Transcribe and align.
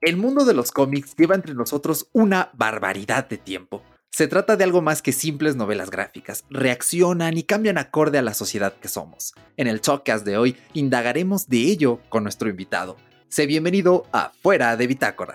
El 0.00 0.16
mundo 0.16 0.44
de 0.44 0.54
los 0.54 0.70
cómics 0.70 1.16
lleva 1.16 1.34
entre 1.34 1.54
nosotros 1.54 2.08
una 2.12 2.50
barbaridad 2.52 3.28
de 3.28 3.36
tiempo. 3.36 3.82
Se 4.10 4.28
trata 4.28 4.56
de 4.56 4.62
algo 4.62 4.80
más 4.80 5.02
que 5.02 5.10
simples 5.10 5.56
novelas 5.56 5.90
gráficas, 5.90 6.44
reaccionan 6.50 7.36
y 7.36 7.42
cambian 7.42 7.78
acorde 7.78 8.16
a 8.18 8.22
la 8.22 8.32
sociedad 8.32 8.74
que 8.74 8.86
somos. 8.86 9.34
En 9.56 9.66
el 9.66 9.80
Talkcast 9.80 10.24
de 10.24 10.38
hoy 10.38 10.56
indagaremos 10.72 11.48
de 11.48 11.62
ello 11.62 11.98
con 12.10 12.22
nuestro 12.22 12.48
invitado. 12.48 12.96
Sé 13.28 13.46
bienvenido 13.46 14.06
a 14.12 14.30
Fuera 14.40 14.76
de 14.76 14.86
Bitácora. 14.86 15.34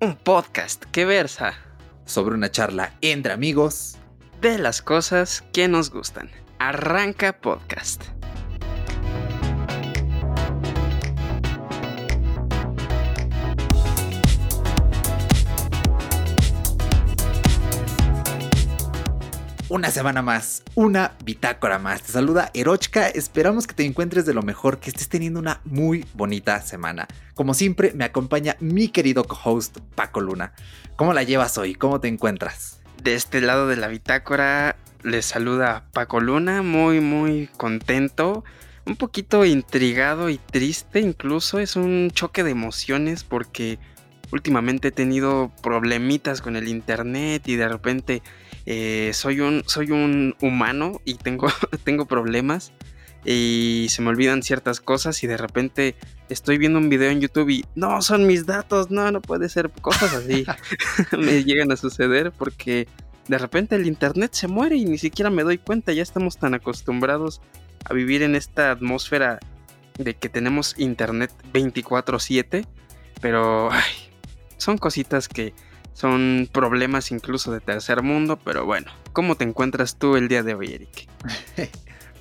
Un 0.00 0.16
podcast 0.16 0.84
que 0.86 1.04
versa 1.04 1.52
sobre 2.06 2.34
una 2.34 2.50
charla 2.50 2.94
entre 3.02 3.34
amigos 3.34 3.98
de 4.40 4.56
las 4.56 4.80
cosas 4.80 5.44
que 5.52 5.68
nos 5.68 5.90
gustan. 5.90 6.30
Arranca 6.58 7.38
podcast. 7.38 8.13
Una 19.74 19.90
semana 19.90 20.22
más, 20.22 20.62
una 20.76 21.14
bitácora 21.24 21.80
más. 21.80 22.00
Te 22.00 22.12
saluda 22.12 22.48
Erochka, 22.54 23.08
esperamos 23.08 23.66
que 23.66 23.74
te 23.74 23.84
encuentres 23.84 24.24
de 24.24 24.32
lo 24.32 24.42
mejor, 24.42 24.78
que 24.78 24.88
estés 24.88 25.08
teniendo 25.08 25.40
una 25.40 25.60
muy 25.64 26.06
bonita 26.14 26.60
semana. 26.62 27.08
Como 27.34 27.54
siempre, 27.54 27.92
me 27.92 28.04
acompaña 28.04 28.56
mi 28.60 28.86
querido 28.86 29.24
co-host 29.24 29.78
Paco 29.96 30.20
Luna. 30.20 30.52
¿Cómo 30.94 31.12
la 31.12 31.24
llevas 31.24 31.58
hoy? 31.58 31.74
¿Cómo 31.74 31.98
te 32.00 32.06
encuentras? 32.06 32.78
De 33.02 33.14
este 33.14 33.40
lado 33.40 33.66
de 33.66 33.74
la 33.74 33.88
bitácora 33.88 34.76
les 35.02 35.26
saluda 35.26 35.86
Paco 35.92 36.20
Luna, 36.20 36.62
muy 36.62 37.00
muy 37.00 37.48
contento, 37.56 38.44
un 38.86 38.94
poquito 38.94 39.44
intrigado 39.44 40.30
y 40.30 40.38
triste 40.38 41.00
incluso, 41.00 41.58
es 41.58 41.74
un 41.74 42.12
choque 42.12 42.44
de 42.44 42.52
emociones 42.52 43.24
porque 43.24 43.80
últimamente 44.32 44.88
he 44.88 44.92
tenido 44.92 45.52
problemitas 45.62 46.40
con 46.40 46.56
el 46.56 46.68
internet 46.68 47.46
y 47.46 47.56
de 47.56 47.68
repente 47.68 48.22
eh, 48.66 49.10
soy, 49.14 49.40
un, 49.40 49.62
soy 49.66 49.90
un 49.90 50.34
humano 50.40 51.00
y 51.04 51.14
tengo, 51.14 51.48
tengo 51.84 52.06
problemas 52.06 52.72
y 53.24 53.86
se 53.88 54.02
me 54.02 54.10
olvidan 54.10 54.42
ciertas 54.42 54.80
cosas 54.80 55.22
y 55.24 55.26
de 55.26 55.36
repente 55.36 55.94
estoy 56.28 56.58
viendo 56.58 56.78
un 56.78 56.88
video 56.88 57.10
en 57.10 57.20
YouTube 57.20 57.50
y 57.50 57.64
no, 57.74 58.02
son 58.02 58.26
mis 58.26 58.46
datos, 58.46 58.90
no, 58.90 59.10
no 59.10 59.22
puede 59.22 59.48
ser, 59.48 59.70
cosas 59.70 60.12
así 60.14 60.44
me 61.16 61.42
llegan 61.44 61.72
a 61.72 61.76
suceder 61.76 62.32
porque 62.32 62.86
de 63.28 63.38
repente 63.38 63.76
el 63.76 63.86
internet 63.86 64.32
se 64.34 64.48
muere 64.48 64.76
y 64.76 64.84
ni 64.84 64.98
siquiera 64.98 65.30
me 65.30 65.42
doy 65.42 65.58
cuenta, 65.58 65.92
ya 65.92 66.02
estamos 66.02 66.36
tan 66.36 66.54
acostumbrados 66.54 67.40
a 67.84 67.94
vivir 67.94 68.22
en 68.22 68.34
esta 68.34 68.70
atmósfera 68.70 69.40
de 69.98 70.14
que 70.14 70.28
tenemos 70.28 70.74
internet 70.78 71.30
24/7, 71.52 72.66
pero 73.20 73.70
ay, 73.70 74.13
son 74.56 74.78
cositas 74.78 75.28
que 75.28 75.54
son 75.92 76.48
problemas 76.52 77.12
incluso 77.12 77.52
de 77.52 77.60
tercer 77.60 78.02
mundo, 78.02 78.38
pero 78.44 78.66
bueno, 78.66 78.90
¿cómo 79.12 79.36
te 79.36 79.44
encuentras 79.44 79.96
tú 79.96 80.16
el 80.16 80.28
día 80.28 80.42
de 80.42 80.54
hoy, 80.54 80.72
Eric? 80.74 81.08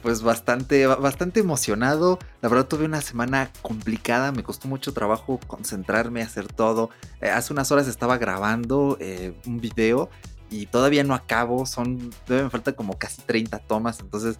pues 0.04 0.22
bastante, 0.22 0.86
bastante 0.86 1.40
emocionado. 1.40 2.20
La 2.42 2.50
verdad 2.50 2.68
tuve 2.68 2.86
una 2.86 3.02
semana 3.02 3.50
complicada, 3.62 4.32
me 4.32 4.44
costó 4.44 4.68
mucho 4.68 4.94
trabajo 4.94 5.40
concentrarme, 5.48 6.22
hacer 6.22 6.48
todo. 6.48 6.92
Eh, 7.22 7.30
hace 7.30 7.54
unas 7.54 7.72
horas 7.72 7.88
estaba 7.88 8.18
grabando 8.18 8.98
eh, 9.00 9.34
un 9.48 9.60
video 9.60 10.10
y 10.54 10.68
todavía 10.68 11.04
no 11.04 11.16
acabo, 11.16 11.66
son, 11.66 12.12
me 12.28 12.50
falta 12.50 12.74
como 12.74 13.00
casi 13.00 13.22
30 13.24 13.60
tomas, 13.60 14.00
entonces, 14.02 14.38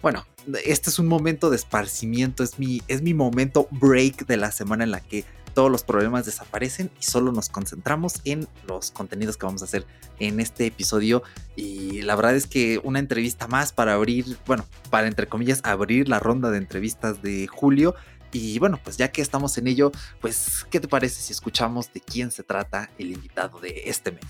bueno, 0.00 0.24
este 0.64 0.90
es 0.90 1.00
un 1.00 1.08
momento 1.08 1.50
de 1.50 1.56
esparcimiento, 1.56 2.44
es 2.44 2.58
mi, 2.60 2.80
es 2.86 3.02
mi 3.02 3.12
momento 3.12 3.66
break 3.72 4.26
de 4.26 4.36
la 4.36 4.52
semana 4.52 4.84
en 4.84 4.92
la 4.92 5.00
que 5.00 5.24
todos 5.58 5.72
los 5.72 5.82
problemas 5.82 6.24
desaparecen 6.24 6.88
y 7.00 7.02
solo 7.02 7.32
nos 7.32 7.48
concentramos 7.48 8.20
en 8.24 8.46
los 8.68 8.92
contenidos 8.92 9.36
que 9.36 9.44
vamos 9.44 9.60
a 9.62 9.64
hacer 9.64 9.84
en 10.20 10.38
este 10.38 10.66
episodio. 10.66 11.24
Y 11.56 12.02
la 12.02 12.14
verdad 12.14 12.36
es 12.36 12.46
que 12.46 12.80
una 12.84 13.00
entrevista 13.00 13.48
más 13.48 13.72
para 13.72 13.94
abrir, 13.94 14.38
bueno, 14.46 14.64
para 14.88 15.08
entre 15.08 15.26
comillas 15.26 15.60
abrir 15.64 16.08
la 16.08 16.20
ronda 16.20 16.52
de 16.52 16.58
entrevistas 16.58 17.22
de 17.22 17.48
julio. 17.48 17.96
Y 18.30 18.60
bueno, 18.60 18.78
pues 18.84 18.98
ya 18.98 19.10
que 19.10 19.20
estamos 19.20 19.58
en 19.58 19.66
ello, 19.66 19.90
pues, 20.20 20.64
¿qué 20.70 20.78
te 20.78 20.86
parece 20.86 21.20
si 21.20 21.32
escuchamos 21.32 21.92
de 21.92 22.02
quién 22.02 22.30
se 22.30 22.44
trata 22.44 22.88
el 22.96 23.10
invitado 23.10 23.58
de 23.58 23.82
este 23.86 24.12
mes? 24.12 24.26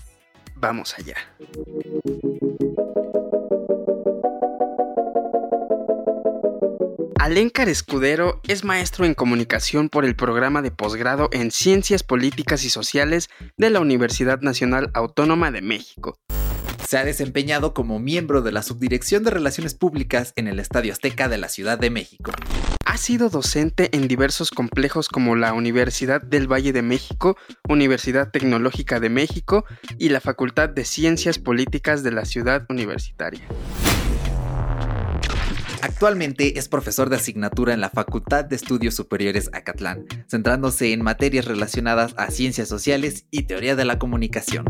Vamos 0.55 0.95
allá. 0.97 1.15
Alencar 7.29 7.69
Escudero 7.69 8.41
es 8.47 8.63
maestro 8.63 9.05
en 9.05 9.13
comunicación 9.13 9.89
por 9.89 10.03
el 10.03 10.15
programa 10.15 10.63
de 10.63 10.71
posgrado 10.71 11.29
en 11.31 11.51
Ciencias 11.51 12.01
Políticas 12.01 12.63
y 12.65 12.71
Sociales 12.71 13.29
de 13.55 13.69
la 13.69 13.81
Universidad 13.81 14.41
Nacional 14.41 14.89
Autónoma 14.95 15.51
de 15.51 15.61
México. 15.61 16.17
Se 16.87 16.97
ha 16.97 17.05
desempeñado 17.05 17.75
como 17.75 17.99
miembro 17.99 18.41
de 18.41 18.51
la 18.51 18.63
Subdirección 18.63 19.23
de 19.23 19.29
Relaciones 19.29 19.75
Públicas 19.75 20.33
en 20.37 20.47
el 20.47 20.59
Estadio 20.59 20.91
Azteca 20.91 21.29
de 21.29 21.37
la 21.37 21.49
Ciudad 21.49 21.77
de 21.77 21.91
México. 21.91 22.31
Ha 22.83 22.97
sido 22.97 23.29
docente 23.29 23.95
en 23.95 24.07
diversos 24.07 24.49
complejos 24.49 25.07
como 25.07 25.35
la 25.35 25.53
Universidad 25.53 26.23
del 26.23 26.51
Valle 26.51 26.73
de 26.73 26.81
México, 26.81 27.37
Universidad 27.67 28.31
Tecnológica 28.31 28.99
de 28.99 29.09
México 29.09 29.65
y 29.99 30.09
la 30.09 30.19
Facultad 30.19 30.69
de 30.69 30.83
Ciencias 30.83 31.37
Políticas 31.37 32.01
de 32.01 32.11
la 32.11 32.25
Ciudad 32.25 32.65
Universitaria. 32.69 33.47
Actualmente 35.81 36.59
es 36.59 36.67
profesor 36.67 37.09
de 37.09 37.15
asignatura 37.15 37.73
en 37.73 37.79
la 37.79 37.89
Facultad 37.89 38.43
de 38.43 38.57
Estudios 38.57 38.95
Superiores 38.95 39.49
Acatlán, 39.53 40.05
centrándose 40.27 40.91
en 40.91 41.01
materias 41.01 41.45
relacionadas 41.45 42.13
a 42.17 42.31
ciencias 42.31 42.67
sociales 42.67 43.25
y 43.31 43.43
teoría 43.43 43.77
de 43.77 43.85
la 43.85 43.97
comunicación. 43.97 44.65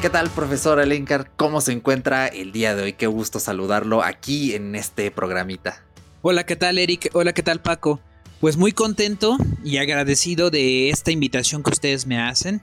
¿Qué 0.00 0.10
tal, 0.10 0.28
profesor 0.30 0.80
Alencar? 0.80 1.30
¿Cómo 1.36 1.60
se 1.60 1.72
encuentra 1.72 2.26
el 2.26 2.50
día 2.50 2.74
de 2.74 2.82
hoy? 2.82 2.92
Qué 2.92 3.06
gusto 3.06 3.38
saludarlo 3.38 4.02
aquí 4.02 4.54
en 4.54 4.74
este 4.74 5.10
programita. 5.12 5.82
Hola, 6.22 6.44
¿qué 6.44 6.56
tal, 6.56 6.78
Eric? 6.78 7.08
Hola, 7.12 7.32
¿qué 7.32 7.42
tal, 7.42 7.62
Paco? 7.62 8.00
Pues 8.44 8.58
muy 8.58 8.72
contento 8.72 9.38
y 9.64 9.78
agradecido 9.78 10.50
de 10.50 10.90
esta 10.90 11.10
invitación 11.10 11.62
que 11.62 11.70
ustedes 11.70 12.06
me 12.06 12.20
hacen. 12.20 12.60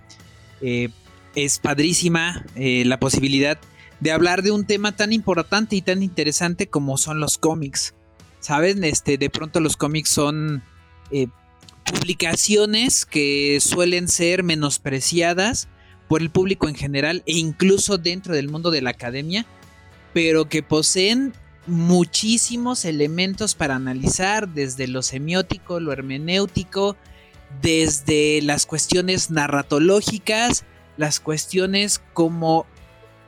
Eh, 0.61 0.89
es 1.33 1.57
padrísima 1.57 2.45
eh, 2.53 2.83
la 2.85 2.99
posibilidad 2.99 3.57
de 3.99 4.11
hablar 4.11 4.43
de 4.43 4.51
un 4.51 4.67
tema 4.67 4.95
tan 4.95 5.11
importante 5.11 5.75
y 5.75 5.81
tan 5.81 6.03
interesante 6.03 6.67
como 6.67 6.97
son 6.97 7.19
los 7.19 7.39
cómics. 7.39 7.95
Saben, 8.41 8.83
este, 8.83 9.17
de 9.17 9.31
pronto 9.31 9.59
los 9.59 9.75
cómics 9.75 10.09
son 10.09 10.61
eh, 11.09 11.25
publicaciones 11.83 13.07
que 13.07 13.57
suelen 13.59 14.07
ser 14.07 14.43
menospreciadas 14.43 15.67
por 16.07 16.21
el 16.21 16.29
público 16.29 16.69
en 16.69 16.75
general 16.75 17.23
e 17.25 17.39
incluso 17.39 17.97
dentro 17.97 18.35
del 18.35 18.49
mundo 18.49 18.69
de 18.69 18.83
la 18.83 18.91
academia, 18.91 19.47
pero 20.13 20.47
que 20.47 20.61
poseen 20.61 21.33
muchísimos 21.71 22.83
elementos 22.85 23.55
para 23.55 23.75
analizar, 23.75 24.49
desde 24.49 24.87
lo 24.87 25.01
semiótico, 25.01 25.79
lo 25.79 25.93
hermenéutico, 25.93 26.97
desde 27.61 28.41
las 28.41 28.65
cuestiones 28.65 29.31
narratológicas, 29.31 30.65
las 30.97 31.19
cuestiones 31.19 32.01
como, 32.13 32.65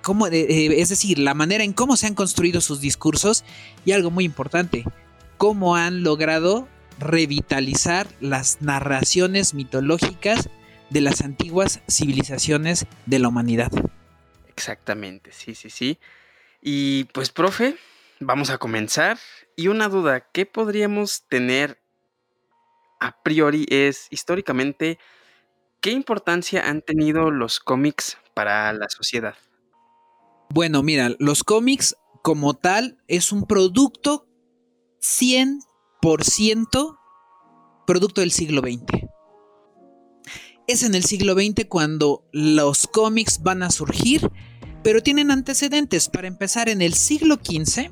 como 0.02 0.28
eh, 0.28 0.82
es 0.82 0.90
decir, 0.90 1.20
la 1.20 1.34
manera 1.34 1.64
en 1.64 1.74
cómo 1.74 1.96
se 1.96 2.08
han 2.08 2.16
construido 2.16 2.60
sus 2.60 2.82
discursos 2.82 3.46
y 3.86 3.94
algo 3.94 4.12
muy 4.12 4.26
importante, 4.26 4.84
cómo 5.38 5.76
han 5.76 6.04
logrado 6.04 6.68
revitalizar 7.00 8.08
las 8.20 8.62
narraciones 8.62 9.54
mitológicas 9.54 10.50
de 10.90 11.02
las 11.02 11.22
antiguas 11.22 11.82
civilizaciones 11.90 12.86
de 13.06 13.20
la 13.20 13.30
humanidad. 13.30 13.72
Exactamente, 14.50 15.32
sí, 15.32 15.56
sí, 15.56 15.70
sí. 15.70 15.98
Y 16.62 17.06
pues, 17.06 17.32
profe, 17.32 17.78
vamos 18.20 18.50
a 18.50 18.58
comenzar. 18.58 19.18
Y 19.56 19.68
una 19.68 19.90
duda, 19.90 20.30
¿qué 20.32 20.46
podríamos 20.46 21.24
tener 21.28 21.84
a 23.04 23.22
priori 23.22 23.66
es 23.70 24.08
históricamente 24.12 24.98
qué 25.82 25.92
importancia 25.92 26.70
han 26.70 26.82
tenido 26.82 27.30
los 27.32 27.60
cómics 27.60 28.18
para 28.34 28.72
la 28.72 28.88
sociedad. 28.90 29.36
Bueno, 30.50 30.82
mira, 30.84 31.14
los 31.20 31.44
cómics 31.44 31.98
como 32.22 32.54
tal 32.54 32.98
es 33.10 33.34
un 33.34 33.46
producto 33.46 34.30
100% 35.02 36.98
producto 37.86 38.22
del 38.22 38.32
siglo 38.32 38.62
XX. 38.62 39.10
Es 40.68 40.84
en 40.84 40.96
el 40.96 41.04
siglo 41.04 41.34
XX 41.34 41.66
cuando 41.68 42.26
los 42.32 42.88
cómics 42.88 43.44
van 43.44 43.64
a 43.64 43.70
surgir, 43.70 44.32
pero 44.82 45.04
tienen 45.04 45.30
antecedentes. 45.30 46.08
Para 46.08 46.30
empezar, 46.30 46.70
en 46.70 46.82
el 46.82 46.94
siglo 46.94 47.36
XV 47.36 47.92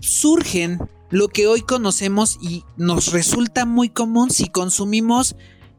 surgen 0.00 0.78
lo 1.10 1.28
que 1.28 1.46
hoy 1.46 1.62
conocemos 1.62 2.38
y 2.40 2.64
nos 2.76 3.12
resulta 3.12 3.66
muy 3.66 3.88
común 3.88 4.30
si 4.30 4.48
consumimos 4.48 5.36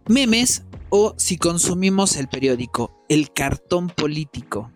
memes 0.07 0.63
o 0.89 1.15
si 1.17 1.37
consumimos 1.37 2.17
el 2.17 2.27
periódico, 2.27 3.03
el 3.07 3.31
cartón 3.31 3.89
político. 3.89 4.71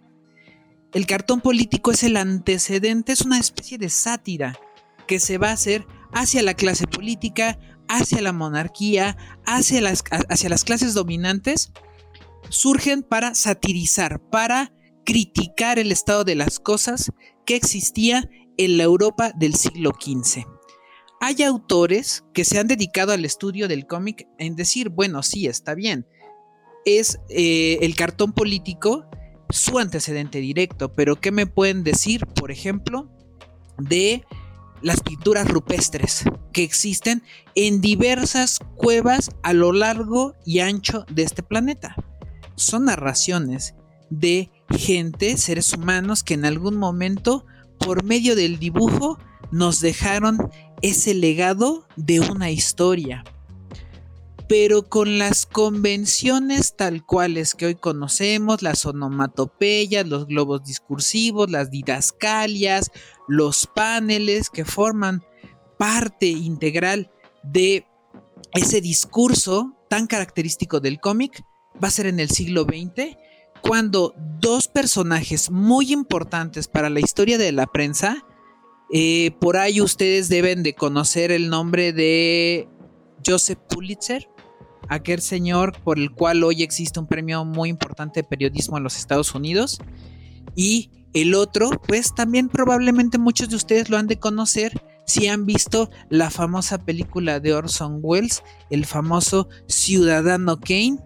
el 0.93 1.05
cartón 1.05 1.41
político 1.41 1.91
es 1.91 2.03
el 2.03 2.15
antecedente, 2.15 3.11
es 3.11 3.21
una 3.21 3.37
especie 3.37 3.77
de 3.77 3.89
sátira 3.89 4.57
que 5.07 5.19
se 5.19 5.37
va 5.37 5.49
a 5.49 5.53
hacer 5.53 5.85
hacia 6.13 6.41
la 6.41 6.53
clase 6.53 6.87
política, 6.87 7.59
hacia 7.89 8.21
la 8.21 8.31
monarquía, 8.31 9.17
hacia 9.45 9.81
las, 9.81 10.05
hacia 10.29 10.49
las 10.49 10.63
clases 10.63 10.93
dominantes, 10.93 11.73
surgen 12.47 13.03
para 13.03 13.35
satirizar, 13.35 14.21
para 14.21 14.71
criticar 15.05 15.79
el 15.79 15.91
estado 15.91 16.23
de 16.23 16.35
las 16.35 16.59
cosas 16.59 17.11
que 17.45 17.57
existía 17.57 18.29
en 18.57 18.77
la 18.77 18.83
Europa 18.83 19.31
del 19.35 19.55
siglo 19.55 19.91
XV. 19.91 20.45
Hay 21.21 21.43
autores 21.43 22.23
que 22.33 22.45
se 22.45 22.59
han 22.59 22.67
dedicado 22.67 23.13
al 23.13 23.25
estudio 23.25 23.67
del 23.67 23.87
cómic 23.87 24.27
en 24.37 24.55
decir, 24.55 24.89
bueno, 24.89 25.23
sí, 25.23 25.47
está 25.47 25.73
bien, 25.73 26.07
es 26.85 27.19
eh, 27.29 27.79
el 27.81 27.95
cartón 27.95 28.33
político 28.33 29.05
su 29.49 29.79
antecedente 29.79 30.39
directo, 30.39 30.93
pero 30.93 31.15
¿qué 31.15 31.31
me 31.31 31.47
pueden 31.47 31.83
decir, 31.83 32.25
por 32.25 32.51
ejemplo, 32.51 33.09
de 33.77 34.23
las 34.81 35.01
pinturas 35.01 35.47
rupestres 35.47 36.23
que 36.51 36.63
existen 36.63 37.23
en 37.55 37.81
diversas 37.81 38.59
cuevas 38.75 39.31
a 39.43 39.53
lo 39.53 39.71
largo 39.71 40.35
y 40.45 40.59
ancho 40.59 41.05
de 41.09 41.23
este 41.23 41.43
planeta? 41.43 41.95
Son 42.55 42.85
narraciones 42.85 43.75
de 44.09 44.51
gente, 44.69 45.37
seres 45.37 45.73
humanos 45.73 46.23
que 46.23 46.33
en 46.33 46.45
algún 46.45 46.77
momento, 46.77 47.45
por 47.79 48.03
medio 48.03 48.35
del 48.35 48.59
dibujo, 48.59 49.17
nos 49.51 49.79
dejaron 49.79 50.37
ese 50.81 51.13
legado 51.13 51.87
de 51.95 52.19
una 52.19 52.51
historia. 52.51 53.23
Pero 54.47 54.89
con 54.89 55.17
las 55.17 55.47
convenciones 55.47 56.75
tal 56.75 57.03
cuales 57.03 57.55
que 57.55 57.65
hoy 57.65 57.75
conocemos, 57.75 58.61
las 58.61 58.85
onomatopeyas, 58.85 60.05
los 60.05 60.27
globos 60.27 60.63
discursivos, 60.63 61.49
las 61.49 61.71
didascalias, 61.71 62.91
los 63.27 63.65
paneles 63.65 64.51
que 64.51 64.65
forman 64.65 65.23
parte 65.79 66.27
integral 66.27 67.11
de 67.43 67.87
ese 68.53 68.81
discurso 68.81 69.73
tan 69.89 70.05
característico 70.05 70.79
del 70.79 70.99
cómic, 70.99 71.43
va 71.83 71.87
a 71.87 71.91
ser 71.91 72.05
en 72.05 72.19
el 72.19 72.29
siglo 72.29 72.63
XX 72.63 73.17
cuando 73.67 74.13
dos 74.39 74.67
personajes 74.67 75.49
muy 75.49 75.91
importantes 75.91 76.67
para 76.67 76.89
la 76.89 76.99
historia 76.99 77.37
de 77.37 77.51
la 77.51 77.65
prensa, 77.65 78.23
eh, 78.93 79.31
por 79.41 79.57
ahí 79.57 79.81
ustedes 79.81 80.29
deben 80.29 80.61
de 80.61 80.75
conocer 80.75 81.31
el 81.31 81.49
nombre 81.49 81.91
de 81.91 82.69
Joseph 83.25 83.57
Pulitzer, 83.67 84.29
aquel 84.87 85.19
señor 85.21 85.73
por 85.83 85.97
el 85.97 86.11
cual 86.11 86.43
hoy 86.43 86.61
existe 86.61 86.99
un 86.99 87.07
premio 87.07 87.43
muy 87.43 87.69
importante 87.69 88.21
de 88.21 88.27
periodismo 88.27 88.77
en 88.77 88.83
los 88.83 88.97
Estados 88.97 89.33
Unidos. 89.33 89.79
Y 90.55 90.91
el 91.13 91.33
otro, 91.33 91.71
pues 91.87 92.13
también 92.13 92.49
probablemente 92.49 93.17
muchos 93.17 93.49
de 93.49 93.55
ustedes 93.55 93.89
lo 93.89 93.97
han 93.97 94.05
de 94.05 94.19
conocer 94.19 94.79
si 95.07 95.27
han 95.27 95.47
visto 95.47 95.89
la 96.09 96.29
famosa 96.29 96.77
película 96.77 97.39
de 97.39 97.55
Orson 97.55 97.99
Welles, 98.03 98.43
el 98.69 98.85
famoso 98.85 99.49
Ciudadano 99.67 100.59
Kane, 100.59 100.99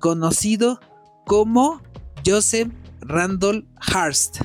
conocido 0.00 0.80
como 1.24 1.80
Joseph 2.24 2.72
Randolph 3.00 3.66
Hearst. 3.92 4.38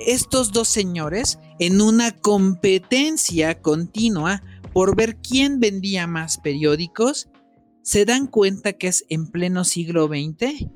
Estos 0.00 0.52
dos 0.52 0.68
señores, 0.68 1.38
en 1.58 1.80
una 1.80 2.12
competencia 2.12 3.60
continua 3.60 4.42
por 4.72 4.96
ver 4.96 5.16
quién 5.16 5.60
vendía 5.60 6.06
más 6.06 6.38
periódicos, 6.38 7.28
se 7.82 8.04
dan 8.04 8.26
cuenta 8.26 8.72
que 8.72 8.88
es 8.88 9.04
en 9.08 9.26
pleno 9.26 9.64
siglo 9.64 10.08
XX 10.08 10.66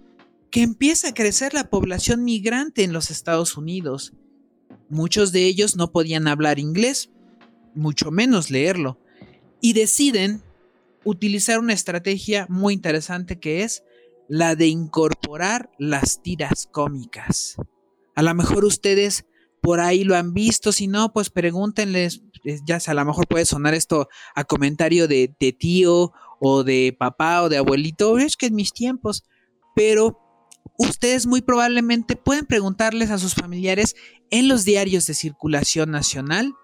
que 0.51 0.63
empieza 0.63 1.09
a 1.09 1.15
crecer 1.15 1.53
la 1.53 1.69
población 1.69 2.25
migrante 2.25 2.85
en 2.85 2.93
los 2.93 3.11
Estados 3.11 3.57
Unidos. 3.57 4.13
Muchos 4.89 5.33
de 5.33 5.45
ellos 5.45 5.77
no 5.77 5.93
podían 5.93 6.29
hablar 6.29 6.59
inglés, 6.59 7.11
mucho 7.75 8.11
menos 8.11 8.51
leerlo, 8.51 8.99
y 9.61 9.73
deciden 9.73 10.43
utilizar 11.05 11.59
una 11.59 11.75
estrategia 11.75 12.47
muy 12.49 12.75
interesante 12.75 13.39
que 13.39 13.63
es 13.63 13.83
la 14.29 14.55
de 14.55 14.69
incorporar 14.69 15.71
las 15.79 16.23
tiras 16.23 16.69
cómicas. 16.71 17.57
A 18.15 18.23
lo 18.23 18.35
mejor 18.35 18.65
ustedes 18.65 19.25
por 19.63 19.81
ahí 19.81 20.05
lo 20.05 20.17
han 20.17 20.35
visto, 20.35 20.73
si 20.73 20.87
no, 20.87 21.13
pues 21.13 21.31
pregúntenles, 21.31 22.23
ya 22.65 22.79
sea, 22.79 22.93
a 22.93 22.95
lo 22.95 23.05
mejor 23.05 23.27
puede 23.27 23.45
sonar 23.45 23.75
esto 23.75 24.09
a 24.35 24.45
comentario 24.45 25.09
de, 25.09 25.35
de 25.41 25.53
tío 25.53 26.13
o 26.41 26.63
de 26.63 26.97
papá 26.99 27.43
o 27.43 27.49
de 27.49 27.57
abuelito, 27.57 28.19
es 28.19 28.37
que 28.37 28.47
en 28.47 28.55
mis 28.55 28.73
tiempos, 28.73 29.25
pero 29.75 30.21
ustedes 30.79 31.27
muy 31.27 31.43
probablemente 31.43 32.17
pueden 32.17 32.47
preguntarles 32.47 33.11
a 33.11 33.19
sus 33.19 33.35
familiares 33.35 33.97
en 34.31 34.49
los 34.49 34.65
diarios 34.65 35.07
de 35.07 35.15
circulación 35.15 35.91
nacional. 35.91 36.55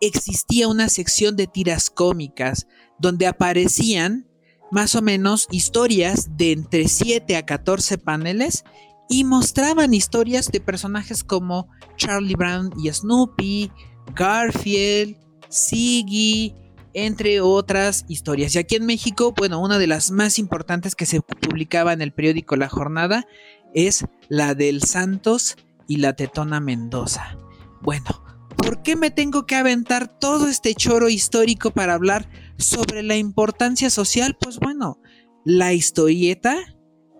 Existía 0.00 0.68
una 0.68 0.88
sección 0.88 1.36
de 1.36 1.46
tiras 1.46 1.90
cómicas 1.90 2.66
donde 2.98 3.26
aparecían 3.26 4.31
más 4.72 4.96
o 4.96 5.02
menos 5.02 5.46
historias 5.50 6.36
de 6.38 6.52
entre 6.52 6.88
7 6.88 7.36
a 7.36 7.44
14 7.44 7.98
paneles 7.98 8.64
y 9.08 9.22
mostraban 9.24 9.92
historias 9.92 10.50
de 10.50 10.60
personajes 10.60 11.22
como 11.22 11.68
Charlie 11.96 12.34
Brown 12.34 12.72
y 12.82 12.90
Snoopy, 12.90 13.70
Garfield, 14.16 15.18
Siggy, 15.50 16.54
entre 16.94 17.42
otras 17.42 18.06
historias. 18.08 18.54
Y 18.54 18.60
aquí 18.60 18.76
en 18.76 18.86
México, 18.86 19.34
bueno, 19.36 19.60
una 19.60 19.78
de 19.78 19.86
las 19.86 20.10
más 20.10 20.38
importantes 20.38 20.94
que 20.94 21.04
se 21.04 21.20
publicaba 21.20 21.92
en 21.92 22.00
el 22.00 22.14
periódico 22.14 22.56
La 22.56 22.70
Jornada 22.70 23.26
es 23.74 24.06
la 24.30 24.54
del 24.54 24.82
Santos 24.82 25.56
y 25.86 25.96
la 25.96 26.14
Tetona 26.14 26.60
Mendoza. 26.60 27.36
Bueno, 27.82 28.24
¿por 28.56 28.82
qué 28.82 28.96
me 28.96 29.10
tengo 29.10 29.44
que 29.44 29.56
aventar 29.56 30.18
todo 30.18 30.48
este 30.48 30.74
choro 30.74 31.10
histórico 31.10 31.72
para 31.72 31.92
hablar 31.92 32.26
sobre 32.58 33.02
la 33.02 33.16
importancia 33.16 33.90
social? 33.90 34.36
Pues 34.40 34.58
bueno, 34.58 35.00
la 35.44 35.72
historieta 35.72 36.56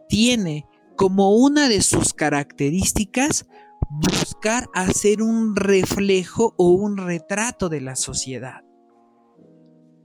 tiene 0.09 0.67
como 0.97 1.35
una 1.37 1.69
de 1.69 1.83
sus 1.83 2.13
características 2.13 3.47
buscar 3.91 4.69
hacer 4.75 5.23
un 5.23 5.57
reflejo 5.57 6.55
o 6.57 6.71
un 6.71 6.97
retrato 6.97 7.69
de 7.69 7.81
la 7.81 7.97
sociedad. 7.97 8.63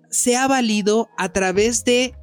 Se 0.10 0.36
ha 0.36 0.48
valido 0.48 1.08
a 1.18 1.32
través 1.32 1.84
de 1.84 2.16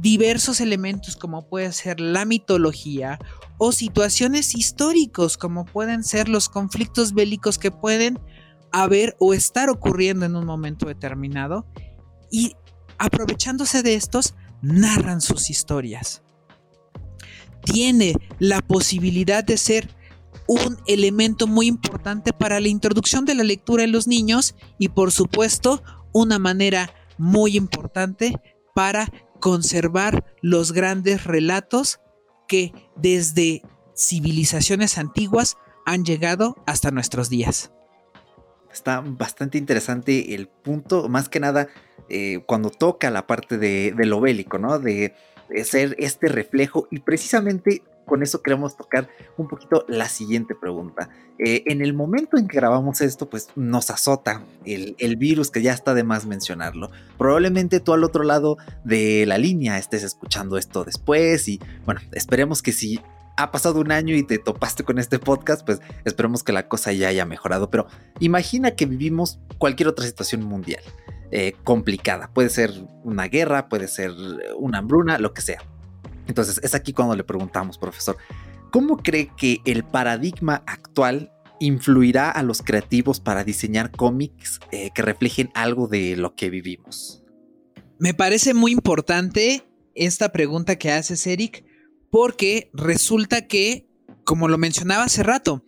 diversos 0.00 0.60
elementos 0.60 1.16
como 1.16 1.48
puede 1.48 1.72
ser 1.72 2.00
la 2.00 2.24
mitología 2.24 3.18
o 3.58 3.72
situaciones 3.72 4.54
históricos 4.54 5.36
como 5.36 5.64
pueden 5.64 6.02
ser 6.02 6.28
los 6.28 6.48
conflictos 6.48 7.12
bélicos 7.12 7.58
que 7.58 7.70
pueden 7.70 8.18
haber 8.72 9.16
o 9.18 9.34
estar 9.34 9.68
ocurriendo 9.68 10.24
en 10.24 10.34
un 10.34 10.46
momento 10.46 10.86
determinado 10.86 11.66
y 12.32 12.56
aprovechándose 12.98 13.84
de 13.84 13.94
estos 13.94 14.34
narran 14.62 15.20
sus 15.20 15.50
historias. 15.50 16.22
Tiene 17.64 18.14
la 18.40 18.60
posibilidad 18.60 19.44
de 19.44 19.56
ser 19.56 19.88
un 20.48 20.78
elemento 20.86 21.46
muy 21.46 21.68
importante 21.68 22.32
para 22.32 22.58
la 22.58 22.66
introducción 22.66 23.24
de 23.24 23.36
la 23.36 23.44
lectura 23.44 23.84
en 23.84 23.92
los 23.92 24.08
niños 24.08 24.56
y 24.78 24.88
por 24.88 25.12
supuesto 25.12 25.84
una 26.12 26.40
manera 26.40 26.92
muy 27.18 27.56
importante 27.56 28.34
para 28.74 29.12
conservar 29.40 30.24
los 30.40 30.72
grandes 30.72 31.24
relatos 31.24 32.00
que 32.48 32.72
desde 32.96 33.62
civilizaciones 33.96 34.98
antiguas 34.98 35.56
han 35.84 36.04
llegado 36.04 36.56
hasta 36.66 36.90
nuestros 36.90 37.28
días. 37.28 37.72
Está 38.72 39.00
bastante 39.00 39.58
interesante 39.58 40.34
el 40.34 40.48
punto, 40.48 41.08
más 41.08 41.28
que 41.28 41.40
nada 41.40 41.68
eh, 42.14 42.42
cuando 42.44 42.68
toca 42.68 43.10
la 43.10 43.26
parte 43.26 43.56
de, 43.56 43.94
lo 43.96 44.20
bélico, 44.20 44.58
¿no? 44.58 44.78
De, 44.78 45.14
ser 45.64 45.96
este 45.98 46.28
reflejo 46.28 46.88
y 46.90 47.00
precisamente 47.00 47.82
con 48.06 48.22
eso 48.22 48.42
queremos 48.42 48.76
tocar 48.76 49.08
un 49.36 49.48
poquito 49.48 49.84
la 49.88 50.08
siguiente 50.08 50.54
pregunta. 50.54 51.08
Eh, 51.38 51.62
en 51.66 51.82
el 51.82 51.94
momento 51.94 52.36
en 52.36 52.48
que 52.48 52.56
grabamos 52.56 53.00
esto, 53.00 53.28
pues 53.28 53.48
nos 53.56 53.90
azota 53.90 54.42
el, 54.64 55.16
virus 55.16 55.50
que 55.50 55.62
ya 55.62 55.72
está 55.72 55.94
de 55.94 56.04
más 56.04 56.26
mencionarlo. 56.26 56.90
Probablemente 57.16 57.80
tú 57.80 57.94
al 57.94 58.04
otro 58.04 58.24
lado 58.24 58.58
de 58.84 59.24
la 59.26 59.38
línea 59.38 59.78
estés 59.78 60.02
escuchando 60.02 60.58
esto 60.58 60.84
después 60.84 61.48
y 61.48 61.60
bueno, 61.86 62.00
esperemos 62.12 62.62
que 62.62 62.72
si 62.72 63.00
ha 63.36 63.50
pasado 63.50 63.80
un 63.80 63.92
año 63.92 64.14
y 64.14 64.22
te 64.22 64.38
topaste 64.38 64.84
con 64.84 64.98
este 64.98 65.18
podcast, 65.18 65.64
pues 65.64 65.80
esperemos 66.04 66.42
que 66.42 66.52
la 66.52 66.68
cosa 66.68 66.92
ya 66.92 67.08
haya 67.08 67.24
mejorado. 67.24 67.70
Pero 67.70 67.86
imagina 68.20 68.72
que 68.72 68.86
vivimos 68.86 69.40
cualquier 69.58 69.88
otra 69.88 70.06
situación 70.06 70.42
mundial 70.42 70.82
eh, 71.30 71.54
complicada. 71.64 72.30
Puede 72.32 72.50
ser 72.50 72.72
una 73.04 73.28
guerra, 73.28 73.68
puede 73.68 73.88
ser 73.88 74.12
una 74.58 74.78
hambruna, 74.78 75.18
lo 75.18 75.32
que 75.32 75.42
sea. 75.42 75.62
Entonces 76.26 76.60
es 76.62 76.74
aquí 76.74 76.92
cuando 76.92 77.16
le 77.16 77.24
preguntamos, 77.24 77.78
profesor, 77.78 78.16
¿cómo 78.70 78.98
cree 78.98 79.30
que 79.36 79.60
el 79.64 79.84
paradigma 79.84 80.62
actual 80.66 81.32
influirá 81.58 82.30
a 82.30 82.42
los 82.42 82.60
creativos 82.60 83.20
para 83.20 83.44
diseñar 83.44 83.90
cómics 83.92 84.60
eh, 84.72 84.90
que 84.94 85.02
reflejen 85.02 85.50
algo 85.54 85.88
de 85.88 86.16
lo 86.16 86.34
que 86.34 86.50
vivimos? 86.50 87.22
Me 87.98 88.14
parece 88.14 88.52
muy 88.52 88.72
importante 88.72 89.64
esta 89.94 90.32
pregunta 90.32 90.76
que 90.76 90.90
haces, 90.90 91.26
Eric, 91.26 91.64
porque 92.12 92.70
resulta 92.74 93.46
que, 93.48 93.88
como 94.22 94.46
lo 94.46 94.58
mencionaba 94.58 95.04
hace 95.04 95.22
rato, 95.22 95.64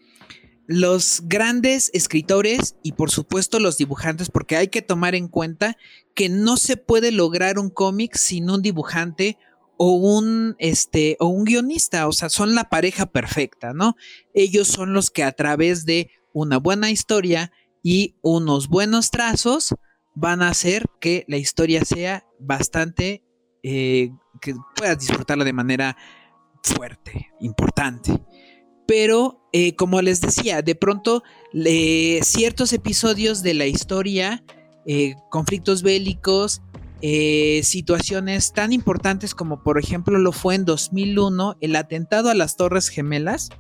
los 0.67 1.23
grandes 1.25 1.91
escritores 1.95 2.77
y 2.83 2.93
por 2.93 3.11
supuesto 3.11 3.61
los 3.61 3.79
dibujantes, 3.79 4.29
porque 4.29 4.57
hay 4.57 4.69
que 4.69 4.83
tomar 4.83 5.15
en 5.15 5.29
cuenta 5.29 5.79
que 6.15 6.29
no 6.29 6.59
se 6.59 6.77
puede 6.77 7.13
lograr 7.13 7.59
un 7.59 7.71
cómic 7.71 8.15
sin 8.17 8.51
un 8.51 8.61
dibujante 8.61 9.39
o 9.79 9.95
un 9.95 10.55
este 10.59 11.17
o 11.19 11.29
un 11.29 11.45
guionista, 11.45 12.07
o 12.09 12.13
sea, 12.13 12.29
son 12.29 12.55
la 12.55 12.69
pareja 12.69 13.07
perfecta, 13.07 13.73
¿no? 13.73 13.97
Ellos 14.35 14.69
son 14.69 14.93
los 14.93 15.11
que 15.11 15.25
a 15.25 15.33
través 15.33 15.87
de 15.87 16.11
una 16.35 16.59
buena 16.59 16.91
historia 16.91 17.53
y 17.83 18.17
unos 18.21 18.69
buenos 18.69 19.11
trazos 19.11 19.75
van 20.15 20.43
a 20.43 20.49
hacer 20.49 20.85
que 21.01 21.25
la 21.27 21.39
historia 21.39 21.87
sea 21.87 22.27
bastante 22.39 23.25
eh, 23.63 24.11
que 24.43 24.55
puedas 24.77 24.99
disfrutarla 24.99 25.45
de 25.45 25.55
manera 25.55 25.97
fuerte, 26.65 27.29
importante. 27.41 28.21
Pero, 28.87 29.49
eh, 29.53 29.77
como 29.77 30.03
les 30.03 30.21
decía, 30.21 30.63
de 30.63 30.75
pronto 30.75 31.23
ciertos 32.23 32.73
episodios 32.73 33.43
de 33.43 33.55
la 33.55 33.67
historia, 33.67 34.45
eh, 34.87 35.15
conflictos 35.31 35.83
bélicos, 35.83 36.61
eh, 37.01 37.63
situaciones 37.65 38.53
tan 38.53 38.73
importantes 38.73 39.35
como 39.35 39.63
por 39.63 39.79
ejemplo 39.79 40.19
lo 40.19 40.33
fue 40.33 40.55
en 40.55 40.65
2001 40.65 41.57
el 41.61 41.77
atentado 41.77 42.29
a 42.29 42.35
las 42.35 42.57
Torres 42.57 42.89
Gemelas, 42.89 43.51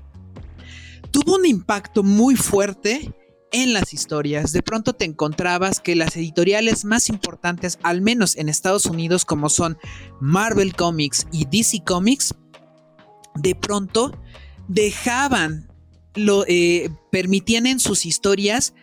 tuvo 1.10 1.36
un 1.36 1.46
impacto 1.46 2.02
muy 2.02 2.36
fuerte 2.36 3.14
en 3.52 3.72
las 3.72 3.94
historias. 3.94 4.52
De 4.52 4.62
pronto 4.62 4.92
te 4.92 5.04
encontrabas 5.04 5.80
que 5.80 5.94
las 5.94 6.16
editoriales 6.16 6.84
más 6.84 7.08
importantes, 7.08 7.78
al 7.82 8.02
menos 8.02 8.36
en 8.36 8.48
Estados 8.48 8.84
Unidos, 8.84 9.24
como 9.24 9.48
son 9.48 9.78
Marvel 10.20 10.74
Comics 10.74 11.26
y 11.32 11.46
DC 11.46 11.84
Comics, 11.86 12.34
de 13.34 13.54
pronto 13.54 14.16
dejaban, 14.68 15.68
lo, 16.14 16.44
eh, 16.46 16.90
permitían 17.10 17.66
en 17.66 17.80
sus 17.80 18.06
historias 18.06 18.74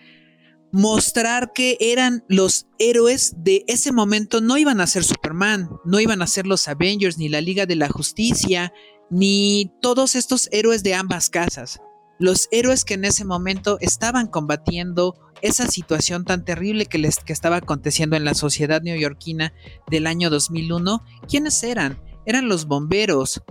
mostrar 0.71 1.51
que 1.53 1.77
eran 1.79 2.23
los 2.27 2.67
héroes 2.79 3.33
de 3.37 3.63
ese 3.67 3.91
momento, 3.91 4.41
no 4.41 4.57
iban 4.57 4.79
a 4.81 4.87
ser 4.87 5.03
Superman, 5.03 5.69
no 5.83 5.99
iban 5.99 6.21
a 6.21 6.27
ser 6.27 6.47
los 6.47 6.67
Avengers, 6.67 7.17
ni 7.17 7.29
la 7.29 7.41
Liga 7.41 7.65
de 7.65 7.75
la 7.75 7.89
Justicia, 7.89 8.73
ni 9.09 9.73
todos 9.81 10.15
estos 10.15 10.47
héroes 10.51 10.83
de 10.83 10.93
ambas 10.93 11.29
casas. 11.29 11.81
Los 12.19 12.47
héroes 12.51 12.85
que 12.85 12.93
en 12.93 13.05
ese 13.05 13.25
momento 13.25 13.77
estaban 13.81 14.27
combatiendo 14.27 15.15
esa 15.41 15.67
situación 15.67 16.23
tan 16.23 16.45
terrible 16.45 16.85
que, 16.85 16.99
les, 16.99 17.17
que 17.17 17.33
estaba 17.33 17.57
aconteciendo 17.57 18.15
en 18.15 18.23
la 18.23 18.35
sociedad 18.35 18.81
neoyorquina 18.81 19.53
del 19.89 20.07
año 20.07 20.29
2001, 20.29 21.03
¿quiénes 21.27 21.63
eran? 21.63 21.99
Eran 22.25 22.47
los 22.47 22.65
bomberos, 22.65 23.41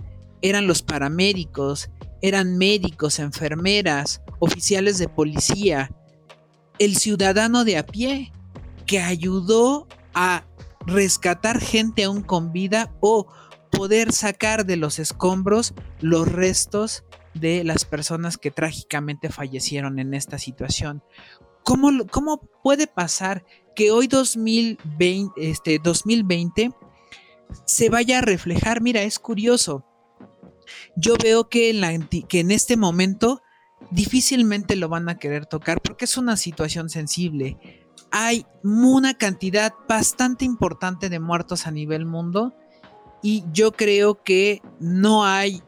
eran 0.41 0.67
los 0.67 0.81
paramédicos, 0.81 1.89
eran 2.21 2.57
médicos, 2.57 3.19
enfermeras, 3.19 4.21
oficiales 4.39 4.97
de 4.97 5.07
policía, 5.07 5.91
el 6.79 6.95
ciudadano 6.95 7.63
de 7.63 7.77
a 7.77 7.85
pie 7.85 8.31
que 8.85 8.99
ayudó 8.99 9.87
a 10.13 10.45
rescatar 10.85 11.59
gente 11.59 12.03
aún 12.03 12.21
con 12.21 12.51
vida 12.51 12.91
o 13.01 13.27
poder 13.71 14.11
sacar 14.11 14.65
de 14.65 14.75
los 14.75 14.99
escombros 14.99 15.73
los 15.99 16.31
restos 16.31 17.03
de 17.33 17.63
las 17.63 17.85
personas 17.85 18.37
que 18.37 18.51
trágicamente 18.51 19.29
fallecieron 19.29 19.99
en 19.99 20.13
esta 20.13 20.37
situación. 20.37 21.03
¿Cómo, 21.63 22.05
cómo 22.07 22.41
puede 22.63 22.87
pasar 22.87 23.45
que 23.75 23.91
hoy 23.91 24.07
2020, 24.07 25.33
este, 25.37 25.79
2020 25.79 26.71
se 27.65 27.89
vaya 27.89 28.19
a 28.19 28.21
reflejar? 28.21 28.81
Mira, 28.81 29.03
es 29.03 29.19
curioso 29.19 29.85
yo 30.95 31.15
veo 31.21 31.49
que 31.49 31.69
en, 31.69 32.51
este 32.51 32.77
momento 32.77 33.41
difícilmente 33.89 34.75
lo 34.75 34.89
van 34.89 35.09
a 35.09 35.17
querer 35.17 35.45
tocar 35.45 35.81
porque 35.81 36.05
es 36.05 36.17
una 36.17 36.37
situación 36.37 36.89
sensible. 36.89 37.57
Hay 38.11 38.45
una 38.63 39.13
cantidad 39.13 39.73
bastante 39.87 40.45
importante 40.45 41.09
de 41.09 41.19
muertos 41.19 41.67
a 41.67 41.71
nivel 41.71 42.05
mundo 42.05 42.53
y 43.23 43.43
yo 43.51 43.71
creo 43.71 44.23
que 44.23 44.61
no 44.79 45.25
hay 45.25 45.61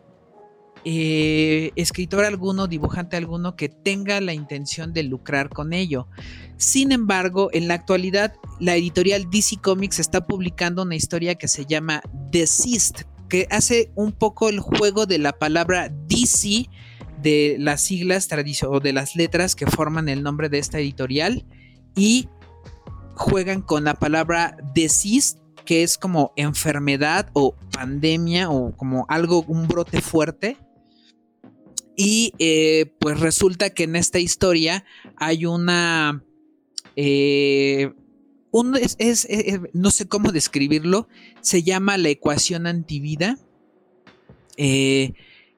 eh, 0.85 1.71
escritor 1.77 2.25
alguno, 2.25 2.67
dibujante 2.67 3.15
alguno 3.15 3.55
que 3.55 3.69
tenga 3.69 4.19
la 4.19 4.33
intención 4.33 4.91
de 4.91 5.03
lucrar 5.03 5.49
con 5.49 5.71
ello. 5.71 6.07
Sin 6.57 6.91
embargo, 6.91 7.49
en 7.53 7.67
la 7.67 7.75
actualidad, 7.75 8.33
la 8.59 8.75
editorial 8.75 9.29
DC 9.29 9.57
Comics 9.61 9.99
está 9.99 10.25
publicando 10.25 10.83
una 10.83 10.95
historia 10.95 11.35
que 11.35 11.47
se 11.47 11.65
llama 11.65 12.01
Desist, 12.31 13.03
que 13.33 13.47
hace 13.49 13.91
un 13.95 14.11
poco 14.11 14.47
el 14.47 14.59
juego 14.59 15.07
de 15.07 15.17
la 15.17 15.31
palabra 15.33 15.89
DC, 15.89 16.69
de 17.19 17.55
las 17.57 17.81
siglas 17.81 18.29
o 18.61 18.79
de 18.79 18.93
las 18.93 19.15
letras 19.15 19.55
que 19.55 19.65
forman 19.65 20.07
el 20.07 20.21
nombre 20.21 20.49
de 20.49 20.59
esta 20.59 20.77
editorial, 20.77 21.43
y 21.95 22.29
juegan 23.15 23.63
con 23.63 23.85
la 23.85 23.95
palabra 23.95 24.55
disease, 24.75 25.39
que 25.65 25.81
es 25.81 25.97
como 25.97 26.31
enfermedad 26.35 27.31
o 27.33 27.55
pandemia 27.71 28.51
o 28.51 28.77
como 28.77 29.07
algo, 29.09 29.43
un 29.47 29.67
brote 29.67 29.99
fuerte. 29.99 30.57
Y 31.97 32.33
eh, 32.37 32.93
pues 32.99 33.19
resulta 33.19 33.71
que 33.71 33.85
en 33.85 33.95
esta 33.95 34.19
historia 34.19 34.85
hay 35.15 35.47
una 35.47 36.23
eh, 36.95 37.93
es, 38.99 39.25
eh, 39.25 39.27
eh, 39.29 39.59
no 39.73 39.89
sé 39.89 40.07
cómo 40.07 40.31
describirlo, 40.31 41.07
se 41.41 41.63
llama 41.63 41.97
la 41.97 42.09
ecuación 42.09 42.67
antivida. 42.67 43.37
Eh, 44.57 45.13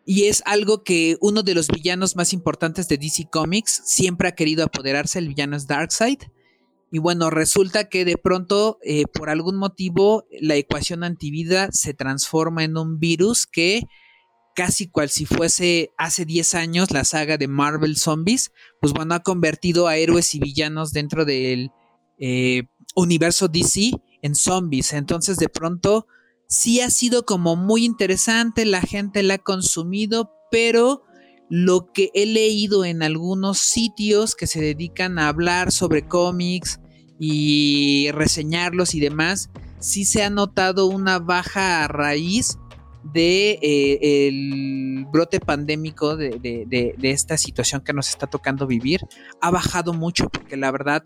y 0.05 0.25
es 0.25 0.43
algo 0.45 0.83
que 0.83 1.17
uno 1.19 1.43
de 1.43 1.55
los 1.55 1.67
villanos 1.67 2.15
más 2.15 2.31
importantes 2.31 2.87
de 2.87 2.97
DC 2.97 3.27
Comics 3.29 3.81
siempre 3.85 4.29
ha 4.29 4.35
querido 4.35 4.63
apoderarse, 4.63 5.19
el 5.19 5.27
villano 5.27 5.57
es 5.57 5.67
Darkseid. 5.67 6.19
Y 6.91 6.99
bueno, 6.99 7.29
resulta 7.29 7.89
que 7.89 8.05
de 8.05 8.15
pronto, 8.15 8.79
por 9.13 9.29
algún 9.29 9.57
motivo, 9.57 10.25
la 10.39 10.55
ecuación 10.55 11.03
antivida 11.03 11.69
se 11.71 11.93
transforma 11.93 12.63
en 12.63 12.77
un 12.77 12.99
virus 12.99 13.47
que, 13.47 13.81
casi 14.55 14.87
cual 14.87 15.09
si 15.09 15.25
fuese 15.25 15.91
hace 15.97 16.23
10 16.23 16.55
años 16.55 16.91
la 16.91 17.03
saga 17.03 17.37
de 17.37 17.49
Marvel 17.49 17.97
Zombies, 17.97 18.53
pues 18.79 18.93
bueno, 18.93 19.15
ha 19.15 19.23
convertido 19.23 19.87
a 19.87 19.97
héroes 19.97 20.33
y 20.35 20.39
villanos 20.39 20.93
dentro 20.93 21.25
del 21.25 21.71
universo 22.95 23.47
DC 23.47 23.91
en 24.21 24.35
zombies. 24.35 24.93
Entonces 24.93 25.37
de 25.37 25.49
pronto 25.49 26.07
sí 26.47 26.81
ha 26.81 26.89
sido 26.89 27.25
como 27.25 27.55
muy 27.55 27.85
interesante, 27.85 28.65
la 28.65 28.81
gente 28.81 29.23
la 29.23 29.35
ha 29.35 29.39
consumido, 29.39 30.31
pero 30.51 31.03
lo 31.49 31.91
que 31.93 32.09
he 32.13 32.25
leído 32.25 32.85
en 32.85 33.03
algunos 33.03 33.59
sitios 33.59 34.35
que 34.35 34.47
se 34.47 34.61
dedican 34.61 35.19
a 35.19 35.27
hablar 35.27 35.71
sobre 35.71 36.07
cómics 36.07 36.79
y 37.19 38.09
reseñarlos 38.11 38.95
y 38.95 38.99
demás, 38.99 39.49
sí 39.79 40.05
se 40.05 40.23
ha 40.23 40.29
notado 40.29 40.87
una 40.87 41.19
baja 41.19 41.87
raíz 41.87 42.57
de 43.13 43.59
eh, 43.61 44.27
el 44.27 45.05
brote 45.11 45.39
pandémico 45.39 46.17
de, 46.17 46.95
esta 47.03 47.37
situación 47.37 47.81
que 47.81 47.93
nos 47.93 48.09
está 48.09 48.27
tocando 48.27 48.65
vivir 48.65 49.01
ha 49.41 49.51
bajado 49.51 49.93
mucho 49.93 50.29
porque 50.29 50.57
la 50.57 50.71
verdad 50.71 51.03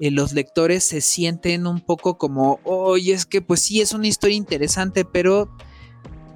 eh, 0.00 0.10
los 0.10 0.32
lectores 0.32 0.82
se 0.82 1.02
sienten 1.02 1.66
un 1.66 1.80
poco 1.80 2.16
como, 2.16 2.58
oye, 2.64 3.12
es 3.12 3.26
que 3.26 3.42
pues 3.42 3.60
sí 3.60 3.82
es 3.82 3.92
una 3.92 4.06
historia 4.06 4.36
interesante, 4.36 5.04
pero 5.04 5.54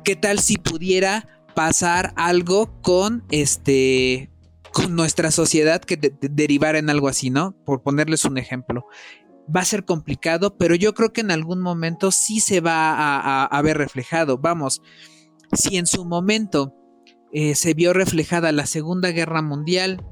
¿qué 0.04 0.16
tal 0.16 0.38
si 0.38 0.58
pudiera 0.58 1.28
pasar 1.54 2.12
algo 2.16 2.80
con 2.82 3.24
este 3.30 4.30
con 4.70 4.96
nuestra 4.96 5.30
sociedad 5.30 5.80
que 5.80 5.96
derivara 6.20 6.78
en 6.78 6.90
algo 6.90 7.08
así, 7.08 7.30
¿no? 7.30 7.52
Por 7.64 7.82
ponerles 7.82 8.24
un 8.24 8.38
ejemplo. 8.38 8.86
Va 9.54 9.60
a 9.60 9.64
ser 9.64 9.84
complicado, 9.84 10.58
pero 10.58 10.74
yo 10.74 10.94
creo 10.94 11.12
que 11.12 11.20
en 11.20 11.30
algún 11.30 11.62
momento 11.62 12.10
sí 12.10 12.40
se 12.40 12.60
va 12.60 13.44
a, 13.44 13.62
ver 13.62 13.78
reflejado. 13.78 14.36
Vamos, 14.36 14.82
si 15.52 15.76
en 15.76 15.86
su 15.86 16.04
momento 16.04 16.74
eh, 17.32 17.54
se 17.54 17.72
vio 17.72 17.92
reflejada 17.92 18.50
la 18.50 18.66
Segunda 18.66 19.10
Guerra 19.12 19.42
Mundial, 19.42 20.04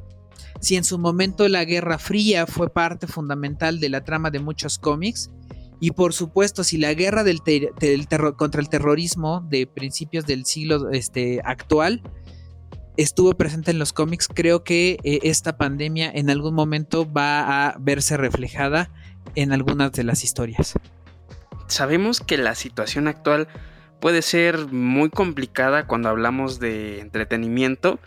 si 0.62 0.76
en 0.76 0.84
su 0.84 0.98
momento 0.98 1.48
la 1.48 1.64
Guerra 1.64 1.98
Fría 1.98 2.46
fue 2.46 2.72
parte 2.72 3.06
fundamental 3.06 3.80
de 3.80 3.90
la 3.90 4.04
trama 4.04 4.30
de 4.30 4.38
muchos 4.38 4.78
cómics, 4.78 5.30
y 5.80 5.90
por 5.90 6.14
supuesto, 6.14 6.62
si 6.62 6.78
la 6.78 6.94
guerra 6.94 7.24
del, 7.24 7.40
contra 8.36 8.60
el 8.60 8.68
terrorismo 8.68 9.44
de 9.50 9.66
principios 9.66 10.24
del 10.24 10.46
siglo 10.46 10.90
este, 10.92 11.40
actual 11.44 12.02
estuvo 12.96 13.34
presente 13.34 13.72
en 13.72 13.80
los 13.80 13.92
cómics, 13.92 14.28
creo 14.32 14.62
que 14.62 14.98
eh, 15.02 15.18
esta 15.24 15.56
pandemia 15.56 16.08
en 16.14 16.30
algún 16.30 16.54
momento 16.54 17.10
va 17.10 17.66
a 17.66 17.76
verse 17.80 18.16
reflejada 18.16 18.92
en 19.34 19.52
algunas 19.52 19.90
de 19.90 20.04
las 20.04 20.22
historias. 20.22 20.74
Sabemos 21.66 22.20
que 22.20 22.38
la 22.38 22.54
situación 22.54 23.08
actual 23.08 23.48
puede 24.00 24.22
ser 24.22 24.68
muy 24.72 25.10
complicada 25.10 25.88
cuando 25.88 26.08
hablamos 26.08 26.60
de 26.60 27.00
entretenimiento, 27.00 27.98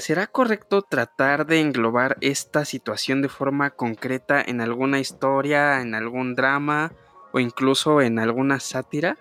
¿Será 0.00 0.26
correcto 0.26 0.80
tratar 0.80 1.46
de 1.46 1.60
englobar 1.60 2.16
esta 2.22 2.64
situación 2.64 3.20
de 3.20 3.28
forma 3.28 3.70
concreta 3.70 4.40
en 4.40 4.62
alguna 4.62 4.98
historia, 4.98 5.82
en 5.82 5.94
algún 5.94 6.34
drama 6.34 6.94
o 7.32 7.38
incluso 7.38 8.00
en 8.00 8.18
alguna 8.18 8.60
sátira? 8.60 9.18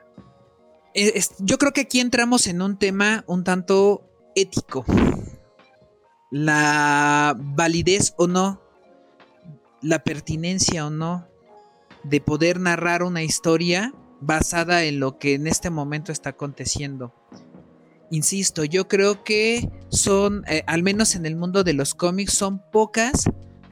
Eh, 0.93 1.21
yo 1.39 1.57
creo 1.57 1.74
que 1.74 1.81
aquí 1.81 2.00
entramos 2.00 2.48
en 2.48 2.62
un 2.62 2.77
tema 2.77 3.25
un 3.27 3.43
tanto 3.43 4.09
ético. 4.36 4.86
la 6.31 7.36
validez 7.38 8.13
o 8.17 8.27
no, 8.27 8.62
la 9.81 10.00
pertinencia 10.00 10.88
o 10.88 10.89
no 10.89 11.27
de 12.03 12.21
poder 12.21 12.59
narrar 12.62 13.03
una 13.03 13.21
historia 13.21 13.93
basada 14.21 14.83
en 14.83 15.01
lo 15.01 15.19
que 15.19 15.33
en 15.33 15.48
este 15.48 15.69
momento 15.69 16.13
está 16.13 16.29
aconteciendo. 16.29 17.13
Insisto, 18.11 18.63
yo 18.63 18.87
creo 18.87 19.23
que 19.23 19.69
son, 19.89 20.43
eh, 20.47 20.63
al 20.67 20.83
menos 20.83 21.15
en 21.15 21.25
el 21.25 21.35
mundo 21.35 21.63
de 21.63 21.73
los 21.73 21.93
cómics, 21.93 22.33
son 22.33 22.59
pocas 22.71 23.25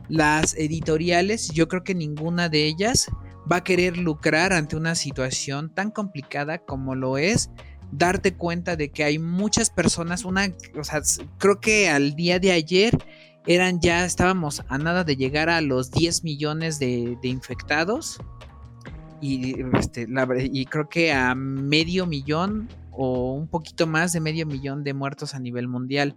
las 0.10 0.56
editoriales, 0.56 1.50
yo 1.50 1.68
creo 1.68 1.84
que 1.84 1.96
ninguna 1.96 2.48
de 2.50 2.66
ellas 2.66 3.08
va 3.52 3.58
a 3.58 3.64
querer 3.64 3.98
lucrar 3.98 4.54
ante 4.54 4.76
una 4.76 4.96
situación 4.96 5.74
tan 5.74 5.92
complicada 5.92 6.60
como 6.60 6.96
lo 6.96 7.18
es 7.18 7.50
darte 7.92 8.36
cuenta 8.36 8.76
de 8.76 8.90
que 8.90 9.04
hay 9.04 9.20
muchas 9.20 9.70
personas, 9.70 10.26
una, 10.26 10.54
o 10.78 10.84
sea, 10.84 11.02
creo 11.38 11.60
que 11.60 11.90
al 11.90 12.16
día 12.16 12.40
de 12.40 12.52
ayer 12.52 12.98
eran 13.46 13.80
ya, 13.80 14.06
estábamos 14.06 14.64
a 14.68 14.78
nada 14.78 15.04
de 15.04 15.16
llegar 15.16 15.50
a 15.50 15.62
los 15.62 15.92
10 15.92 16.24
millones 16.24 16.80
de, 16.80 17.18
infectados 17.24 18.20
y, 19.22 19.56
este, 19.78 20.08
y 20.52 20.66
creo 20.66 20.90
que 20.90 21.12
a 21.12 21.36
medio 21.36 22.06
millón 22.06 22.70
o 22.92 23.34
un 23.34 23.48
poquito 23.48 23.88
más 23.88 24.14
de 24.14 24.20
medio 24.20 24.46
millón 24.46 24.84
de 24.84 24.94
muertos 24.94 25.34
a 25.34 25.40
nivel 25.40 25.68
mundial. 25.68 26.16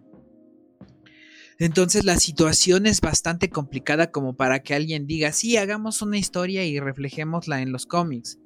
Entonces 1.58 2.04
la 2.04 2.18
situación 2.18 2.86
es 2.86 3.02
bastante 3.02 3.50
complicada 3.50 4.10
como 4.10 4.34
para 4.34 4.62
que 4.62 4.74
alguien 4.74 5.06
diga, 5.06 5.30
sí, 5.30 5.58
hagamos 5.58 6.00
una 6.00 6.16
historia 6.16 6.64
y 6.64 6.80
reflejémosla 6.80 7.60
en 7.60 7.70
los 7.70 7.84
cómics. 7.84 8.38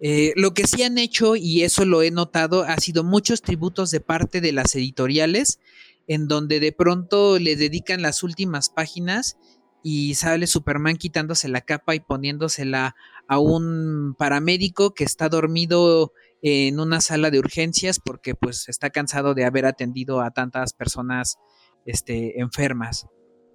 Eh, 0.00 0.32
lo 0.34 0.52
que 0.52 0.66
sí 0.66 0.82
han 0.82 0.98
hecho, 0.98 1.36
y 1.36 1.62
eso 1.62 1.84
lo 1.84 2.02
he 2.02 2.10
notado, 2.10 2.64
ha 2.64 2.76
sido 2.78 3.04
muchos 3.04 3.42
tributos 3.42 3.92
de 3.92 4.00
parte 4.00 4.40
de 4.40 4.52
las 4.52 4.74
editoriales, 4.74 5.60
en 6.08 6.26
donde 6.26 6.58
de 6.58 6.72
pronto 6.72 7.38
le 7.38 7.54
dedican 7.54 8.02
las 8.02 8.24
últimas 8.24 8.68
páginas 8.68 9.36
y 9.84 10.14
sale 10.14 10.46
Superman 10.46 10.96
quitándose 10.96 11.48
la 11.48 11.60
capa 11.60 11.94
y 11.94 12.00
poniéndosela 12.00 12.96
a 13.30 13.38
un 13.38 14.16
paramédico 14.18 14.92
que 14.92 15.04
está 15.04 15.28
dormido 15.28 16.12
en 16.42 16.80
una 16.80 17.00
sala 17.00 17.30
de 17.30 17.38
urgencias 17.38 18.00
porque 18.00 18.34
pues 18.34 18.68
está 18.68 18.90
cansado 18.90 19.34
de 19.34 19.44
haber 19.44 19.66
atendido 19.66 20.20
a 20.20 20.32
tantas 20.32 20.72
personas 20.72 21.38
este, 21.86 22.40
enfermas. 22.40 23.06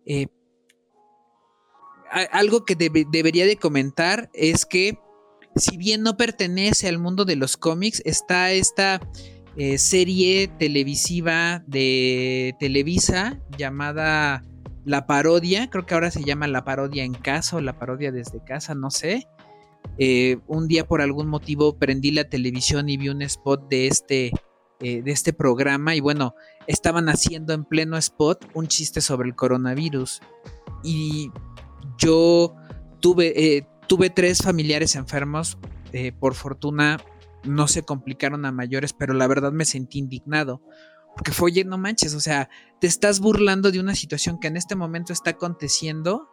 Eh, 0.06 0.28
algo 2.32 2.64
que 2.64 2.76
debería 2.78 3.46
de 3.46 3.58
comentar 3.58 4.30
es 4.34 4.66
que 4.66 4.98
si 5.58 5.76
bien 5.76 6.04
no 6.04 6.16
pertenece 6.16 6.88
al 6.88 6.98
mundo 6.98 7.26
de 7.26 7.36
los 7.36 7.58
cómics, 7.58 8.02
está 8.06 8.54
esta 8.54 9.02
eh, 9.58 9.78
serie 9.78 10.48
televisiva 10.58 11.66
de 11.68 12.56
Televisa 12.62 13.42
llamada 13.58 14.42
La 14.86 15.06
Parodia, 15.06 15.70
creo 15.70 15.86
que 15.86 15.96
ahora 15.96 16.12
se 16.12 16.24
llama 16.24 16.48
La 16.48 16.64
Parodia 16.64 17.04
en 17.04 17.14
casa 17.14 17.58
o 17.58 17.60
La 17.60 17.78
Parodia 17.78 18.14
desde 18.14 18.42
casa, 18.42 18.74
no 18.74 18.90
sé. 18.90 19.28
Eh, 19.98 20.38
un 20.48 20.68
día 20.68 20.88
por 20.88 21.02
algún 21.02 21.28
motivo 21.28 21.78
prendí 21.78 22.12
la 22.12 22.30
televisión 22.30 22.90
y 22.90 22.98
vi 22.98 23.10
un 23.10 23.22
spot 23.22 23.70
de 23.70 23.88
este, 23.88 24.32
de 24.80 25.12
este 25.12 25.32
programa 25.32 25.96
y 25.96 26.02
bueno, 26.02 26.36
estaban 26.68 27.10
haciendo 27.10 27.54
en 27.54 27.66
pleno 27.66 27.98
spot 27.98 28.46
un 28.54 28.68
chiste 28.68 29.02
sobre 29.02 29.30
el 29.30 29.36
coronavirus. 29.36 30.22
Y 30.84 31.32
yo 31.98 32.56
tuve, 33.00 33.56
eh, 33.56 33.68
tuve 33.88 34.10
tres 34.10 34.42
familiares 34.42 34.96
enfermos. 34.96 35.58
Eh, 35.94 36.12
por 36.12 36.34
fortuna 36.34 37.00
no 37.44 37.68
se 37.68 37.84
complicaron 37.84 38.46
a 38.46 38.52
mayores, 38.52 38.94
pero 38.94 39.14
la 39.14 39.28
verdad 39.28 39.52
me 39.52 39.66
sentí 39.66 40.00
indignado. 40.00 40.62
Porque 41.16 41.32
fue, 41.32 41.52
oye, 41.52 41.64
no 41.64 41.78
manches, 41.78 42.14
o 42.14 42.20
sea, 42.20 42.50
te 42.82 42.88
estás 42.88 43.22
burlando 43.22 43.72
de 43.72 43.80
una 43.80 43.96
situación 43.96 44.40
que 44.40 44.48
en 44.48 44.58
este 44.58 44.76
momento 44.76 45.14
está 45.14 45.32
aconteciendo. 45.32 46.28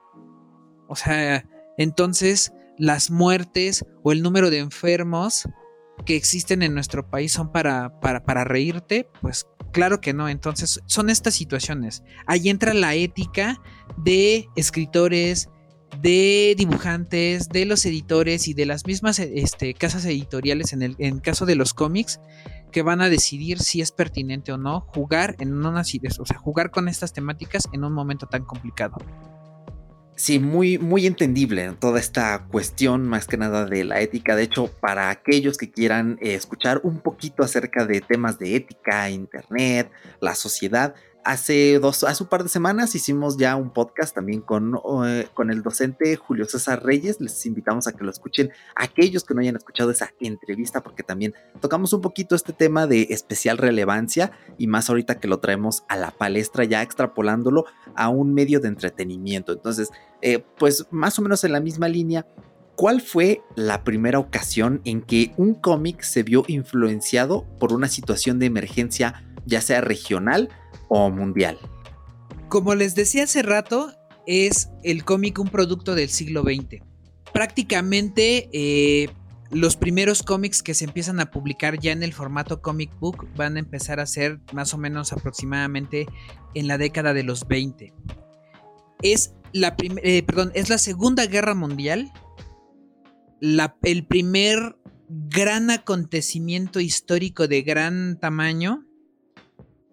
O 0.89 0.97
sea, 0.97 1.49
entonces 1.79 2.53
las 2.83 3.13
muertes 3.13 3.85
o 4.03 4.11
el 4.11 4.23
número 4.23 4.51
de 4.51 4.59
enfermos 4.59 5.49
que 6.05 6.17
existen 6.17 6.63
en 6.63 6.75
nuestro 6.75 7.09
país 7.09 7.31
son 7.31 7.53
para, 7.53 8.01
para, 8.01 8.25
para 8.25 8.43
reírte, 8.43 9.09
pues 9.21 9.47
Claro 9.71 10.03
que 10.03 10.13
no, 10.13 10.29
entonces 10.29 10.81
son 10.85 11.09
estas 11.09 11.35
situaciones. 11.35 12.03
Ahí 12.27 12.51
entra 12.51 12.75
la 12.75 12.95
ética 12.95 13.59
de 13.97 14.47
escritores, 14.55 15.49
de 16.03 16.55
dibujantes, 16.59 17.49
de 17.49 17.65
los 17.65 17.87
editores 17.87 18.49
y 18.49 18.55
de 18.55 18.67
las 18.67 18.85
mismas 18.85 19.19
este, 19.19 19.73
casas 19.73 20.05
editoriales 20.05 20.75
en 20.75 20.83
el 20.99 21.23
caso 21.23 21.47
de 21.47 21.55
los 21.55 21.73
cómics 21.73 22.21
que 22.71 22.83
van 22.83 23.01
a 23.01 23.09
decidir 23.09 23.61
si 23.61 23.81
es 23.81 23.93
pertinente 23.93 24.53
o 24.53 24.59
no 24.59 24.81
jugar 24.81 25.37
en 25.39 25.55
una 25.55 25.81
o 25.81 25.85
sea, 25.85 26.39
jugar 26.39 26.71
con 26.71 26.89
estas 26.89 27.15
temáticas 27.15 27.69
en 27.73 27.85
un 27.85 27.95
momento 27.95 28.27
tan 28.27 28.45
complicado. 28.45 28.97
Sí, 30.15 30.39
muy, 30.39 30.79
muy 30.79 31.07
entendible 31.07 31.73
toda 31.81 31.99
esta 31.99 32.47
cuestión, 32.51 33.09
más 33.09 33.27
que 33.27 33.39
nada 33.39 33.65
de 33.65 33.83
la 33.85 34.01
ética. 34.01 34.37
De 34.37 34.43
hecho, 34.43 34.71
para 34.81 35.09
aquellos 35.09 35.57
que 35.57 35.71
quieran 35.71 36.19
eh, 36.21 36.35
escuchar 36.35 36.81
un 36.85 37.01
poquito 37.01 37.43
acerca 37.43 37.87
de 37.87 38.01
temas 38.03 38.39
de 38.39 38.55
ética, 38.57 39.09
internet, 39.09 39.91
la 40.21 40.35
sociedad, 40.35 40.95
Hace 41.25 41.79
dos, 41.79 42.03
hace 42.03 42.25
un 42.25 42.29
par 42.29 42.43
de 42.43 42.49
semanas 42.49 42.97
hicimos 42.97 43.37
ya 43.37 43.55
un 43.55 43.71
podcast 43.71 44.13
también 44.13 44.41
con, 44.41 44.77
eh, 45.07 45.29
con 45.35 45.51
el 45.51 45.63
docente 45.63 46.17
Julio 46.17 46.47
César 46.47 46.85
Reyes. 46.85 47.21
Les 47.21 47.47
invitamos 47.47 47.87
a 47.87 47.93
que 47.93 48.03
lo 48.03 48.11
escuchen 48.11 48.51
aquellos 48.75 49.23
que 49.23 49.33
no 49.33 49.41
hayan 49.41 49.55
escuchado 49.55 49.93
esa 49.93 50.11
entrevista, 50.19 50.83
porque 50.83 51.05
también 51.05 51.33
tocamos 51.61 51.93
un 51.93 52.01
poquito 52.01 52.35
este 52.35 52.53
tema 52.53 52.89
de 52.89 53.09
especial 53.11 53.59
relevancia 53.59 54.33
y 54.59 54.67
más 54.67 54.91
ahorita 54.91 55.21
que 55.21 55.29
lo 55.29 55.39
traemos 55.39 55.85
a 55.89 55.97
la 55.97 56.11
palestra, 56.11 56.65
ya 56.65 56.83
extrapolándolo 56.83 57.67
a 57.95 58.09
un 58.09 58.35
medio 58.35 58.59
de 58.59 58.69
entretenimiento. 58.69 59.53
Entonces, 59.53 59.91
eh, 60.23 60.45
pues 60.59 60.87
más 60.91 61.21
o 61.21 61.23
menos 61.23 61.45
en 61.45 61.53
la 61.53 61.61
misma 61.61 61.87
línea, 61.87 62.27
¿cuál 62.75 63.01
fue 63.01 63.43
la 63.55 63.85
primera 63.85 64.19
ocasión 64.19 64.81
en 64.85 65.03
que 65.03 65.33
un 65.37 65.55
cómic 65.55 66.03
se 66.03 66.25
vio 66.25 66.43
influenciado 66.49 67.47
por 67.61 67.73
una 67.73 67.87
situación 67.87 68.41
de 68.41 68.47
emergencia, 68.47 69.25
ya 69.47 69.61
sea 69.61 69.81
regional? 69.81 70.49
Mundial. 71.11 71.59
Como 72.49 72.75
les 72.75 72.95
decía 72.95 73.25
hace 73.25 73.43
rato, 73.43 73.93
es 74.27 74.71
el 74.83 75.05
cómic 75.05 75.39
un 75.39 75.49
producto 75.49 75.95
del 75.95 76.09
siglo 76.09 76.43
XX. 76.43 76.83
Prácticamente 77.33 78.51
eh, 78.53 79.09
los 79.51 79.77
primeros 79.77 80.23
cómics 80.23 80.63
que 80.63 80.75
se 80.75 80.85
empiezan 80.85 81.21
a 81.21 81.31
publicar 81.31 81.79
ya 81.79 81.93
en 81.93 82.03
el 82.03 82.13
formato 82.13 82.63
comic 82.63 82.91
book 82.99 83.27
van 83.37 83.57
a 83.57 83.61
empezar 83.61 84.01
a 84.01 84.07
ser 84.07 84.41
más 84.53 84.75
o 84.75 84.79
menos 84.79 85.13
aproximadamente 85.13 86.07
en 86.55 86.69
la 86.69 86.79
década 86.79 87.15
de 87.15 87.23
los 87.23 87.47
20. 87.49 87.93
Es 89.03 89.35
la, 89.53 89.75
eh, 90.03 90.23
perdón, 90.23 90.53
es 90.55 90.71
la 90.71 90.79
Segunda 90.79 91.27
Guerra 91.27 91.55
Mundial, 91.55 92.13
el 93.83 94.07
primer 94.07 94.77
gran 95.09 95.71
acontecimiento 95.71 96.81
histórico 96.81 97.49
de 97.49 97.63
gran 97.63 98.19
tamaño 98.19 98.87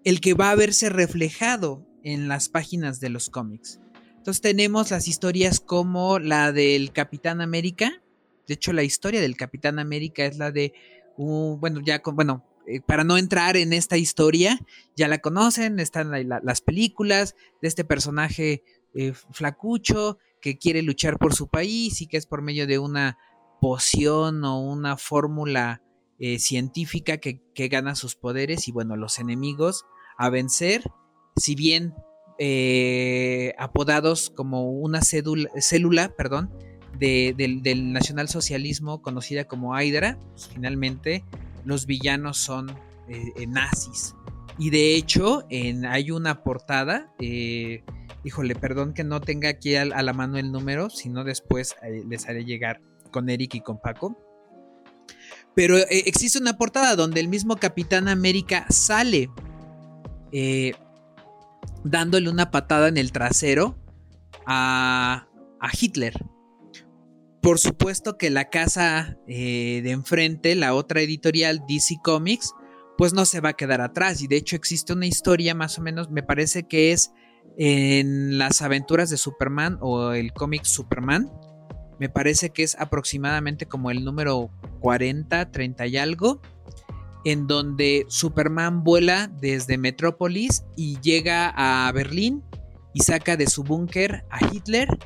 el 0.03 0.21
que 0.21 0.33
va 0.33 0.51
a 0.51 0.55
verse 0.55 0.89
reflejado 0.89 1.85
en 2.03 2.27
las 2.27 2.49
páginas 2.49 2.99
de 2.99 3.09
los 3.09 3.29
cómics. 3.29 3.79
Entonces 4.17 4.41
tenemos 4.41 4.91
las 4.91 5.07
historias 5.07 5.59
como 5.59 6.19
la 6.19 6.51
del 6.51 6.91
Capitán 6.91 7.41
América. 7.41 8.01
De 8.47 8.55
hecho, 8.55 8.73
la 8.73 8.83
historia 8.83 9.21
del 9.21 9.38
Capitán 9.38 9.79
América 9.79 10.25
es 10.25 10.38
la 10.38 10.51
de, 10.51 10.73
bueno, 11.17 11.81
ya 11.83 12.01
con, 12.01 12.15
bueno, 12.15 12.45
eh, 12.67 12.81
para 12.81 13.03
no 13.03 13.17
entrar 13.17 13.57
en 13.57 13.73
esta 13.73 13.97
historia, 13.97 14.59
ya 14.95 15.07
la 15.07 15.19
conocen, 15.19 15.79
están 15.79 16.12
las 16.27 16.62
películas 16.62 17.35
de 17.62 17.67
este 17.67 17.83
personaje 17.83 18.63
eh, 18.93 19.13
flacucho 19.31 20.17
que 20.41 20.57
quiere 20.57 20.81
luchar 20.81 21.17
por 21.17 21.33
su 21.33 21.47
país 21.47 22.01
y 22.01 22.07
que 22.07 22.17
es 22.17 22.25
por 22.25 22.41
medio 22.41 22.67
de 22.67 22.79
una 22.79 23.17
poción 23.59 24.43
o 24.45 24.59
una 24.59 24.97
fórmula 24.97 25.81
eh, 26.21 26.38
científica 26.38 27.17
que, 27.17 27.41
gana 27.69 27.95
sus 27.95 28.15
poderes 28.15 28.67
y 28.67 28.73
bueno, 28.73 28.97
los 28.97 29.19
enemigos 29.19 29.86
a 30.17 30.29
vencer, 30.29 30.84
si 31.38 31.55
bien 31.55 31.93
eh, 32.39 33.53
apodados 33.58 34.29
como 34.29 34.69
una 34.69 35.01
célula 35.01 36.13
perdón, 36.17 36.51
del 36.97 37.93
nacionalsocialismo 37.93 39.01
conocida 39.01 39.45
como 39.45 39.79
Hydra, 39.79 40.17
pues, 40.32 40.49
finalmente 40.49 41.23
los 41.63 41.86
villanos 41.86 42.38
son 42.38 42.69
eh, 43.08 43.47
nazis. 43.47 44.13
Y 44.58 44.71
de 44.71 44.95
hecho, 44.95 45.45
en, 45.49 45.86
hay 45.86 46.12
una 46.12 46.43
portada, 46.43 47.13
híjole, 48.25 48.55
perdón 48.55 48.93
que 48.93 49.05
no 49.05 49.21
tenga 49.21 49.47
aquí 49.47 49.75
a 49.75 49.86
la 49.86 50.13
mano 50.13 50.38
el 50.38 50.51
número, 50.51 50.89
sino 50.89 51.23
después 51.23 51.77
les 52.10 52.27
haré 52.27 52.43
llegar 52.43 52.82
con 53.12 53.29
Eric 53.29 53.55
y 53.55 53.62
con 53.62 53.79
Paco 53.79 54.17
pero 55.60 55.78
eh, 55.78 55.88
existe 56.06 56.39
una 56.39 56.58
portada 56.58 56.95
donde 56.95 57.19
el 57.19 57.28
mismo 57.28 57.58
Capitán 57.58 58.08
América 58.08 58.65
sale 58.69 59.30
eh, 60.32 60.72
dándole 61.84 62.30
una 62.30 62.50
patada 62.50 62.88
en 62.88 62.95
el 62.95 63.12
trasero 63.12 63.78
a, 64.45 65.28
Hitler. 65.78 66.13
Por 67.41 67.60
supuesto 67.60 68.17
que 68.17 68.30
la 68.30 68.50
casa 68.50 69.17
eh, 69.28 69.82
de 69.84 69.91
enfrente, 69.91 70.56
la 70.56 70.74
otra 70.74 71.02
editorial 71.02 71.65
DC 71.67 71.98
Comics, 72.06 72.54
pues 72.98 73.12
no 73.12 73.26
se 73.26 73.41
va 73.41 73.50
a 73.50 73.58
quedar 73.58 73.82
atrás. 73.82 74.22
Y 74.22 74.28
de 74.28 74.38
hecho 74.38 74.56
existe 74.56 74.93
una 74.93 75.08
historia 75.08 75.56
más 75.56 75.78
o 75.78 75.82
menos, 75.82 76.10
me 76.10 76.24
parece 76.24 76.69
que 76.69 76.93
es 76.93 77.12
en 77.58 78.38
las 78.38 78.62
aventuras 78.62 79.10
de 79.10 79.17
Superman 79.17 79.78
o 79.82 80.13
el 80.13 80.32
cómic 80.32 80.63
Superman. 80.63 81.30
Me 81.99 82.09
parece 82.09 82.51
que 82.51 82.63
es 82.63 82.75
aproximadamente 82.79 83.65
como 83.65 83.91
el 83.91 84.03
número 84.03 84.49
40, 84.79 85.51
30 85.51 85.88
y 85.88 85.97
algo, 85.97 86.41
en 87.25 87.47
donde 87.47 88.05
Superman 88.07 88.83
vuela 88.83 89.29
desde 89.39 89.77
Metrópolis 89.77 90.63
y 90.77 90.99
llega 91.01 91.53
a 91.55 91.91
Berlín 91.91 92.43
y 92.93 93.01
saca 93.01 93.35
de 93.35 93.47
su 93.47 93.63
búnker 93.63 94.23
a 94.29 94.39
Hitler, 94.51 94.97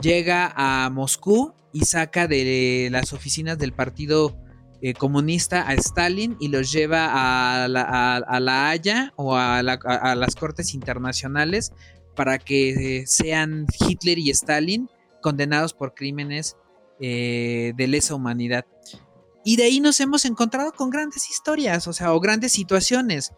llega 0.00 0.52
a 0.54 0.90
Moscú 0.90 1.54
y 1.72 1.86
saca 1.86 2.28
de 2.28 2.88
las 2.92 3.12
oficinas 3.12 3.58
del 3.58 3.72
Partido 3.72 4.36
eh, 4.82 4.94
Comunista 4.94 5.66
a 5.68 5.74
Stalin 5.74 6.36
y 6.40 6.48
los 6.48 6.72
lleva 6.72 7.64
a 7.64 7.68
la, 7.68 8.68
Haya 8.68 9.12
o 9.16 9.36
a, 9.36 9.62
las 9.62 10.36
Cortes 10.36 10.74
Internacionales 10.74 11.72
para 12.14 12.38
que 12.38 13.04
sean 13.06 13.66
Hitler 13.78 14.18
y 14.18 14.30
Stalin 14.30 14.90
condenados 15.22 15.72
por 15.72 15.94
crímenes 15.94 16.56
eh, 17.00 17.72
de 17.76 17.86
lesa 17.88 18.14
humanidad. 18.14 18.66
Y 19.44 19.56
de 19.56 19.64
ahí 19.64 19.80
nos 19.80 19.98
hemos 20.00 20.24
encontrado 20.24 20.72
con 20.72 20.90
grandes 20.90 21.30
historias, 21.30 21.88
o 21.88 21.92
sea, 21.92 22.12
o 22.12 22.20
grandes 22.20 22.52
situaciones. 22.52 23.32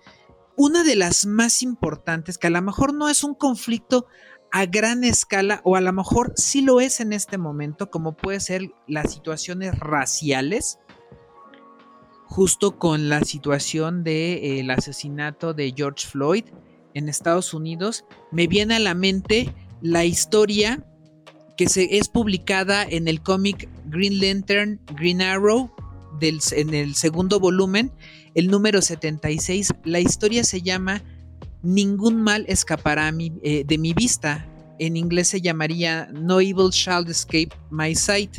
Una 0.56 0.84
de 0.84 0.96
las 0.96 1.24
más 1.26 1.62
importantes, 1.62 2.36
que 2.36 2.48
a 2.48 2.50
lo 2.50 2.60
mejor 2.60 2.92
no 2.92 3.08
es 3.08 3.24
un 3.24 3.34
conflicto 3.34 4.06
a 4.52 4.66
gran 4.66 5.02
escala, 5.02 5.60
o 5.64 5.76
a 5.76 5.80
lo 5.80 5.92
mejor 5.92 6.32
sí 6.36 6.60
lo 6.60 6.80
es 6.80 7.00
en 7.00 7.12
este 7.12 7.38
momento, 7.38 7.90
como 7.90 8.16
puede 8.16 8.40
ser 8.40 8.70
las 8.86 9.12
situaciones 9.12 9.78
raciales, 9.78 10.78
justo 12.26 12.78
con 12.78 13.08
la 13.08 13.22
situación 13.22 14.04
del 14.04 14.70
asesinato 14.70 15.54
de 15.54 15.72
George 15.76 16.06
Floyd 16.06 16.44
en 16.92 17.08
Estados 17.08 17.54
Unidos, 17.54 18.04
me 18.30 18.46
viene 18.46 18.76
a 18.76 18.80
la 18.80 18.94
mente 18.94 19.54
la 19.80 20.04
historia 20.04 20.84
que 21.56 21.68
se, 21.68 21.98
es 21.98 22.08
publicada 22.08 22.84
en 22.84 23.08
el 23.08 23.20
cómic 23.20 23.68
Green 23.86 24.20
Lantern, 24.20 24.80
Green 24.96 25.22
Arrow, 25.22 25.70
en 26.20 26.74
el 26.74 26.94
segundo 26.94 27.40
volumen, 27.40 27.92
el 28.34 28.48
número 28.48 28.82
76. 28.82 29.72
La 29.84 30.00
historia 30.00 30.44
se 30.44 30.62
llama 30.62 31.02
Ningún 31.62 32.22
mal 32.22 32.44
escapará 32.48 33.12
eh, 33.18 33.64
de 33.66 33.78
mi 33.78 33.94
vista. 33.94 34.46
En 34.78 34.96
inglés 34.96 35.28
se 35.28 35.40
llamaría 35.40 36.08
No 36.12 36.40
Evil 36.40 36.70
Shall 36.70 37.08
Escape 37.08 37.50
My 37.70 37.94
Sight. 37.94 38.36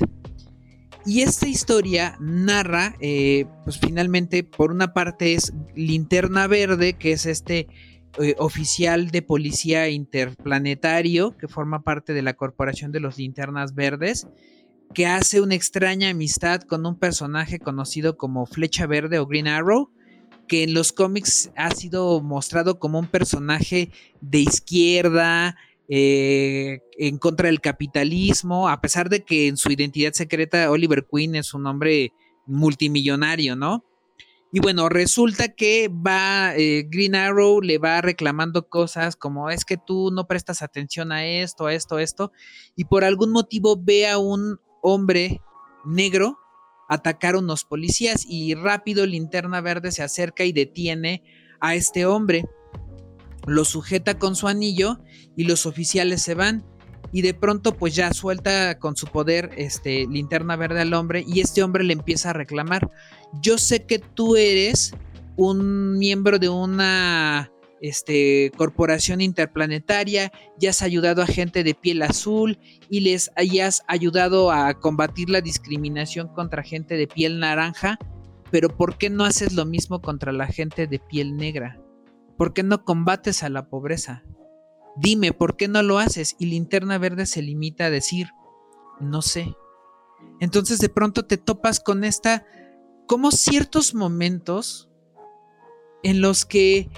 Y 1.05 1.21
esta 1.21 1.47
historia 1.47 2.17
narra, 2.19 2.95
eh, 2.99 3.45
pues 3.63 3.79
finalmente, 3.79 4.43
por 4.43 4.71
una 4.71 4.93
parte 4.93 5.35
es 5.35 5.53
Linterna 5.75 6.47
Verde, 6.47 6.93
que 6.93 7.11
es 7.11 7.25
este 7.25 7.67
eh, 8.17 8.35
oficial 8.37 9.11
de 9.11 9.21
policía 9.21 9.89
interplanetario 9.89 11.35
que 11.37 11.47
forma 11.47 11.83
parte 11.83 12.13
de 12.13 12.21
la 12.21 12.33
Corporación 12.33 12.91
de 12.91 12.99
los 12.99 13.17
Linternas 13.17 13.75
Verdes, 13.75 14.27
que 14.93 15.07
hace 15.07 15.41
una 15.41 15.55
extraña 15.55 16.09
amistad 16.09 16.61
con 16.61 16.85
un 16.85 16.97
personaje 16.97 17.59
conocido 17.59 18.17
como 18.17 18.45
Flecha 18.45 18.87
Verde 18.87 19.19
o 19.19 19.25
Green 19.25 19.47
Arrow, 19.47 19.91
que 20.47 20.63
en 20.63 20.73
los 20.73 20.93
cómics 20.93 21.51
ha 21.55 21.71
sido 21.71 22.21
mostrado 22.21 22.79
como 22.79 22.99
un 22.99 23.07
personaje 23.07 23.89
de 24.21 24.39
izquierda, 24.39 25.55
eh, 25.87 26.79
en 26.97 27.17
contra 27.19 27.47
del 27.47 27.61
capitalismo, 27.61 28.69
a 28.69 28.81
pesar 28.81 29.09
de 29.09 29.23
que 29.23 29.47
en 29.47 29.57
su 29.57 29.71
identidad 29.71 30.13
secreta 30.13 30.71
Oliver 30.71 31.05
Queen 31.11 31.35
es 31.35 31.53
un 31.53 31.67
hombre 31.67 32.11
multimillonario, 32.47 33.55
¿no? 33.55 33.83
Y 34.51 34.59
bueno, 34.59 34.87
resulta 34.87 35.49
que 35.49 35.89
va 35.89 36.55
eh, 36.55 36.87
Green 36.89 37.15
Arrow, 37.15 37.61
le 37.61 37.77
va 37.77 37.99
reclamando 38.01 38.69
cosas 38.69 39.15
como 39.15 39.49
es 39.49 39.65
que 39.65 39.77
tú 39.77 40.11
no 40.11 40.27
prestas 40.27 40.61
atención 40.61 41.11
a 41.11 41.25
esto, 41.25 41.65
a 41.65 41.73
esto, 41.73 41.97
a 41.97 42.03
esto, 42.03 42.31
y 42.75 42.85
por 42.85 43.03
algún 43.03 43.31
motivo 43.31 43.75
ve 43.77 44.07
a 44.07 44.17
un 44.17 44.59
hombre 44.81 45.41
negro 45.83 46.37
atacar 46.87 47.35
a 47.35 47.39
unos 47.39 47.65
policías 47.65 48.25
y 48.27 48.53
rápido 48.53 49.05
Linterna 49.05 49.61
Verde 49.61 49.91
se 49.91 50.03
acerca 50.03 50.45
y 50.45 50.51
detiene 50.51 51.23
a 51.59 51.75
este 51.75 52.05
hombre. 52.05 52.45
Lo 53.47 53.65
sujeta 53.65 54.17
con 54.17 54.35
su 54.35 54.47
anillo 54.47 54.99
y 55.35 55.45
los 55.45 55.65
oficiales 55.65 56.21
se 56.21 56.35
van 56.35 56.65
y 57.11 57.21
de 57.21 57.33
pronto 57.33 57.75
pues 57.75 57.95
ya 57.95 58.13
suelta 58.13 58.77
con 58.79 58.95
su 58.95 59.07
poder 59.07 59.51
este 59.57 60.05
linterna 60.07 60.55
verde 60.55 60.81
al 60.81 60.93
hombre 60.93 61.23
y 61.27 61.39
este 61.39 61.63
hombre 61.63 61.83
le 61.83 61.93
empieza 61.93 62.31
a 62.31 62.33
reclamar, 62.33 62.91
yo 63.41 63.57
sé 63.57 63.85
que 63.85 63.99
tú 63.99 64.35
eres 64.35 64.93
un 65.37 65.97
miembro 65.97 66.39
de 66.39 66.49
una 66.49 67.51
este, 67.81 68.51
corporación 68.57 69.21
interplanetaria, 69.21 70.31
ya 70.57 70.69
has 70.69 70.81
ayudado 70.81 71.21
a 71.21 71.27
gente 71.27 71.63
de 71.63 71.73
piel 71.73 72.01
azul 72.01 72.57
y 72.89 73.01
les 73.01 73.31
hayas 73.35 73.83
ayudado 73.87 74.51
a 74.51 74.73
combatir 74.73 75.29
la 75.29 75.41
discriminación 75.41 76.27
contra 76.29 76.63
gente 76.63 76.95
de 76.95 77.07
piel 77.07 77.39
naranja, 77.39 77.99
pero 78.51 78.69
¿por 78.69 78.97
qué 78.97 79.09
no 79.09 79.25
haces 79.25 79.53
lo 79.53 79.65
mismo 79.65 80.01
contra 80.01 80.31
la 80.31 80.47
gente 80.47 80.87
de 80.87 80.99
piel 80.99 81.35
negra? 81.35 81.79
¿Por 82.37 82.53
qué 82.53 82.63
no 82.63 82.83
combates 82.83 83.43
a 83.43 83.49
la 83.49 83.69
pobreza? 83.69 84.23
Dime, 84.95 85.33
¿por 85.33 85.57
qué 85.57 85.67
no 85.67 85.81
lo 85.83 85.99
haces? 85.99 86.35
Y 86.39 86.45
Linterna 86.45 86.97
Verde 86.97 87.25
se 87.25 87.41
limita 87.41 87.85
a 87.85 87.89
decir, 87.89 88.29
no 88.99 89.21
sé. 89.21 89.55
Entonces 90.39 90.79
de 90.79 90.89
pronto 90.89 91.25
te 91.25 91.37
topas 91.37 91.79
con 91.79 92.03
esta, 92.03 92.45
como 93.07 93.31
ciertos 93.31 93.93
momentos 93.93 94.89
en 96.03 96.21
los 96.21 96.45
que 96.45 96.89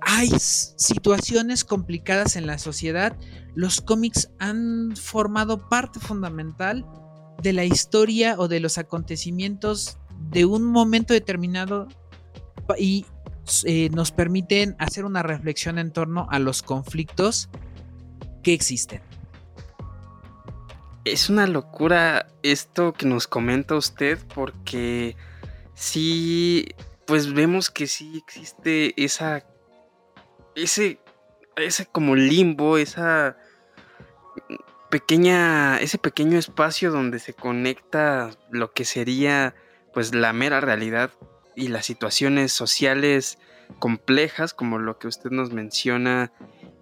hay 0.00 0.28
situaciones 0.38 1.64
complicadas 1.64 2.36
en 2.36 2.46
la 2.46 2.58
sociedad, 2.58 3.16
los 3.54 3.80
cómics 3.80 4.30
han 4.38 4.94
formado 4.96 5.68
parte 5.68 6.00
fundamental 6.00 6.86
de 7.42 7.52
la 7.52 7.64
historia 7.64 8.36
o 8.38 8.48
de 8.48 8.60
los 8.60 8.78
acontecimientos 8.78 9.98
de 10.30 10.44
un 10.44 10.64
momento 10.64 11.12
determinado 11.14 11.88
y 12.78 13.06
eh, 13.64 13.90
nos 13.90 14.10
permiten 14.12 14.76
hacer 14.78 15.04
una 15.04 15.22
reflexión 15.22 15.78
en 15.78 15.92
torno 15.92 16.26
a 16.30 16.38
los 16.38 16.62
conflictos 16.62 17.48
que 18.42 18.52
existen. 18.52 19.02
Es 21.04 21.28
una 21.28 21.46
locura 21.46 22.28
esto 22.42 22.92
que 22.92 23.06
nos 23.06 23.26
comenta 23.26 23.74
usted 23.74 24.18
porque 24.34 25.16
sí, 25.74 26.66
pues 27.06 27.32
vemos 27.32 27.70
que 27.70 27.86
sí 27.86 28.16
existe 28.16 28.94
esa 29.02 29.44
ese, 30.54 30.98
ese 31.56 31.86
como 31.86 32.14
limbo, 32.14 32.78
esa 32.78 33.36
pequeña, 34.90 35.78
ese 35.78 35.98
pequeño 35.98 36.38
espacio 36.38 36.90
donde 36.90 37.18
se 37.18 37.34
conecta 37.34 38.30
lo 38.50 38.72
que 38.72 38.84
sería 38.84 39.54
pues 39.92 40.14
la 40.14 40.32
mera 40.32 40.60
realidad 40.60 41.10
y 41.56 41.68
las 41.68 41.86
situaciones 41.86 42.52
sociales 42.52 43.38
complejas 43.78 44.54
como 44.54 44.78
lo 44.78 44.98
que 44.98 45.08
usted 45.08 45.30
nos 45.30 45.52
menciona 45.52 46.32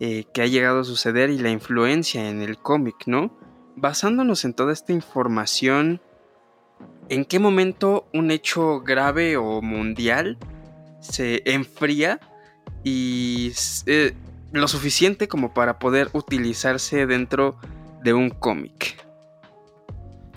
eh, 0.01 0.25
que 0.33 0.43
ha 0.43 0.47
llegado 0.47 0.81
a 0.81 0.85
suceder 0.85 1.31
y 1.31 1.39
la 1.39 1.51
influencia 1.51 2.29
en 2.29 2.43
el 2.43 2.59
cómic, 2.59 2.97
¿no? 3.07 3.39
Basándonos 3.77 4.45
en 4.45 4.55
toda 4.55 4.73
esta 4.73 4.93
información, 4.93 6.01
¿en 7.09 7.25
qué 7.25 7.39
momento 7.39 8.09
un 8.13 8.31
hecho 8.31 8.81
grave 8.81 9.37
o 9.37 9.63
mundial 9.63 10.39
se 11.01 11.43
enfría 11.45 12.21
y 12.85 13.53
eh, 13.87 14.15
lo 14.53 14.69
suficiente 14.69 15.29
como 15.29 15.55
para 15.55 15.79
poder 15.79 16.09
utilizarse 16.13 17.07
dentro 17.07 17.59
de 18.03 18.13
un 18.13 18.31
cómic. 18.31 18.97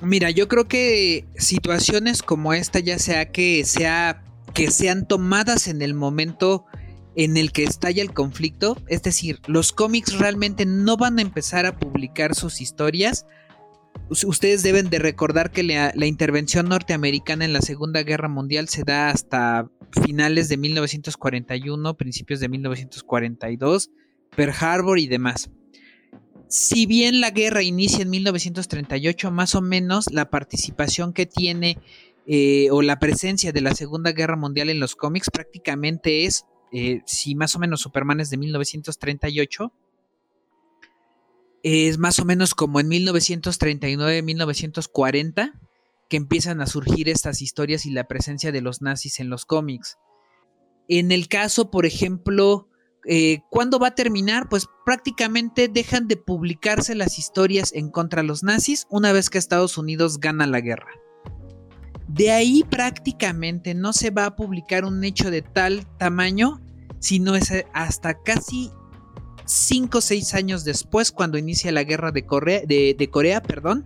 Mira, 0.02 0.30
yo 0.30 0.48
creo 0.48 0.68
que 0.68 1.26
situaciones 1.38 2.22
como 2.22 2.54
esta, 2.54 2.80
ya 2.80 3.00
sea 3.00 3.32
que 3.32 3.64
sea 3.66 4.24
que 4.54 4.72
sean 4.72 5.08
tomadas 5.08 5.68
en 5.68 5.82
el 5.82 5.94
momento 5.94 6.66
en 7.16 7.38
el 7.38 7.52
que 7.52 7.64
estalla 7.64 8.02
el 8.02 8.14
conflicto, 8.14 8.78
es 8.88 9.02
decir, 9.04 9.40
los 9.48 9.72
cómics 9.72 10.18
realmente 10.18 10.66
no 10.66 10.98
van 10.98 11.20
a 11.20 11.22
empezar 11.22 11.66
a 11.66 11.78
publicar 11.78 12.36
sus 12.36 12.62
historias. 12.62 13.26
Ustedes 14.10 14.64
deben 14.64 14.90
de 14.90 15.00
recordar 15.00 15.52
que 15.52 15.64
la, 15.64 15.92
la 15.96 16.06
intervención 16.06 16.68
norteamericana 16.68 17.46
en 17.46 17.54
la 17.54 17.62
Segunda 17.62 18.04
Guerra 18.04 18.28
Mundial 18.28 18.68
se 18.68 18.84
da 18.84 19.10
hasta 19.10 19.70
finales 20.04 20.50
de 20.50 20.58
1941, 20.58 21.96
principios 21.96 22.40
de 22.40 22.50
1942, 22.50 23.92
Pearl 24.36 24.54
Harbor 24.60 25.00
y 25.00 25.08
demás. 25.08 25.50
Si 26.48 26.86
bien 26.86 27.22
la 27.22 27.32
guerra 27.32 27.64
inicia 27.64 28.04
en 28.04 28.10
1938, 28.10 29.32
más 29.32 29.56
o 29.56 29.62
menos 29.62 30.12
la 30.12 30.30
participación 30.30 31.14
que 31.14 31.26
tiene 31.26 31.80
eh, 32.28 32.70
o 32.72 32.82
la 32.82 33.00
presencia 33.00 33.52
de 33.52 33.62
la 33.62 33.76
Segunda 33.76 34.12
Guerra 34.12 34.36
Mundial 34.36 34.70
en 34.70 34.80
los 34.80 34.96
cómics 34.96 35.32
prácticamente 35.32 36.26
es, 36.26 36.46
eh, 36.72 37.02
si 37.06 37.36
más 37.36 37.56
o 37.56 37.60
menos 37.60 37.82
Superman 37.82 38.20
es 38.20 38.30
de 38.30 38.38
1938, 38.38 39.74
es 41.64 41.98
más 41.98 42.20
o 42.20 42.26
menos 42.26 42.54
como 42.54 42.80
en 42.80 42.90
1939-1940 42.90 45.54
que 46.10 46.18
empiezan 46.18 46.62
a 46.62 46.68
surgir 46.68 47.10
estas 47.10 47.42
historias 47.42 47.88
y 47.88 47.92
la 47.92 48.08
presencia 48.08 48.52
de 48.52 48.62
los 48.62 48.84
nazis 48.84 49.20
en 49.20 49.32
los 49.32 49.46
cómics. 49.46 49.98
En 50.88 51.12
el 51.12 51.28
caso, 51.28 51.72
por 51.72 51.88
ejemplo, 51.88 52.70
eh, 53.08 53.41
¿cuándo 53.50 53.80
va 53.80 53.89
a 53.89 53.96
terminar? 53.96 54.50
Pues 54.50 54.68
prácticamente 54.86 55.68
dejan 55.68 56.08
de 56.08 56.18
publicarse 56.18 56.96
las 56.96 57.20
historias 57.20 57.74
en 57.74 57.89
contra 57.89 58.22
de 58.22 58.28
los 58.28 58.44
nazis 58.44 58.88
una 58.89 59.12
vez 59.12 59.30
que 59.30 59.38
Estados 59.38 59.78
Unidos 59.78 60.20
gana 60.20 60.48
la 60.48 60.62
guerra. 60.62 60.89
De 62.08 62.32
ahí 62.32 62.63
prácticamente 62.70 63.74
no 63.74 63.94
se 63.94 64.12
va 64.12 64.26
a 64.26 64.36
publicar 64.36 64.86
un 64.86 65.04
hecho 65.04 65.32
de 65.32 65.41
tal 65.41 65.86
tamaño, 65.98 66.62
sino 67.00 67.36
es 67.36 67.52
hasta 67.74 68.22
casi 68.22 68.72
5 69.46 69.98
o 69.98 70.02
6 70.02 70.34
años 70.34 70.63
después, 70.63 71.12
cuando 71.12 71.38
inicia 71.38 71.72
la 71.72 71.84
guerra 71.84 72.12
de 72.12 72.26
Corea, 72.26 72.62
de 72.65 73.10
Corea 73.12 73.41
perdón, 73.41 73.86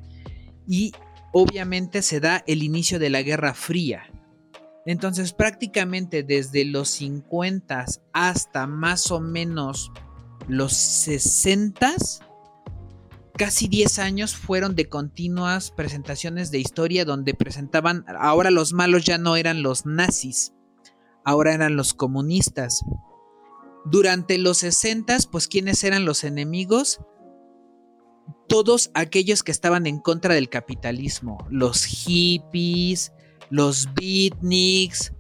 y 0.68 0.94
obviamente 1.34 2.02
se 2.02 2.20
da 2.20 2.44
el 2.48 2.64
inicio 2.64 3.00
de 3.00 3.10
la 3.10 3.22
Guerra 3.22 3.54
Fría. 3.54 4.04
Entonces 4.90 5.34
prácticamente 5.34 6.24
desde 6.24 6.66
los 6.66 6.90
50 6.90 7.86
hasta 8.12 8.66
más 8.66 9.12
o 9.12 9.20
menos 9.20 9.92
los 10.48 10.74
60, 10.74 11.94
casi 13.38 13.68
10 13.68 14.00
años 14.00 14.36
fueron 14.36 14.76
de 14.76 14.90
continuas 14.90 15.70
presentaciones 15.70 16.50
de 16.50 16.58
historia 16.58 17.06
donde 17.06 17.36
presentaban, 17.36 18.04
ahora 18.20 18.50
los 18.50 18.74
malos 18.74 19.06
ya 19.06 19.20
no 19.20 19.36
eran 19.36 19.62
los 19.62 19.86
nazis, 19.86 20.54
ahora 21.24 21.54
eran 21.54 21.76
los 21.76 21.94
comunistas. 21.94 22.84
Durante 23.86 24.40
los 24.40 24.58
60, 24.58 25.18
pues 25.32 25.48
¿quiénes 25.48 25.84
eran 25.84 26.04
los 26.04 26.24
enemigos? 26.24 27.00
Todos 28.48 28.90
aquellos 28.96 29.44
que 29.44 29.52
estaban 29.52 29.86
en 29.86 30.00
contra 30.00 30.34
del 30.34 30.50
capitalismo, 30.50 31.46
los 31.52 31.86
hippies, 31.86 33.12
los 33.50 33.88
beatniks, 33.94 35.14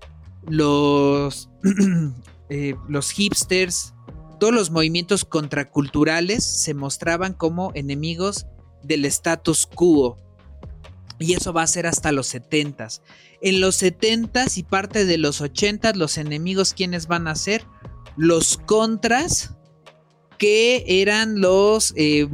los, 0.47 1.49
eh, 2.49 2.75
los 2.87 3.11
hipsters, 3.11 3.93
todos 4.39 4.53
los 4.53 4.71
movimientos 4.71 5.25
contraculturales 5.25 6.43
se 6.43 6.73
mostraban 6.73 7.33
como 7.33 7.71
enemigos 7.75 8.45
del 8.83 9.05
status 9.05 9.65
quo. 9.65 10.17
Y 11.19 11.33
eso 11.33 11.51
va 11.51 11.63
a 11.63 11.67
ser 11.67 11.85
hasta 11.85 12.13
los 12.13 12.27
70 12.27 12.87
En 13.41 13.59
los 13.59 13.75
70 13.75 14.45
y 14.55 14.63
parte 14.63 15.05
de 15.05 15.17
los 15.17 15.41
80 15.41 15.93
los 15.93 16.17
enemigos, 16.17 16.73
¿quiénes 16.73 17.07
van 17.07 17.27
a 17.27 17.35
ser? 17.35 17.65
Los 18.15 18.57
contras, 18.57 19.55
que 20.37 20.85
eran 20.87 21.41
los, 21.41 21.93
eh, 21.97 22.25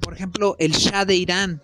por 0.00 0.14
ejemplo, 0.14 0.56
el 0.58 0.72
Shah 0.72 1.04
de 1.04 1.14
Irán, 1.14 1.62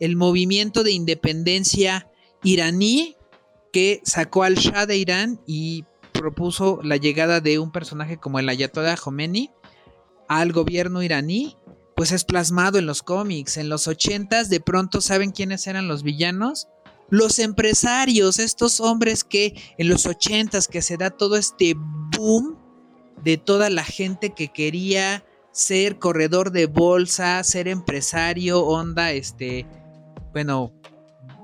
el 0.00 0.16
movimiento 0.16 0.82
de 0.82 0.92
independencia 0.92 2.08
iraní 2.42 3.16
que 3.72 4.00
sacó 4.04 4.42
al 4.42 4.54
Shah 4.54 4.86
de 4.86 4.96
Irán 4.96 5.40
y 5.46 5.84
propuso 6.12 6.80
la 6.82 6.96
llegada 6.96 7.40
de 7.40 7.58
un 7.58 7.70
personaje 7.70 8.18
como 8.18 8.38
el 8.38 8.48
Ayatollah 8.48 8.96
Khomeini 8.96 9.50
al 10.28 10.52
gobierno 10.52 11.02
iraní, 11.02 11.56
pues 11.96 12.12
es 12.12 12.24
plasmado 12.24 12.78
en 12.78 12.86
los 12.86 13.02
cómics. 13.02 13.56
En 13.56 13.68
los 13.68 13.88
80 13.88 14.44
de 14.44 14.60
pronto 14.60 15.00
saben 15.00 15.32
quiénes 15.32 15.66
eran 15.66 15.88
los 15.88 16.02
villanos. 16.02 16.68
Los 17.10 17.38
empresarios, 17.38 18.38
estos 18.38 18.80
hombres 18.80 19.24
que 19.24 19.54
en 19.78 19.88
los 19.88 20.06
80 20.06 20.58
que 20.70 20.82
se 20.82 20.98
da 20.98 21.10
todo 21.10 21.36
este 21.36 21.74
boom 21.74 22.58
de 23.24 23.38
toda 23.38 23.70
la 23.70 23.82
gente 23.82 24.30
que 24.30 24.48
quería 24.48 25.24
ser 25.52 25.98
corredor 25.98 26.52
de 26.52 26.66
bolsa, 26.66 27.42
ser 27.42 27.66
empresario, 27.66 28.64
onda, 28.64 29.12
este, 29.12 29.66
bueno, 30.32 30.72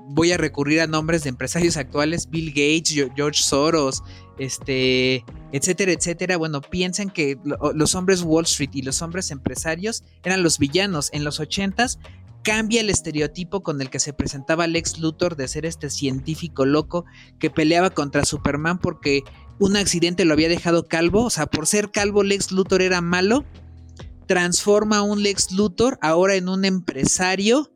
voy 0.07 0.31
a 0.31 0.37
recurrir 0.37 0.81
a 0.81 0.87
nombres 0.87 1.23
de 1.23 1.29
empresarios 1.29 1.77
actuales, 1.77 2.29
Bill 2.29 2.49
Gates, 2.49 2.93
George 3.15 3.41
Soros, 3.41 4.03
este, 4.37 5.23
etcétera, 5.51 5.91
etcétera. 5.91 6.37
Bueno, 6.37 6.61
piensen 6.61 7.09
que 7.09 7.37
los 7.73 7.95
hombres 7.95 8.21
Wall 8.21 8.45
Street 8.45 8.71
y 8.73 8.81
los 8.81 9.01
hombres 9.01 9.31
empresarios 9.31 10.03
eran 10.23 10.43
los 10.43 10.59
villanos. 10.59 11.09
En 11.13 11.23
los 11.23 11.39
ochentas 11.39 11.99
cambia 12.43 12.81
el 12.81 12.89
estereotipo 12.89 13.63
con 13.63 13.81
el 13.81 13.89
que 13.89 13.99
se 13.99 14.13
presentaba 14.13 14.67
Lex 14.67 14.99
Luthor 14.99 15.35
de 15.35 15.47
ser 15.47 15.65
este 15.65 15.89
científico 15.89 16.65
loco 16.65 17.05
que 17.39 17.49
peleaba 17.49 17.89
contra 17.89 18.23
Superman 18.23 18.79
porque 18.79 19.23
un 19.57 19.75
accidente 19.75 20.25
lo 20.25 20.33
había 20.33 20.49
dejado 20.49 20.87
calvo. 20.87 21.25
O 21.25 21.29
sea, 21.29 21.47
por 21.47 21.65
ser 21.65 21.91
calvo 21.91 22.23
Lex 22.23 22.51
Luthor 22.51 22.81
era 22.81 23.01
malo. 23.01 23.43
Transforma 24.27 24.97
a 24.97 25.01
un 25.03 25.23
Lex 25.23 25.51
Luthor 25.51 25.97
ahora 26.01 26.35
en 26.35 26.49
un 26.49 26.65
empresario 26.65 27.71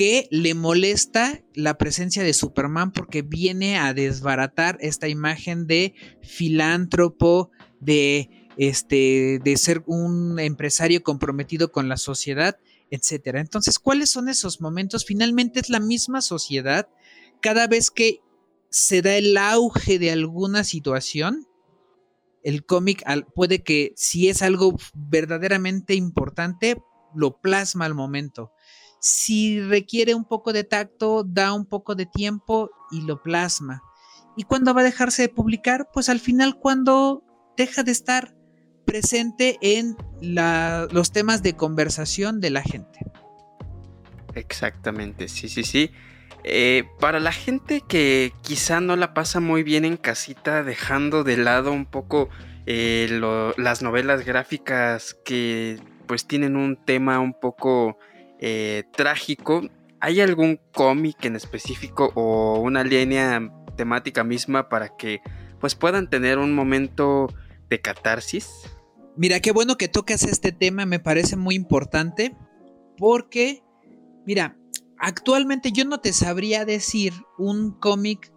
que 0.00 0.28
le 0.30 0.54
molesta 0.54 1.42
la 1.52 1.76
presencia 1.76 2.22
de 2.22 2.32
Superman 2.32 2.90
porque 2.90 3.20
viene 3.20 3.76
a 3.76 3.92
desbaratar 3.92 4.78
esta 4.80 5.08
imagen 5.08 5.66
de 5.66 5.92
filántropo, 6.22 7.50
de, 7.80 8.48
este, 8.56 9.40
de 9.44 9.56
ser 9.58 9.82
un 9.84 10.38
empresario 10.38 11.02
comprometido 11.02 11.70
con 11.70 11.90
la 11.90 11.98
sociedad, 11.98 12.56
etc. 12.90 13.34
Entonces, 13.34 13.78
¿cuáles 13.78 14.08
son 14.08 14.30
esos 14.30 14.62
momentos? 14.62 15.04
Finalmente 15.04 15.60
es 15.60 15.68
la 15.68 15.80
misma 15.80 16.22
sociedad. 16.22 16.88
Cada 17.42 17.66
vez 17.66 17.90
que 17.90 18.20
se 18.70 19.02
da 19.02 19.18
el 19.18 19.36
auge 19.36 19.98
de 19.98 20.12
alguna 20.12 20.64
situación, 20.64 21.46
el 22.42 22.64
cómic 22.64 23.04
puede 23.34 23.62
que 23.62 23.92
si 23.96 24.30
es 24.30 24.40
algo 24.40 24.78
verdaderamente 24.94 25.94
importante, 25.94 26.82
lo 27.14 27.38
plasma 27.38 27.84
al 27.84 27.94
momento. 27.94 28.52
Si 29.00 29.60
requiere 29.60 30.14
un 30.14 30.24
poco 30.24 30.52
de 30.52 30.64
tacto, 30.64 31.24
da 31.24 31.52
un 31.52 31.66
poco 31.66 31.94
de 31.94 32.06
tiempo 32.06 32.70
y 32.90 33.02
lo 33.02 33.22
plasma. 33.22 33.82
¿Y 34.36 34.44
cuándo 34.44 34.74
va 34.74 34.82
a 34.82 34.84
dejarse 34.84 35.22
de 35.22 35.28
publicar? 35.28 35.88
Pues 35.92 36.08
al 36.08 36.20
final 36.20 36.56
cuando 36.56 37.24
deja 37.56 37.82
de 37.82 37.92
estar 37.92 38.34
presente 38.84 39.58
en 39.60 39.96
los 40.20 41.12
temas 41.12 41.42
de 41.42 41.54
conversación 41.54 42.40
de 42.40 42.50
la 42.50 42.62
gente. 42.62 43.00
Exactamente, 44.34 45.28
sí, 45.28 45.48
sí, 45.48 45.64
sí. 45.64 45.90
Eh, 46.42 46.84
para 46.98 47.20
la 47.20 47.32
gente 47.32 47.82
que 47.86 48.32
quizá 48.42 48.80
no 48.80 48.96
la 48.96 49.12
pasa 49.12 49.40
muy 49.40 49.62
bien 49.62 49.84
en 49.84 49.96
casita, 49.96 50.62
dejando 50.62 51.22
de 51.22 51.36
lado 51.36 51.72
un 51.72 51.84
poco 51.84 52.30
eh, 52.66 53.20
las 53.56 53.82
novelas 53.82 54.24
gráficas 54.24 55.14
que 55.24 55.78
pues 56.06 56.26
tienen 56.26 56.56
un 56.56 56.76
tema 56.76 57.20
un 57.20 57.34
poco 57.34 57.98
eh, 58.40 58.84
trágico, 58.92 59.62
¿hay 60.00 60.20
algún 60.20 60.58
cómic 60.72 61.24
en 61.26 61.36
específico 61.36 62.10
o 62.14 62.58
una 62.60 62.82
línea 62.82 63.52
temática 63.76 64.24
misma 64.24 64.68
para 64.68 64.96
que 64.96 65.20
pues 65.60 65.74
puedan 65.74 66.08
tener 66.08 66.38
un 66.38 66.54
momento 66.54 67.28
de 67.68 67.80
catarsis? 67.80 68.48
Mira, 69.16 69.40
qué 69.40 69.52
bueno 69.52 69.76
que 69.76 69.88
tocas 69.88 70.22
este 70.22 70.52
tema, 70.52 70.86
me 70.86 70.98
parece 71.00 71.36
muy 71.36 71.54
importante 71.54 72.34
porque, 72.96 73.62
mira, 74.26 74.56
actualmente 74.98 75.72
yo 75.72 75.84
no 75.84 76.00
te 76.00 76.14
sabría 76.14 76.64
decir 76.64 77.12
un 77.36 77.72
cómic 77.72 78.32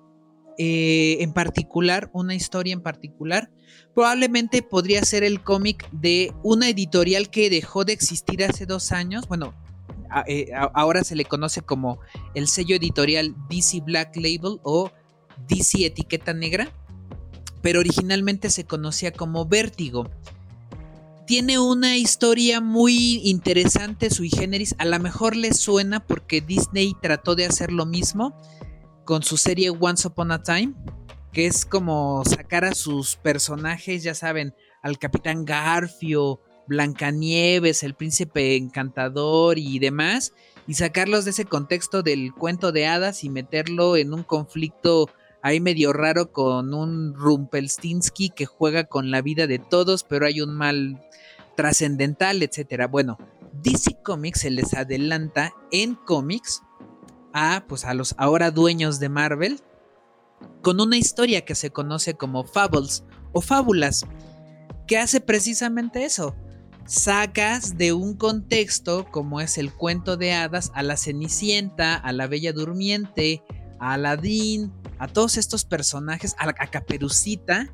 eh, 0.57 1.17
en 1.21 1.33
particular, 1.33 2.09
una 2.13 2.35
historia 2.35 2.73
en 2.73 2.81
particular. 2.81 3.49
Probablemente 3.95 4.61
podría 4.61 5.03
ser 5.03 5.23
el 5.23 5.41
cómic 5.41 5.89
de 5.91 6.33
una 6.43 6.69
editorial 6.69 7.29
que 7.29 7.49
dejó 7.49 7.85
de 7.85 7.93
existir 7.93 8.43
hace 8.43 8.65
dos 8.65 8.91
años. 8.91 9.27
Bueno, 9.27 9.53
eh, 10.28 10.52
ahora 10.73 11.04
se 11.04 11.15
le 11.15 11.26
conoce 11.26 11.62
como 11.62 11.99
el 12.36 12.47
sello 12.47 12.76
editorial 12.76 13.36
DC 13.49 13.82
Black 13.82 14.15
Label 14.15 14.60
o 14.63 14.91
DC 15.47 15.86
Etiqueta 15.86 16.34
Negra, 16.34 16.71
pero 17.62 17.80
originalmente 17.80 18.49
se 18.49 18.65
conocía 18.65 19.12
como 19.12 19.45
Vértigo. 19.45 20.10
Tiene 21.26 21.58
una 21.58 21.95
historia 21.97 22.60
muy 22.60 23.21
interesante 23.23 24.10
sui 24.10 24.30
generis, 24.30 24.76
a 24.78 24.86
lo 24.86 24.99
mejor 24.99 25.36
le 25.36 25.54
suena 25.54 26.06
porque 26.06 26.41
Disney 26.41 26.93
trató 27.02 27.36
de 27.36 27.45
hacer 27.45 27.71
lo 27.71 27.86
mismo 27.86 28.36
con 29.06 29.23
su 29.23 29.38
serie 29.38 29.69
Once 29.69 30.08
Upon 30.08 30.32
a 30.32 30.43
Time, 30.43 30.73
que 31.32 31.47
es 31.47 31.65
como 31.65 32.23
sacar 32.26 32.65
a 32.65 32.76
sus 32.76 33.15
personajes, 33.15 34.04
ya 34.04 34.13
saben, 34.13 34.54
al 34.82 34.99
Capitán 34.99 35.45
Garfio, 35.45 36.41
Blancanieves, 36.67 37.84
el 37.84 37.93
príncipe 37.93 38.56
encantador 38.56 39.58
y 39.58 39.80
demás, 39.80 40.34
y 40.67 40.76
sacarlos 40.76 41.26
de 41.26 41.32
ese 41.32 41.45
contexto 41.45 42.04
del 42.04 42.34
cuento 42.34 42.71
de 42.71 42.88
hadas 42.88 43.23
y 43.23 43.30
meterlo 43.30 43.97
en 43.97 44.13
un 44.13 44.23
conflicto 44.23 45.10
ahí 45.41 45.60
medio 45.60 45.91
raro 45.91 46.32
con 46.32 46.73
un 46.73 47.13
Rumpelstinsky 47.13 48.30
que 48.30 48.45
juega 48.45 48.86
con 48.86 49.12
la 49.12 49.21
vida 49.21 49.45
de 49.45 49.60
todos, 49.60 50.04
pero 50.04 50.26
hay 50.26 50.39
un 50.39 50.56
mal 50.56 51.06
trascendental, 51.56 52.41
etcétera. 52.41 52.88
Bueno, 52.88 53.17
DC 53.62 54.02
Comics 54.04 54.41
se 54.41 54.52
les 54.52 54.73
adelanta 54.73 55.54
en 55.71 55.95
cómics 55.95 56.62
a 57.34 57.65
pues 57.67 57.84
a 57.84 57.93
los 57.93 58.15
ahora 58.17 58.52
dueños 58.52 58.99
de 58.99 59.10
Marvel 59.10 59.60
con 60.62 60.80
una 60.80 60.97
historia 60.97 61.45
que 61.45 61.56
se 61.56 61.71
conoce 61.71 62.13
como 62.13 62.45
Fables 62.45 63.04
o 63.34 63.41
Fábulas, 63.41 64.06
que 64.88 64.97
hace 64.97 65.19
precisamente 65.19 66.06
eso 66.06 66.36
sacas 66.85 67.77
de 67.77 67.93
un 67.93 68.15
contexto 68.15 69.05
como 69.11 69.41
es 69.41 69.57
el 69.57 69.73
cuento 69.73 70.17
de 70.17 70.33
hadas 70.33 70.71
a 70.75 70.83
la 70.83 70.97
Cenicienta, 70.97 71.95
a 71.95 72.11
la 72.11 72.27
Bella 72.27 72.53
Durmiente, 72.53 73.41
a 73.79 73.93
Aladín, 73.93 74.71
a 74.99 75.07
todos 75.07 75.37
estos 75.37 75.65
personajes, 75.65 76.35
a, 76.37 76.51
Caperucita, 76.53 77.73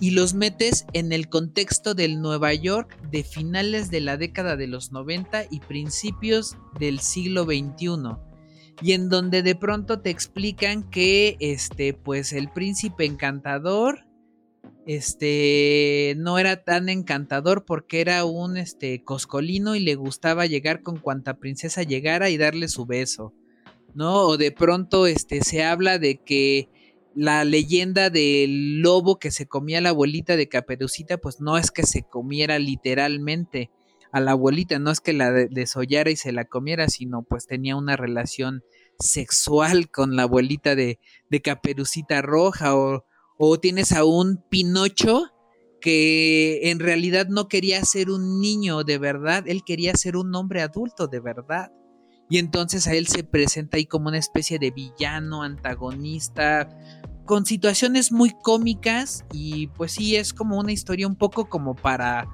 y 0.00 0.12
los 0.12 0.34
metes 0.34 0.86
en 0.92 1.12
el 1.12 1.28
contexto 1.28 1.94
del 1.94 2.20
Nueva 2.20 2.54
York 2.54 2.96
de 3.10 3.24
finales 3.24 3.90
de 3.90 4.00
la 4.00 4.16
década 4.16 4.56
de 4.56 4.68
los 4.68 4.92
90 4.92 5.46
y 5.50 5.58
principios 5.60 6.56
del 6.78 7.00
siglo 7.00 7.44
XXI. 7.44 8.16
Y 8.80 8.92
en 8.92 9.08
donde 9.08 9.42
de 9.42 9.56
pronto 9.56 9.98
te 10.00 10.10
explican 10.10 10.88
que 10.88 11.36
este, 11.40 11.94
pues 11.94 12.32
el 12.32 12.48
príncipe 12.48 13.06
encantador 13.06 14.04
este 14.88 16.14
no 16.16 16.38
era 16.38 16.64
tan 16.64 16.88
encantador 16.88 17.66
porque 17.66 18.00
era 18.00 18.24
un 18.24 18.56
este 18.56 19.04
coscolino 19.04 19.76
y 19.76 19.80
le 19.80 19.96
gustaba 19.96 20.46
llegar 20.46 20.82
con 20.82 20.96
cuanta 20.96 21.34
princesa 21.34 21.82
llegara 21.82 22.30
y 22.30 22.38
darle 22.38 22.68
su 22.68 22.86
beso. 22.86 23.34
¿No? 23.94 24.22
O 24.22 24.38
de 24.38 24.50
pronto 24.50 25.06
este 25.06 25.44
se 25.44 25.62
habla 25.62 25.98
de 25.98 26.22
que 26.22 26.70
la 27.14 27.44
leyenda 27.44 28.08
del 28.08 28.80
lobo 28.80 29.18
que 29.18 29.30
se 29.30 29.46
comía 29.46 29.78
a 29.78 29.80
la 29.82 29.90
abuelita 29.90 30.36
de 30.36 30.48
Caperucita, 30.48 31.18
pues 31.18 31.38
no 31.38 31.58
es 31.58 31.70
que 31.70 31.82
se 31.82 32.04
comiera 32.04 32.58
literalmente 32.58 33.70
a 34.10 34.20
la 34.20 34.30
abuelita, 34.30 34.78
no 34.78 34.90
es 34.90 35.00
que 35.00 35.12
la 35.12 35.30
desollara 35.32 36.10
y 36.10 36.16
se 36.16 36.32
la 36.32 36.46
comiera, 36.46 36.88
sino 36.88 37.24
pues 37.24 37.46
tenía 37.46 37.76
una 37.76 37.96
relación 37.96 38.62
sexual 38.98 39.90
con 39.90 40.16
la 40.16 40.22
abuelita 40.22 40.74
de, 40.74 40.98
de 41.28 41.42
Caperucita 41.42 42.22
Roja 42.22 42.74
o 42.74 43.04
o 43.38 43.58
tienes 43.58 43.92
a 43.92 44.04
un 44.04 44.44
Pinocho 44.48 45.30
que 45.80 46.70
en 46.70 46.80
realidad 46.80 47.28
no 47.28 47.48
quería 47.48 47.84
ser 47.84 48.10
un 48.10 48.40
niño 48.40 48.82
de 48.82 48.98
verdad, 48.98 49.44
él 49.46 49.62
quería 49.64 49.94
ser 49.94 50.16
un 50.16 50.34
hombre 50.34 50.60
adulto 50.60 51.06
de 51.06 51.20
verdad. 51.20 51.72
Y 52.28 52.38
entonces 52.38 52.86
a 52.86 52.94
él 52.94 53.06
se 53.06 53.24
presenta 53.24 53.78
ahí 53.78 53.86
como 53.86 54.08
una 54.08 54.18
especie 54.18 54.58
de 54.58 54.70
villano, 54.70 55.42
antagonista, 55.42 56.68
con 57.24 57.46
situaciones 57.46 58.12
muy 58.12 58.34
cómicas 58.42 59.24
y 59.32 59.68
pues 59.68 59.92
sí, 59.92 60.16
es 60.16 60.34
como 60.34 60.58
una 60.58 60.72
historia 60.72 61.06
un 61.06 61.16
poco 61.16 61.48
como 61.48 61.74
para 61.74 62.28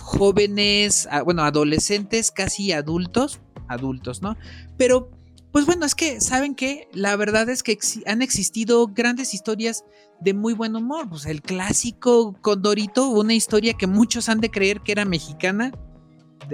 jóvenes, 0.00 1.08
ah, 1.10 1.22
bueno, 1.22 1.42
adolescentes, 1.44 2.30
casi 2.30 2.72
adultos, 2.72 3.40
adultos, 3.68 4.22
¿no? 4.22 4.36
Pero 4.76 5.10
pues 5.52 5.66
bueno, 5.66 5.84
es 5.84 5.94
que, 5.94 6.20
¿saben 6.22 6.54
qué? 6.54 6.88
La 6.94 7.14
verdad 7.16 7.48
es 7.50 7.62
que 7.62 7.78
han 8.06 8.22
existido 8.22 8.86
grandes 8.88 9.34
historias 9.34 9.84
de 10.18 10.32
muy 10.32 10.54
buen 10.54 10.74
humor. 10.74 11.10
Pues 11.10 11.26
el 11.26 11.42
clásico 11.42 12.34
Condorito, 12.40 13.08
una 13.08 13.34
historia 13.34 13.74
que 13.74 13.86
muchos 13.86 14.30
han 14.30 14.40
de 14.40 14.50
creer 14.50 14.80
que 14.80 14.92
era 14.92 15.04
mexicana. 15.04 15.72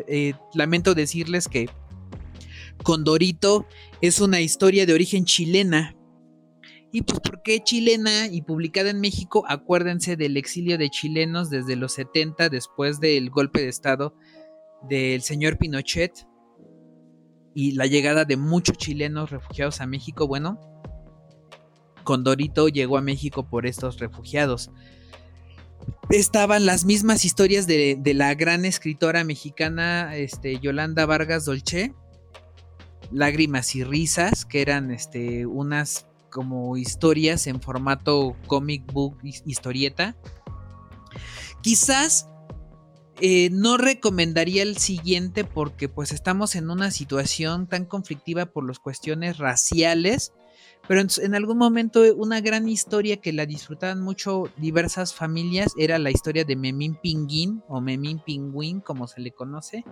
Eh, 0.08 0.34
lamento 0.52 0.94
decirles 0.94 1.46
que 1.46 1.70
Condorito 2.82 3.66
es 4.00 4.20
una 4.20 4.40
historia 4.40 4.84
de 4.84 4.94
origen 4.94 5.24
chilena. 5.24 5.94
Y 6.90 7.02
pues, 7.02 7.20
¿por 7.20 7.42
qué 7.42 7.62
chilena 7.62 8.26
y 8.26 8.42
publicada 8.42 8.90
en 8.90 9.00
México? 9.00 9.44
Acuérdense 9.46 10.16
del 10.16 10.36
exilio 10.36 10.76
de 10.76 10.90
chilenos 10.90 11.50
desde 11.50 11.76
los 11.76 11.92
70, 11.92 12.48
después 12.48 12.98
del 12.98 13.30
golpe 13.30 13.60
de 13.60 13.68
Estado 13.68 14.14
del 14.88 15.22
señor 15.22 15.58
Pinochet 15.58 16.27
y 17.58 17.72
la 17.72 17.86
llegada 17.86 18.24
de 18.24 18.36
muchos 18.36 18.76
chilenos 18.76 19.30
refugiados 19.30 19.80
a 19.80 19.86
México, 19.88 20.28
bueno, 20.28 20.60
Condorito 22.04 22.68
llegó 22.68 22.96
a 22.96 23.00
México 23.00 23.48
por 23.48 23.66
estos 23.66 23.98
refugiados. 23.98 24.70
Estaban 26.08 26.66
las 26.66 26.84
mismas 26.84 27.24
historias 27.24 27.66
de, 27.66 28.00
la 28.14 28.32
gran 28.36 28.64
escritora 28.64 29.24
mexicana 29.24 30.14
este, 30.14 30.60
Yolanda 30.60 31.04
Vargas 31.04 31.46
Dolce, 31.46 31.92
Lágrimas 33.10 33.74
y 33.74 33.82
Risas, 33.82 34.44
que 34.44 34.62
eran 34.62 34.92
este, 34.92 35.44
unas 35.44 36.06
como 36.30 36.76
historias 36.76 37.48
en 37.48 37.60
formato 37.60 38.36
comic 38.46 38.86
book 38.92 39.18
historieta. 39.24 40.14
Quizás 41.60 42.28
eh, 43.20 43.50
no 43.50 43.76
recomendaría 43.76 44.62
el 44.62 44.76
siguiente 44.76 45.44
porque 45.44 45.88
pues 45.88 46.12
estamos 46.12 46.54
en 46.54 46.70
una 46.70 46.90
situación 46.90 47.66
tan 47.66 47.84
conflictiva 47.84 48.46
por 48.46 48.66
las 48.66 48.78
cuestiones 48.78 49.38
raciales, 49.38 50.32
pero 50.86 51.00
en, 51.00 51.34
algún 51.34 51.58
momento 51.58 52.02
una 52.16 52.40
gran 52.40 52.68
historia 52.68 53.18
que 53.18 53.32
la 53.32 53.46
disfrutaban 53.46 54.00
mucho 54.00 54.50
diversas 54.56 55.14
familias 55.14 55.72
era 55.76 55.98
la 55.98 56.10
historia 56.10 56.44
de 56.44 56.56
Memín 56.56 56.94
Pinguín 56.94 57.62
o 57.68 57.80
Memín 57.80 58.20
Pingüín 58.24 58.80
como 58.80 59.08
se 59.08 59.20
le 59.20 59.32
conoce, 59.32 59.84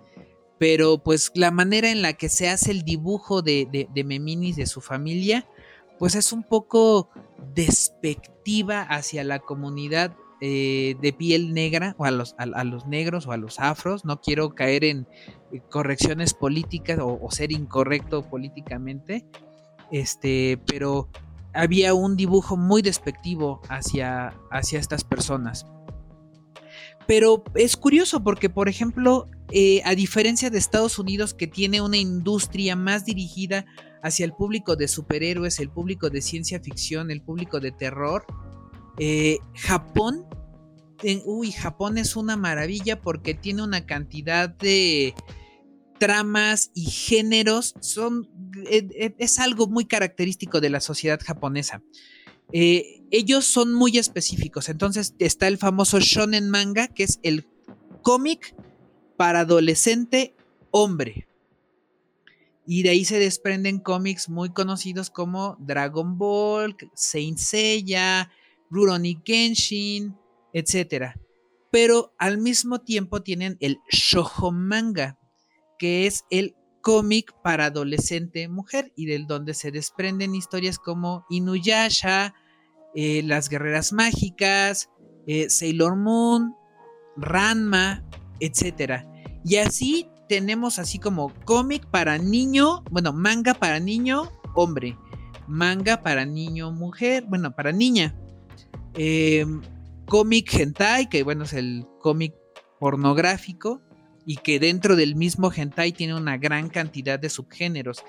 pero 0.58 0.98
pues 0.98 1.32
la 1.34 1.50
manera 1.50 1.90
en 1.90 2.02
la 2.02 2.12
que 2.12 2.28
se 2.28 2.48
hace 2.48 2.70
el 2.70 2.82
dibujo 2.82 3.42
de, 3.42 3.68
de, 3.70 3.88
de 3.92 4.04
Memín 4.04 4.44
y 4.44 4.52
de 4.52 4.66
su 4.66 4.80
familia 4.80 5.46
pues 5.98 6.14
es 6.14 6.32
un 6.32 6.42
poco 6.42 7.10
despectiva 7.54 8.82
hacia 8.82 9.24
la 9.24 9.38
comunidad 9.38 10.16
eh, 10.40 10.96
de 11.00 11.12
piel 11.14 11.54
negra 11.54 11.94
o 11.98 12.04
a 12.04 12.10
los, 12.10 12.34
a, 12.38 12.64
los, 12.64 12.86
negros 12.86 13.26
o 13.26 13.32
a 13.32 13.36
los 13.36 13.58
afros. 13.58 14.04
No 14.04 14.20
quiero 14.20 14.54
caer 14.54 14.84
en 14.84 15.08
eh, 15.52 15.60
correcciones 15.70 16.34
políticas 16.34 16.98
o, 17.00 17.30
ser 17.30 17.52
incorrecto 17.52 18.28
políticamente. 18.28 19.24
Este, 19.90 20.58
pero 20.66 21.08
había 21.54 21.94
un 21.94 22.16
dibujo 22.16 22.56
muy 22.56 22.82
despectivo 22.82 23.62
hacia, 23.68 24.34
hacia 24.50 24.78
estas 24.78 25.04
personas. 25.04 25.66
Pero 27.06 27.44
es 27.54 27.76
curioso 27.76 28.22
porque, 28.22 28.50
por 28.50 28.68
ejemplo, 28.68 29.26
eh, 29.52 29.80
a 29.84 29.94
diferencia 29.94 30.50
de 30.50 30.58
Estados 30.58 30.98
Unidos 30.98 31.34
que 31.34 31.46
tiene 31.46 31.80
una 31.80 31.96
industria 31.96 32.74
más 32.76 33.04
dirigida 33.04 33.64
hacia 34.02 34.24
el 34.24 34.32
público 34.32 34.76
de 34.76 34.88
superhéroes, 34.88 35.60
el 35.60 35.70
público 35.70 36.10
de 36.10 36.20
ciencia 36.20 36.60
ficción, 36.60 37.10
el 37.10 37.22
público 37.22 37.60
de 37.60 37.72
terror, 37.72 38.26
eh, 38.98 39.38
Japón, 39.54 40.26
uy, 41.24 41.52
Japón 41.52 41.98
es 41.98 42.16
una 42.16 42.36
maravilla 42.36 43.00
porque 43.00 43.34
tiene 43.34 43.62
una 43.62 43.86
cantidad 43.86 44.48
de 44.48 45.14
tramas 45.98 46.70
y 46.74 46.84
géneros, 46.86 47.74
son, 47.80 48.28
eh, 48.70 48.88
eh, 48.98 49.14
es 49.18 49.38
algo 49.38 49.66
muy 49.66 49.86
característico 49.86 50.60
de 50.60 50.70
la 50.70 50.80
sociedad 50.80 51.20
japonesa. 51.22 51.82
ellos 52.52 53.44
son 53.44 53.74
muy 53.74 53.98
específicos, 53.98 54.68
entonces 54.68 55.14
está 55.18 55.48
el 55.48 55.58
famoso 55.58 55.98
shonen 56.00 56.48
manga, 56.48 56.86
que 56.86 57.02
es 57.02 57.18
el 57.22 57.44
cómic 58.02 58.54
para 59.16 59.40
adolescente 59.40 60.34
hombre. 60.70 61.26
Y 62.66 62.82
de 62.82 62.90
ahí 62.90 63.04
se 63.04 63.18
desprenden 63.18 63.78
cómics 63.78 64.28
muy 64.28 64.50
conocidos 64.50 65.10
como 65.10 65.56
Dragon 65.60 66.18
Ball, 66.18 66.76
Saint 66.94 67.38
Seiya, 67.38 68.30
Rurouni 68.70 69.22
Kenshin, 69.22 70.16
etc. 70.52 71.14
Pero 71.70 72.14
al 72.18 72.38
mismo 72.38 72.80
tiempo 72.80 73.22
tienen 73.22 73.56
el 73.60 73.78
shojo 73.90 74.52
manga, 74.52 75.18
que 75.78 76.06
es 76.06 76.24
el 76.30 76.54
cómic 76.80 77.34
para 77.42 77.66
adolescente 77.66 78.48
mujer 78.48 78.92
y 78.96 79.06
del 79.06 79.26
donde 79.26 79.54
se 79.54 79.72
desprenden 79.72 80.34
historias 80.34 80.78
como 80.78 81.26
Inuyasha, 81.28 82.34
eh, 82.94 83.22
Las 83.24 83.48
Guerreras 83.48 83.92
Mágicas, 83.92 84.88
eh, 85.26 85.50
Sailor 85.50 85.96
Moon, 85.96 86.54
Ranma, 87.16 88.04
etc. 88.40 89.04
Y 89.44 89.56
así 89.56 90.08
tenemos 90.28 90.78
así 90.78 90.98
como 90.98 91.32
cómic 91.44 91.86
para 91.90 92.18
niño, 92.18 92.84
bueno, 92.90 93.12
manga 93.12 93.54
para 93.54 93.80
niño, 93.80 94.30
hombre, 94.54 94.96
manga 95.46 96.02
para 96.02 96.24
niño, 96.24 96.72
mujer, 96.72 97.24
bueno, 97.28 97.54
para 97.54 97.72
niña, 97.72 98.16
Em, 98.96 99.62
cómic 100.06 100.54
hentai, 100.54 101.08
que 101.08 101.22
bueno, 101.22 101.44
es 101.44 101.52
el 101.52 101.84
cómic 102.00 102.34
pornográfico 102.78 103.82
y 104.24 104.36
que 104.36 104.58
dentro 104.58 104.96
del 104.96 105.14
mismo 105.14 105.52
hentai 105.52 105.92
tiene 105.92 106.14
una 106.14 106.36
gran 106.36 106.68
cantidad 106.68 107.18
de 107.18 107.30
subgéneros. 107.30 108.04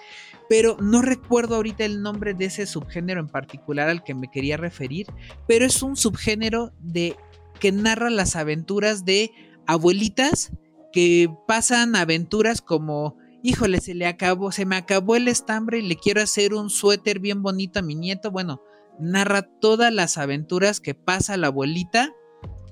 Pero 0.49 0.77
no 0.81 1.01
recuerdo 1.01 1.55
ahorita 1.55 1.85
el 1.85 2.01
nombre 2.01 2.33
de 2.33 2.45
ese 2.45 2.65
subgénero 2.65 3.19
en 3.19 3.27
particular 3.27 3.89
al 3.89 4.03
que 4.03 4.15
me 4.15 4.29
quería 4.31 4.57
referir, 4.57 5.07
pero 5.47 5.65
es 5.65 5.83
un 5.83 5.95
subgénero 5.95 6.71
de 6.79 7.15
que 7.59 7.71
narra 7.71 8.09
las 8.09 8.35
aventuras 8.35 9.05
de 9.05 9.31
abuelitas 9.65 10.51
que 10.91 11.29
pasan 11.47 11.95
aventuras 11.95 12.61
como 12.61 13.17
híjole, 13.43 13.79
se 13.79 13.93
le 13.93 14.07
acabó, 14.07 14.51
se 14.51 14.65
me 14.65 14.75
acabó 14.75 15.15
el 15.15 15.27
estambre 15.27 15.79
y 15.79 15.87
le 15.87 15.95
quiero 15.95 16.21
hacer 16.21 16.53
un 16.53 16.69
suéter 16.69 17.19
bien 17.19 17.41
bonito 17.41 17.79
a 17.79 17.81
mi 17.81 17.95
nieto. 17.95 18.31
Bueno, 18.31 18.61
narra 18.99 19.43
todas 19.43 19.93
las 19.93 20.17
aventuras 20.17 20.79
que 20.79 20.95
pasa 20.95 21.37
la 21.37 21.47
abuelita 21.47 22.13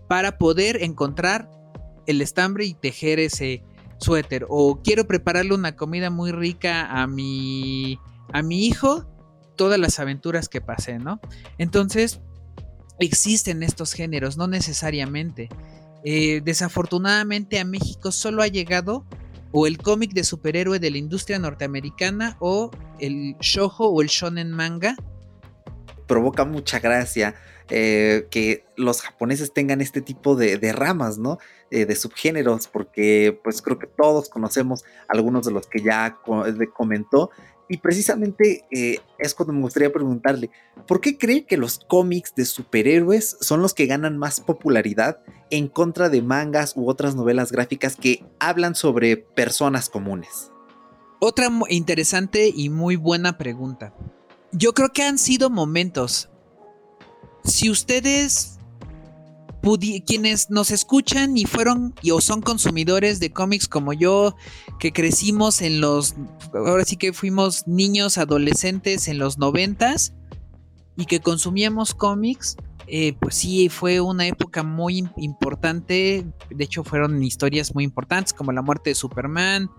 para 0.07 0.37
poder 0.37 0.83
encontrar 0.83 1.49
el 2.07 2.21
estambre 2.21 2.65
y 2.65 2.73
tejer 2.73 3.19
ese 3.19 3.63
suéter. 3.97 4.45
O 4.49 4.81
quiero 4.81 5.07
prepararle 5.07 5.53
una 5.53 5.75
comida 5.75 6.09
muy 6.09 6.31
rica 6.31 7.01
a 7.01 7.07
mi, 7.07 7.99
a 8.33 8.41
mi 8.41 8.65
hijo, 8.65 9.05
todas 9.55 9.79
las 9.79 9.99
aventuras 9.99 10.49
que 10.49 10.61
pasé, 10.61 10.99
¿no? 10.99 11.19
Entonces, 11.57 12.21
existen 12.99 13.63
estos 13.63 13.93
géneros, 13.93 14.37
no 14.37 14.47
necesariamente. 14.47 15.49
Eh, 16.03 16.41
desafortunadamente 16.43 17.59
a 17.59 17.65
México 17.65 18.11
solo 18.11 18.43
ha 18.43 18.47
llegado 18.47 19.05
o 19.51 19.65
el 19.65 19.77
cómic 19.77 20.13
de 20.13 20.23
superhéroe 20.23 20.79
de 20.79 20.91
la 20.91 20.97
industria 20.97 21.39
norteamericana 21.39 22.37
o 22.39 22.69
el 22.99 23.35
shojo 23.39 23.87
o 23.87 24.01
el 24.01 24.09
shonen 24.09 24.51
manga 24.51 24.95
provoca 26.07 26.45
mucha 26.45 26.79
gracia 26.79 27.35
eh, 27.69 28.27
que 28.29 28.63
los 28.75 29.01
japoneses 29.01 29.51
tengan 29.51 29.81
este 29.81 30.01
tipo 30.01 30.35
de, 30.35 30.71
ramas, 30.71 31.17
¿no? 31.17 31.39
Eh, 31.71 31.85
de 31.85 31.95
subgéneros, 31.95 32.67
porque 32.67 33.39
pues 33.43 33.61
creo 33.61 33.79
que 33.79 33.87
todos 33.87 34.29
conocemos 34.29 34.85
algunos 35.07 35.45
de 35.45 35.51
los 35.51 35.67
que 35.67 35.81
ya 35.81 36.19
comentó. 36.73 37.31
Y 37.67 37.77
precisamente 37.77 38.65
eh, 38.69 38.99
es 39.17 39.33
cuando 39.33 39.53
me 39.53 39.61
gustaría 39.61 39.91
preguntarle, 39.91 40.51
¿por 40.87 41.01
qué 41.01 41.17
cree 41.17 41.45
que 41.45 41.57
los 41.57 41.79
cómics 41.79 42.35
de 42.35 42.45
superhéroes 42.45 43.37
son 43.41 43.63
los 43.63 43.73
que 43.73 43.87
ganan 43.87 44.19
más 44.19 44.39
popularidad 44.39 45.21
en 45.49 45.67
contra 45.67 46.09
de 46.09 46.21
mangas 46.21 46.73
u 46.75 46.87
otras 46.87 47.15
novelas 47.15 47.51
gráficas 47.51 47.95
que 47.95 48.23
hablan 48.39 48.75
sobre 48.75 49.17
personas 49.17 49.89
comunes? 49.89 50.51
Otra 51.19 51.49
interesante 51.69 52.51
y 52.55 52.69
muy 52.69 52.97
buena 52.97 53.39
pregunta. 53.39 53.95
Yo 54.57 54.73
creo 54.73 54.93
que 54.93 55.03
han 55.03 55.17
sido 55.17 55.49
momentos. 55.49 56.29
Si 57.43 57.69
ustedes, 57.69 58.57
quienes 60.05 60.49
nos 60.49 60.71
escuchan 60.71 61.37
y 61.37 61.43
fueron 61.43 61.93
y 62.01 62.11
o 62.11 62.21
son 62.21 62.41
consumidores 62.41 63.19
de 63.19 63.33
cómics 63.33 63.67
como 63.67 63.91
yo, 63.91 64.37
que 64.79 64.93
crecimos 64.93 65.61
en 65.61 65.81
los, 65.81 66.15
ahora 66.53 66.85
sí 66.85 66.95
que 66.95 67.11
fuimos 67.11 67.67
niños, 67.67 68.17
adolescentes 68.17 69.09
en 69.09 69.17
los 69.17 69.37
noventas 69.37 70.13
y 70.95 71.05
que 71.05 71.19
consumíamos 71.19 71.93
cómics, 71.93 72.55
eh, 72.87 73.13
pues 73.19 73.35
sí, 73.35 73.67
fue 73.67 73.99
una 73.99 74.25
época 74.25 74.63
muy 74.63 75.05
importante. 75.17 76.25
De 76.49 76.63
hecho, 76.63 76.85
fueron 76.85 77.21
historias 77.21 77.75
muy 77.75 77.83
importantes 77.83 78.31
como 78.31 78.53
la 78.53 78.61
muerte 78.61 78.91
de 78.91 78.95
Superman, 78.95 79.69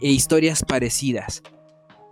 e 0.00 0.10
historias 0.10 0.64
parecidas. 0.64 1.42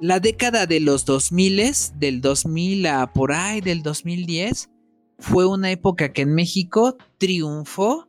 La 0.01 0.21
década 0.21 0.67
de 0.67 0.81
los 0.81 1.07
2000, 1.07 1.63
del 1.99 2.21
2000 2.21 2.87
a 2.87 3.13
por 3.15 3.33
ahí 3.33 3.63
del 3.63 3.83
2010, 3.83 4.69
fue 5.19 5.47
una 5.47 5.71
época 5.71 6.13
que 6.13 6.23
en 6.23 6.35
México 6.35 6.99
triunfó 7.17 8.07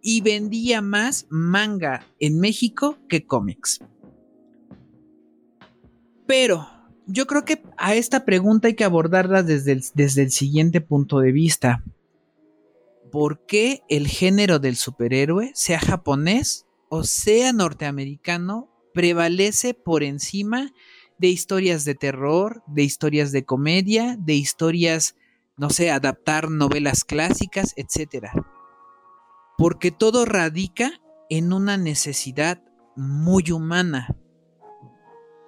y 0.00 0.22
vendía 0.22 0.80
más 0.80 1.26
manga 1.28 2.06
en 2.20 2.40
México 2.40 2.96
que 3.06 3.26
cómics. 3.26 3.80
Pero 6.26 6.68
yo 7.06 7.26
creo 7.26 7.44
que 7.44 7.62
a 7.76 7.94
esta 7.94 8.24
pregunta 8.24 8.68
hay 8.68 8.74
que 8.74 8.84
abordarla 8.84 9.42
desde 9.42 9.72
el, 9.72 9.84
desde 9.92 10.22
el 10.22 10.30
siguiente 10.30 10.80
punto 10.80 11.18
de 11.20 11.32
vista. 11.32 11.84
¿Por 13.12 13.44
qué 13.44 13.82
el 13.90 14.08
género 14.08 14.58
del 14.58 14.76
superhéroe, 14.76 15.52
sea 15.54 15.80
japonés 15.80 16.66
o 16.88 17.04
sea 17.04 17.52
norteamericano, 17.52 18.70
prevalece 18.94 19.74
por 19.74 20.02
encima 20.02 20.62
de 20.62 20.95
historias 21.20 21.84
de 21.84 21.94
terror, 21.94 22.62
de 22.66 22.82
historias 22.82 23.32
de 23.32 23.44
comedia, 23.44 24.16
de 24.18 24.34
historias, 24.34 25.16
no 25.56 25.70
sé, 25.70 25.90
adaptar 25.90 26.50
novelas 26.50 27.04
clásicas, 27.04 27.72
etc. 27.76 28.28
Porque 29.56 29.90
todo 29.90 30.24
radica 30.24 30.92
en 31.30 31.52
una 31.52 31.76
necesidad 31.76 32.62
muy 32.94 33.50
humana. 33.50 34.14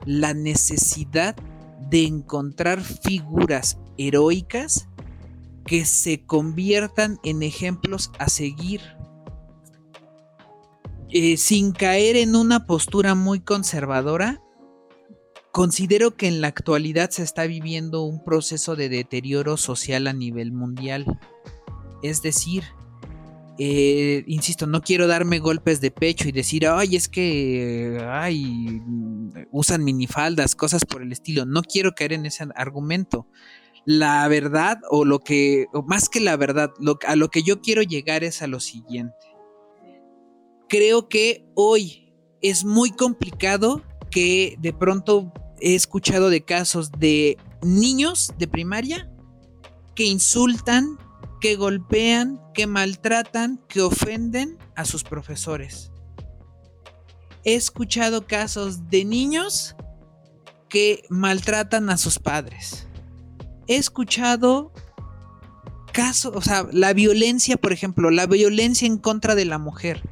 La 0.04 0.34
necesidad 0.34 1.36
de 1.90 2.04
encontrar 2.04 2.82
figuras 2.82 3.78
heroicas 3.96 4.88
que 5.64 5.84
se 5.84 6.24
conviertan 6.24 7.18
en 7.24 7.42
ejemplos 7.42 8.10
a 8.18 8.28
seguir 8.28 8.80
eh, 11.10 11.36
sin 11.38 11.72
caer 11.72 12.16
en 12.16 12.36
una 12.36 12.66
postura 12.66 13.14
muy 13.14 13.40
conservadora, 13.40 14.42
considero 15.58 16.14
que 16.14 16.28
en 16.28 16.40
la 16.40 16.46
actualidad 16.46 17.10
se 17.10 17.24
está 17.24 17.44
viviendo 17.48 18.04
un 18.04 18.22
proceso 18.22 18.76
de 18.76 18.88
deterioro 18.88 19.56
social 19.56 20.06
a 20.06 20.12
nivel 20.12 20.52
mundial. 20.52 21.04
Es 22.00 22.22
decir, 22.22 22.62
eh, 23.58 24.22
insisto, 24.28 24.68
no 24.68 24.82
quiero 24.82 25.08
darme 25.08 25.40
golpes 25.40 25.80
de 25.80 25.90
pecho 25.90 26.28
y 26.28 26.30
decir, 26.30 26.68
ay, 26.68 26.94
es 26.94 27.08
que, 27.08 27.98
usan 29.50 29.82
minifaldas, 29.82 30.54
cosas 30.54 30.84
por 30.84 31.02
el 31.02 31.10
estilo. 31.10 31.44
No 31.44 31.62
quiero 31.62 31.92
caer 31.92 32.12
en 32.12 32.26
ese 32.26 32.46
argumento. 32.54 33.26
La 33.84 34.28
verdad, 34.28 34.78
o 34.92 35.04
lo 35.04 35.18
que, 35.18 35.66
más 35.88 36.08
que 36.08 36.20
la 36.20 36.36
verdad, 36.36 36.70
a 37.04 37.16
lo 37.16 37.30
que 37.30 37.42
yo 37.42 37.60
quiero 37.62 37.82
llegar 37.82 38.22
es 38.22 38.42
a 38.42 38.46
lo 38.46 38.60
siguiente 38.60 39.16
creo 40.68 41.08
que 41.08 41.50
hoy 41.54 42.12
es 42.42 42.64
muy 42.66 42.90
complicado 42.90 43.82
que 44.10 44.56
de 44.60 44.74
pronto 44.74 45.32
he 45.60 45.74
escuchado 45.74 46.30
de 46.30 46.44
casos 46.44 46.90
de 46.92 47.38
niños 47.62 48.32
de 48.38 48.48
primaria 48.48 49.10
que 49.94 50.04
insultan, 50.04 50.98
que 51.40 51.56
golpean, 51.56 52.40
que 52.54 52.66
maltratan, 52.66 53.60
que 53.68 53.82
ofenden 53.82 54.58
a 54.76 54.84
sus 54.84 55.04
profesores. 55.04 55.90
He 57.44 57.54
escuchado 57.54 58.26
casos 58.26 58.90
de 58.90 59.04
niños 59.04 59.76
que 60.68 61.04
maltratan 61.08 61.90
a 61.90 61.96
sus 61.96 62.18
padres. 62.18 62.86
He 63.66 63.76
escuchado 63.76 64.72
casos, 65.92 66.32
o 66.34 66.40
sea, 66.40 66.66
la 66.72 66.92
violencia, 66.92 67.56
por 67.56 67.72
ejemplo, 67.72 68.10
la 68.10 68.26
violencia 68.26 68.86
en 68.86 68.98
contra 68.98 69.34
de 69.34 69.44
la 69.44 69.58
mujer 69.58 70.02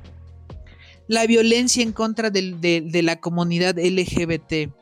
la 1.08 1.26
violencia 1.26 1.82
en 1.82 1.92
contra 1.92 2.30
de, 2.30 3.00
la 3.02 3.20
comunidad 3.20 3.78
LGBT, 3.78 4.72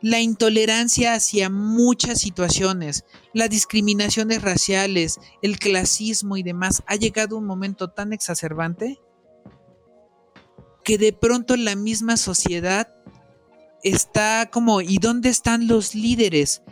la 0.00 0.20
intolerancia 0.20 1.14
hacia 1.14 1.50
muchas 1.50 2.20
situaciones, 2.20 3.04
las 3.32 3.50
discriminaciones 3.50 4.42
raciales, 4.42 5.18
el 5.42 5.58
clasismo 5.58 6.36
y 6.36 6.42
demás, 6.42 6.82
ha 6.86 6.96
llegado 6.96 7.36
un 7.36 7.46
momento 7.46 7.88
tan 7.88 8.12
exacerbante 8.12 9.00
que 10.84 10.98
de 10.98 11.12
pronto 11.12 11.56
la 11.56 11.74
misma 11.74 12.16
sociedad 12.16 12.94
está 13.82 14.48
como, 14.52 14.80
¿y 14.80 14.98
dónde 14.98 15.30
están 15.30 15.66
los 15.66 15.94
líderes? 15.94 16.62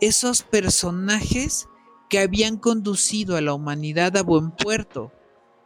Esos 0.00 0.42
personajes 0.42 1.66
que 2.08 2.18
habían 2.18 2.56
conducido 2.56 3.36
a 3.36 3.40
la 3.40 3.52
humanidad 3.52 4.16
a 4.16 4.22
buen 4.22 4.52
puerto. 4.52 5.12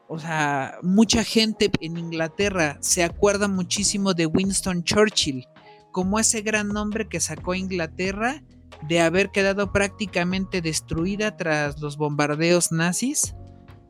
O 0.08 0.18
sea, 0.18 0.78
mucha 0.82 1.24
gente 1.24 1.70
en 1.80 1.96
Inglaterra 1.96 2.76
se 2.80 3.04
acuerda 3.04 3.48
muchísimo 3.48 4.14
de 4.14 4.26
Winston 4.26 4.82
Churchill, 4.84 5.46
como 5.93 6.18
ese 6.18 6.43
gran 6.43 6.76
hombre 6.76 7.09
que 7.09 7.20
sacó 7.20 7.55
Inglaterra 7.55 8.43
de 8.88 9.01
haber 9.01 9.30
quedado 9.30 9.72
prácticamente 9.72 10.61
destruida 10.61 11.36
tras 11.36 11.80
los 11.80 11.97
bombardeos 11.97 12.72
nazis 12.72 13.34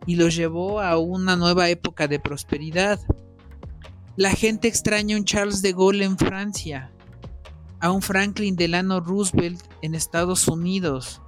y 0.07 0.17
los 0.17 0.35
llevó 0.35 0.81
a 0.81 0.99
una 0.99 1.37
nueva 1.37 1.71
época 1.71 2.09
de 2.09 2.21
prosperidad. 2.21 3.01
La 4.17 4.33
gente 4.33 4.69
extraña 4.69 5.17
a 5.17 5.19
un 5.21 5.25
Charles 5.25 5.63
de 5.63 5.73
Gaulle 5.73 6.05
en 6.05 6.19
Francia, 6.19 6.93
a 7.81 7.91
un 7.91 8.03
Franklin 8.03 8.57
Delano 8.57 9.01
Roosevelt 9.01 9.63
en 9.81 9.95
Estados 9.95 10.49
Unidos, 10.49 11.23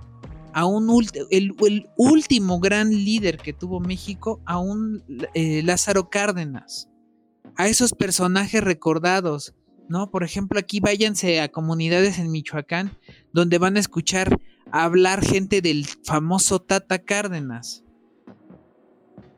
a 0.53 0.67
un 0.67 0.89
el, 1.31 1.55
último 1.97 2.61
gran 2.61 2.91
líder 2.91 3.39
que 3.39 3.53
tuvo 3.53 3.81
México, 3.81 4.41
a 4.45 4.59
un 4.59 5.03
eh, 5.35 5.63
Lázaro 5.65 6.11
Cárdenas, 6.11 6.89
a 7.57 7.69
esos 7.69 7.93
personajes 7.93 8.63
recordados, 8.63 9.55
¿no? 9.89 10.11
Por 10.11 10.25
ejemplo, 10.25 10.59
aquí 10.59 10.81
váyanse 10.81 11.41
a 11.41 11.49
comunidades 11.49 12.19
en 12.19 12.31
Michoacán 12.31 12.99
donde 13.33 13.59
van 13.59 13.77
a 13.77 13.81
escuchar 13.81 14.41
hablar 14.71 15.25
gente 15.25 15.61
del 15.61 15.87
famoso 15.87 16.61
Tata 16.61 16.99
Cárdenas. 17.01 17.85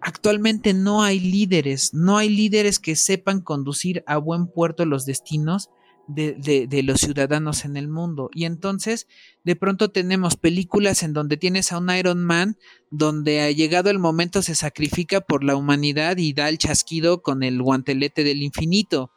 Actualmente 0.01 0.73
no 0.73 1.03
hay 1.03 1.19
líderes, 1.19 1.93
no 1.93 2.17
hay 2.17 2.29
líderes 2.29 2.79
que 2.79 2.95
sepan 2.95 3.41
conducir 3.41 4.05
a 4.07 4.19
buen 4.19 4.47
puerto 4.47 4.87
los 4.87 5.05
destinos 5.05 5.69
de, 6.07 6.83
los 6.85 7.01
ciudadanos 7.01 7.65
en 7.65 7.77
el 7.77 7.89
mundo. 7.89 8.31
Y 8.33 8.45
entonces, 8.45 9.07
de 9.45 9.57
pronto 9.57 9.91
tenemos 9.91 10.37
películas 10.37 11.03
en 11.03 11.13
donde 11.13 11.37
tienes 11.37 11.73
a 11.73 11.79
un 11.79 11.91
Iron 11.91 12.25
Man, 12.25 12.57
donde 12.91 13.41
ha 13.41 13.51
llegado 13.51 13.91
el 13.91 13.99
momento 13.99 14.43
se 14.43 14.55
sacrifica 14.55 15.21
por 15.21 15.43
la 15.43 15.57
humanidad 15.57 16.17
y 16.19 16.33
da 16.33 16.49
el 16.49 16.59
chasquido 16.59 17.23
con 17.23 17.43
el 17.43 17.61
guantelete 17.61 18.25
del 18.25 18.43
infinito. 18.43 19.11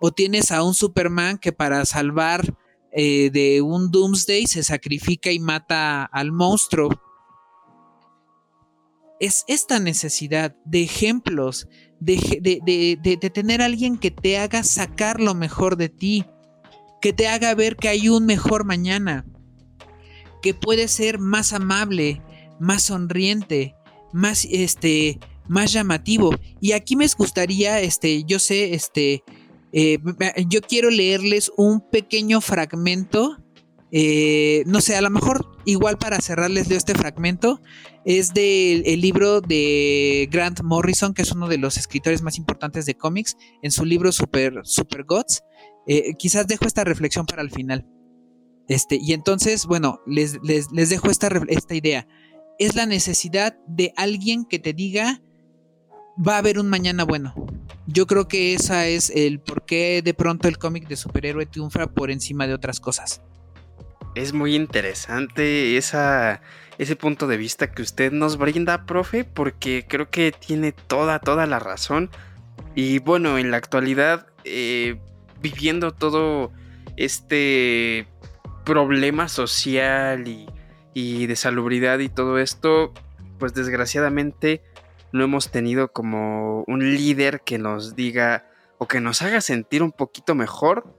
O 0.00 0.12
tienes 0.12 0.50
a 0.50 0.62
un 0.62 0.74
Superman 0.74 1.38
que 1.38 1.52
para 1.52 1.84
salvar 1.84 2.56
eh, 2.92 3.30
de 3.30 3.60
un 3.62 3.90
Doomsday 3.90 4.46
se 4.46 4.62
sacrifica 4.62 5.30
y 5.30 5.38
mata 5.38 6.04
al 6.04 6.32
monstruo. 6.32 6.90
Es 9.20 9.44
esta 9.48 9.80
necesidad 9.80 10.56
de 10.64 10.82
ejemplos, 10.82 11.68
de, 11.98 13.30
tener 13.34 13.62
a 13.62 13.64
alguien 13.64 13.98
que 13.98 14.10
te 14.10 14.38
haga 14.38 14.62
sacar 14.62 15.20
lo 15.20 15.34
mejor 15.34 15.76
de 15.76 15.88
ti, 15.88 16.24
que 17.00 17.12
te 17.12 17.26
haga 17.26 17.54
ver 17.54 17.76
que 17.76 17.88
hay 17.88 18.08
un 18.08 18.26
mejor 18.26 18.64
mañana, 18.64 19.26
que 20.40 20.54
puede 20.54 20.86
ser 20.86 21.18
más 21.18 21.52
amable, 21.52 22.22
más 22.60 22.84
sonriente, 22.84 23.74
más 24.12 24.46
este, 24.48 25.18
más 25.48 25.72
llamativo. 25.72 26.30
Y 26.60 26.72
aquí 26.72 26.94
me 26.94 27.06
gustaría, 27.16 27.80
este, 27.80 28.22
yo 28.24 28.38
sé, 28.38 28.74
este, 28.74 29.24
eh, 29.72 29.98
yo 30.48 30.60
quiero 30.60 30.90
leerles 30.90 31.52
un 31.56 31.80
pequeño 31.80 32.40
fragmento. 32.40 33.38
Eh, 33.90 34.64
no 34.66 34.80
sé, 34.80 34.96
a 34.96 35.00
lo 35.00 35.10
mejor 35.10 35.46
igual 35.64 35.96
para 35.96 36.20
cerrarles 36.20 36.68
leo 36.68 36.78
este 36.78 36.94
fragmento. 36.94 37.60
Es 38.04 38.32
del 38.32 39.00
libro 39.00 39.40
de 39.40 40.28
Grant 40.30 40.62
Morrison, 40.62 41.14
que 41.14 41.22
es 41.22 41.32
uno 41.32 41.48
de 41.48 41.58
los 41.58 41.76
escritores 41.76 42.22
más 42.22 42.38
importantes 42.38 42.86
de 42.86 42.94
cómics, 42.94 43.36
en 43.62 43.70
su 43.70 43.84
libro 43.84 44.12
Super, 44.12 44.60
Super 44.64 45.04
Gods. 45.04 45.42
Eh, 45.86 46.14
quizás 46.18 46.46
dejo 46.46 46.66
esta 46.66 46.84
reflexión 46.84 47.26
para 47.26 47.42
el 47.42 47.50
final. 47.50 47.86
Este, 48.68 48.98
y 49.00 49.14
entonces, 49.14 49.64
bueno, 49.66 50.00
les, 50.06 50.38
les, 50.42 50.70
les 50.72 50.90
dejo 50.90 51.10
esta, 51.10 51.28
esta 51.48 51.74
idea. 51.74 52.06
Es 52.58 52.74
la 52.74 52.86
necesidad 52.86 53.56
de 53.66 53.92
alguien 53.96 54.44
que 54.44 54.58
te 54.58 54.74
diga, 54.74 55.22
va 56.16 56.34
a 56.34 56.38
haber 56.38 56.58
un 56.58 56.68
mañana 56.68 57.04
bueno. 57.04 57.34
Yo 57.86 58.06
creo 58.06 58.28
que 58.28 58.54
esa 58.54 58.86
es 58.86 59.10
el 59.10 59.40
por 59.40 59.64
qué 59.64 60.02
de 60.02 60.14
pronto 60.14 60.48
el 60.48 60.58
cómic 60.58 60.88
de 60.88 60.96
superhéroe 60.96 61.46
triunfa 61.46 61.86
por 61.86 62.10
encima 62.10 62.46
de 62.46 62.54
otras 62.54 62.80
cosas. 62.80 63.22
Es 64.14 64.32
muy 64.32 64.54
interesante 64.54 65.76
esa, 65.76 66.42
ese 66.78 66.96
punto 66.96 67.26
de 67.26 67.36
vista 67.36 67.70
que 67.72 67.82
usted 67.82 68.12
nos 68.12 68.36
brinda, 68.36 68.84
profe, 68.84 69.24
porque 69.24 69.86
creo 69.88 70.10
que 70.10 70.32
tiene 70.32 70.72
toda, 70.72 71.18
toda 71.18 71.46
la 71.46 71.58
razón. 71.58 72.10
Y 72.74 72.98
bueno, 72.98 73.38
en 73.38 73.50
la 73.50 73.56
actualidad, 73.56 74.26
eh, 74.44 74.98
viviendo 75.40 75.92
todo 75.92 76.52
este 76.96 78.06
problema 78.64 79.28
social 79.28 80.28
y, 80.28 80.46
y 80.94 81.26
de 81.26 81.36
salubridad 81.36 82.00
y 82.00 82.08
todo 82.08 82.38
esto, 82.38 82.92
pues 83.38 83.54
desgraciadamente 83.54 84.62
no 85.12 85.24
hemos 85.24 85.50
tenido 85.50 85.92
como 85.92 86.64
un 86.66 86.80
líder 86.94 87.40
que 87.40 87.58
nos 87.58 87.96
diga 87.96 88.48
o 88.78 88.86
que 88.86 89.00
nos 89.00 89.22
haga 89.22 89.40
sentir 89.40 89.82
un 89.82 89.92
poquito 89.92 90.34
mejor. 90.34 90.94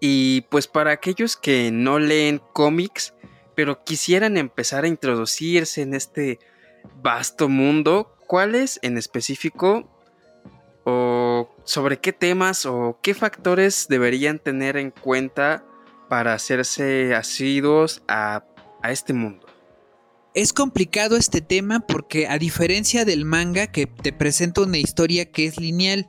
Y 0.00 0.42
pues 0.50 0.68
para 0.68 0.92
aquellos 0.92 1.36
que 1.36 1.70
no 1.72 1.98
leen 1.98 2.40
cómics, 2.52 3.14
pero 3.56 3.82
quisieran 3.82 4.36
empezar 4.36 4.84
a 4.84 4.88
introducirse 4.88 5.82
en 5.82 5.94
este 5.94 6.38
vasto 7.02 7.48
mundo, 7.48 8.14
¿cuáles 8.26 8.78
en 8.82 8.96
específico 8.96 9.90
o 10.84 11.54
sobre 11.64 11.98
qué 11.98 12.12
temas 12.12 12.64
o 12.66 13.00
qué 13.02 13.14
factores 13.14 13.88
deberían 13.88 14.38
tener 14.38 14.76
en 14.76 14.92
cuenta 14.92 15.64
para 16.08 16.34
hacerse 16.34 17.14
asiduos 17.16 18.02
a, 18.06 18.44
a 18.82 18.92
este 18.92 19.12
mundo? 19.12 19.47
Es 20.34 20.52
complicado 20.52 21.16
este 21.16 21.40
tema 21.40 21.80
porque 21.80 22.26
a 22.28 22.38
diferencia 22.38 23.04
del 23.04 23.24
manga 23.24 23.68
que 23.68 23.86
te 23.86 24.12
presenta 24.12 24.60
una 24.60 24.78
historia 24.78 25.30
que 25.30 25.46
es 25.46 25.58
lineal, 25.58 26.06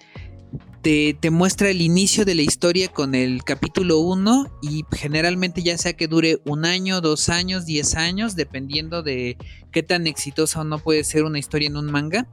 te, 0.81 1.17
muestra 1.31 1.69
el 1.69 1.81
inicio 1.81 2.25
de 2.25 2.35
la 2.35 2.41
historia 2.41 2.89
con 2.89 3.15
el 3.15 3.43
capítulo 3.43 3.99
1 3.99 4.59
y 4.61 4.83
generalmente 4.91 5.61
ya 5.61 5.77
sea 5.77 5.93
que 5.93 6.07
dure 6.07 6.41
un 6.45 6.65
año, 6.65 7.01
dos 7.01 7.29
años, 7.29 7.65
diez 7.65 7.95
años, 7.95 8.35
dependiendo 8.35 9.03
de 9.03 9.37
qué 9.71 9.83
tan 9.83 10.07
exitosa 10.07 10.61
o 10.61 10.63
no 10.63 10.79
puede 10.79 11.03
ser 11.03 11.23
una 11.23 11.39
historia 11.39 11.67
en 11.67 11.77
un 11.77 11.91
manga, 11.91 12.29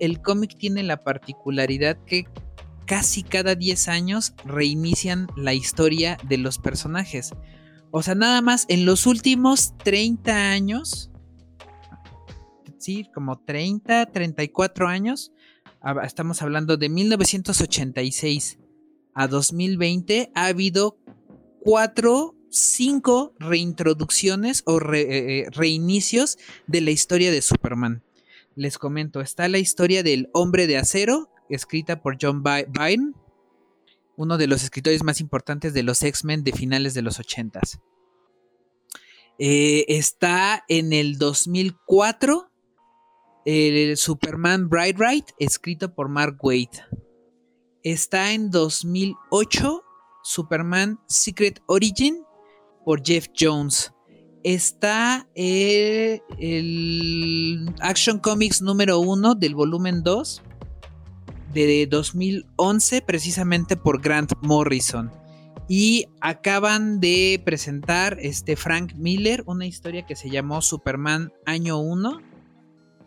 el 0.00 0.20
cómic 0.20 0.56
tiene 0.56 0.82
la 0.82 1.02
particularidad 1.02 1.98
que 2.04 2.26
casi 2.86 3.22
cada 3.22 3.54
10 3.54 3.88
años 3.88 4.32
reinician 4.44 5.28
la 5.36 5.52
historia 5.52 6.16
de 6.26 6.38
los 6.38 6.58
personajes. 6.58 7.32
O 7.90 8.02
sea, 8.02 8.14
nada 8.14 8.40
más 8.40 8.64
en 8.68 8.86
los 8.86 9.06
últimos 9.06 9.76
30 9.78 10.50
años 10.50 11.10
sí, 12.78 13.08
como 13.14 13.38
30, 13.40 14.06
34 14.06 14.88
años. 14.88 15.32
Estamos 16.04 16.42
hablando 16.42 16.76
de 16.76 16.88
1986 16.88 18.58
a 19.14 19.28
2020. 19.28 20.30
Ha 20.34 20.46
habido 20.46 20.98
cuatro, 21.60 22.34
cinco 22.50 23.34
reintroducciones 23.38 24.62
o 24.66 24.80
eh, 24.92 25.00
eh, 25.00 25.46
reinicios 25.50 26.38
de 26.66 26.80
la 26.80 26.90
historia 26.90 27.30
de 27.30 27.42
Superman. 27.42 28.02
Les 28.54 28.78
comento, 28.78 29.20
está 29.20 29.48
la 29.48 29.58
historia 29.58 30.02
del 30.02 30.30
Hombre 30.32 30.66
de 30.66 30.78
Acero, 30.78 31.30
escrita 31.48 32.00
por 32.00 32.18
John 32.20 32.42
Byrne, 32.42 33.12
uno 34.16 34.36
de 34.36 34.48
los 34.48 34.64
escritores 34.64 35.04
más 35.04 35.20
importantes 35.20 35.72
de 35.74 35.84
los 35.84 36.02
X-Men 36.02 36.42
de 36.42 36.52
finales 36.52 36.92
de 36.92 37.02
los 37.02 37.20
80 37.20 37.60
eh, 39.38 39.84
está 39.86 40.64
en 40.66 40.92
el 40.92 41.16
2004 41.18 42.50
el 43.48 43.96
Superman 43.96 44.68
Bright 44.68 44.98
Right, 45.00 45.24
escrito 45.38 45.94
por 45.94 46.10
Mark 46.10 46.36
Waid. 46.42 46.68
Está 47.82 48.34
en 48.34 48.50
2008 48.50 49.82
Superman 50.22 51.00
Secret 51.06 51.62
Origin 51.66 52.18
por 52.84 53.02
Jeff 53.02 53.28
Jones. 53.34 53.94
Está 54.44 55.26
eh, 55.34 56.20
el 56.38 57.74
Action 57.80 58.18
Comics 58.18 58.60
número 58.60 58.98
1 59.00 59.36
del 59.36 59.54
volumen 59.54 60.02
2 60.02 60.42
de 61.54 61.86
2011 61.86 63.00
precisamente 63.00 63.76
por 63.78 64.02
Grant 64.02 64.32
Morrison. 64.42 65.10
Y 65.70 66.06
acaban 66.20 67.00
de 67.00 67.40
presentar 67.46 68.18
este 68.20 68.56
Frank 68.56 68.92
Miller 68.94 69.42
una 69.46 69.64
historia 69.64 70.04
que 70.04 70.16
se 70.16 70.28
llamó 70.28 70.60
Superman 70.60 71.32
Año 71.46 71.78
1 71.78 72.27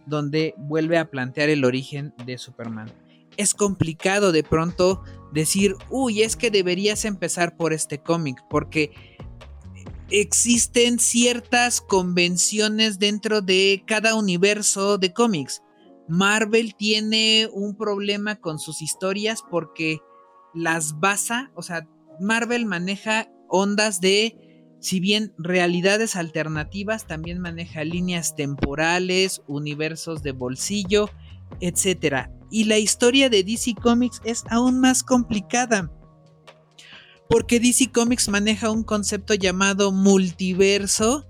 donde 0.06 0.54
vuelve 0.58 0.98
a 0.98 1.10
plantear 1.10 1.50
el 1.50 1.66
origen 1.66 2.14
de 2.26 2.38
Superman. 2.38 2.92
Es 3.38 3.54
complicado 3.54 4.32
de 4.32 4.44
pronto 4.44 5.04
decir, 5.32 5.76
uy, 5.90 6.22
es 6.22 6.36
que 6.36 6.52
deberías 6.52 7.06
empezar 7.06 7.56
por 7.56 7.74
este 7.74 8.00
cómic, 8.00 8.38
porque 8.50 8.92
existen 10.10 11.00
ciertas 11.00 11.80
convenciones 11.82 13.00
dentro 13.00 13.42
de 13.42 13.84
cada 13.88 14.16
universo 14.16 14.98
de 14.98 15.14
cómics. 15.14 15.62
Marvel 16.08 16.76
tiene 16.76 17.50
un 17.54 17.76
problema 17.76 18.36
con 18.36 18.60
sus 18.60 18.82
historias 18.82 19.42
porque 19.50 20.00
las 20.54 21.00
basa, 21.00 21.52
o 21.56 21.62
sea, 21.62 21.88
Marvel 22.20 22.66
maneja 22.66 23.32
ondas 23.48 24.02
de 24.02 24.51
si 24.82 25.00
bien 25.00 25.32
realidades 25.38 26.16
alternativas, 26.16 27.06
también 27.06 27.40
maneja 27.40 27.84
líneas 27.84 28.36
temporales, 28.36 29.44
universos 29.48 30.24
de 30.24 30.32
bolsillo, 30.32 31.08
etc. 31.60 32.30
Y 32.50 32.64
la 32.64 32.80
historia 32.80 33.30
de 33.30 33.44
DC 33.44 33.76
Comics 33.76 34.22
es 34.26 34.44
aún 34.50 34.80
más 34.80 35.04
complicada. 35.04 35.92
Porque 37.30 37.60
DC 37.60 37.92
Comics 37.92 38.28
maneja 38.28 38.72
un 38.72 38.84
concepto 38.84 39.36
llamado 39.36 39.92
multiverso, 39.92 41.28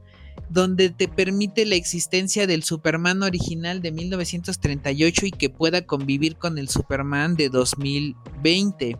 donde 0.49 0.89
te 0.89 1.09
permite 1.09 1.65
la 1.65 1.75
existencia 1.75 2.47
del 2.47 2.63
Superman 2.63 3.21
original 3.21 3.81
de 3.81 3.91
1938 3.91 5.25
y 5.25 5.31
que 5.31 5.49
pueda 5.49 5.85
convivir 5.85 6.37
con 6.37 6.57
el 6.57 6.69
Superman 6.69 7.35
de 7.35 7.49
2020 7.49 8.97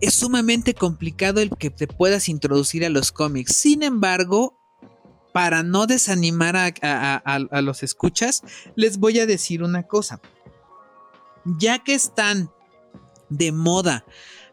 es 0.00 0.14
sumamente 0.14 0.74
complicado 0.74 1.40
el 1.40 1.50
que 1.50 1.70
te 1.70 1.86
puedas 1.86 2.28
introducir 2.28 2.84
a 2.84 2.90
los 2.90 3.12
cómics. 3.12 3.56
Sin 3.56 3.82
embargo, 3.82 4.58
para 5.32 5.62
no 5.62 5.86
desanimar 5.86 6.56
a, 6.56 7.60
los 7.60 7.82
escuchas, 7.82 8.42
les 8.74 8.98
voy 8.98 9.20
a 9.20 9.26
decir 9.26 9.62
una 9.62 9.82
cosa. 9.82 10.20
Ya 11.44 11.84
que 11.84 11.94
están 11.94 12.50
de 13.28 13.52
moda 13.52 14.06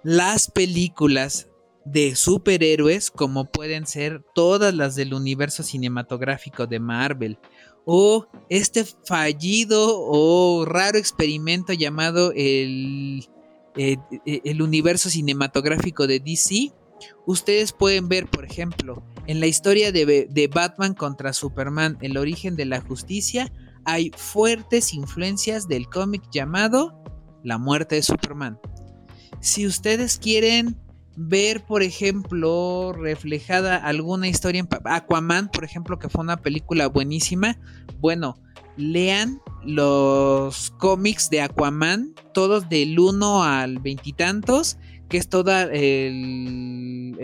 las 0.03 0.51
películas 0.51 1.47
de 1.85 2.15
superhéroes, 2.15 3.11
como 3.11 3.45
pueden 3.45 3.87
ser 3.87 4.25
todas 4.35 4.73
las 4.73 4.95
del 4.95 5.13
universo 5.13 5.63
cinematográfico 5.63 6.67
de 6.67 6.79
Marvel, 6.79 7.39
o 7.85 8.27
este 8.49 8.85
fallido 9.05 9.99
o 9.99 10.65
raro 10.65 10.97
experimento 10.97 11.73
llamado 11.73 12.31
el 12.35 13.27
eh, 13.77 13.97
eh, 14.25 14.41
el 14.45 14.61
universo 14.61 15.09
cinematográfico 15.09 16.07
de 16.07 16.19
DC, 16.19 16.71
ustedes 17.25 17.71
pueden 17.71 18.07
ver, 18.07 18.27
por 18.27 18.45
ejemplo, 18.45 19.03
en 19.27 19.39
la 19.39 19.47
historia 19.47 19.91
de, 19.91 20.27
de, 20.29 20.47
Batman 20.47 20.93
contra 20.93 21.33
Superman, 21.33 21.97
El 22.01 22.17
origen 22.17 22.55
de 22.55 22.65
la 22.65 22.81
justicia, 22.81 23.51
hay 23.85 24.11
fuertes 24.15 24.93
influencias 24.93 25.67
del 25.67 25.87
cómic 25.87 26.23
llamado 26.31 27.03
La 27.43 27.57
muerte 27.57 27.95
de 27.95 28.03
Superman. 28.03 28.59
Si 29.39 29.67
ustedes 29.67 30.17
quieren 30.17 30.77
ver, 31.15 31.65
por 31.65 31.83
ejemplo, 31.83 32.93
reflejada 32.93 33.77
alguna 33.77 34.27
historia 34.27 34.61
en 34.61 34.69
Aquaman, 34.85 35.49
por 35.49 35.63
ejemplo, 35.63 35.99
que 35.99 36.09
fue 36.09 36.23
una 36.23 36.37
película 36.37 36.87
buenísima, 36.87 37.59
bueno, 37.99 38.37
lean 38.77 39.41
los 39.65 40.71
cómics 40.77 41.29
de 41.29 41.41
Aquaman, 41.41 42.13
todos 42.33 42.69
del 42.69 42.99
1 42.99 43.43
al 43.43 43.79
veintitantos, 43.79 44.77
que 45.09 45.17
es 45.17 45.29
toda 45.29 45.67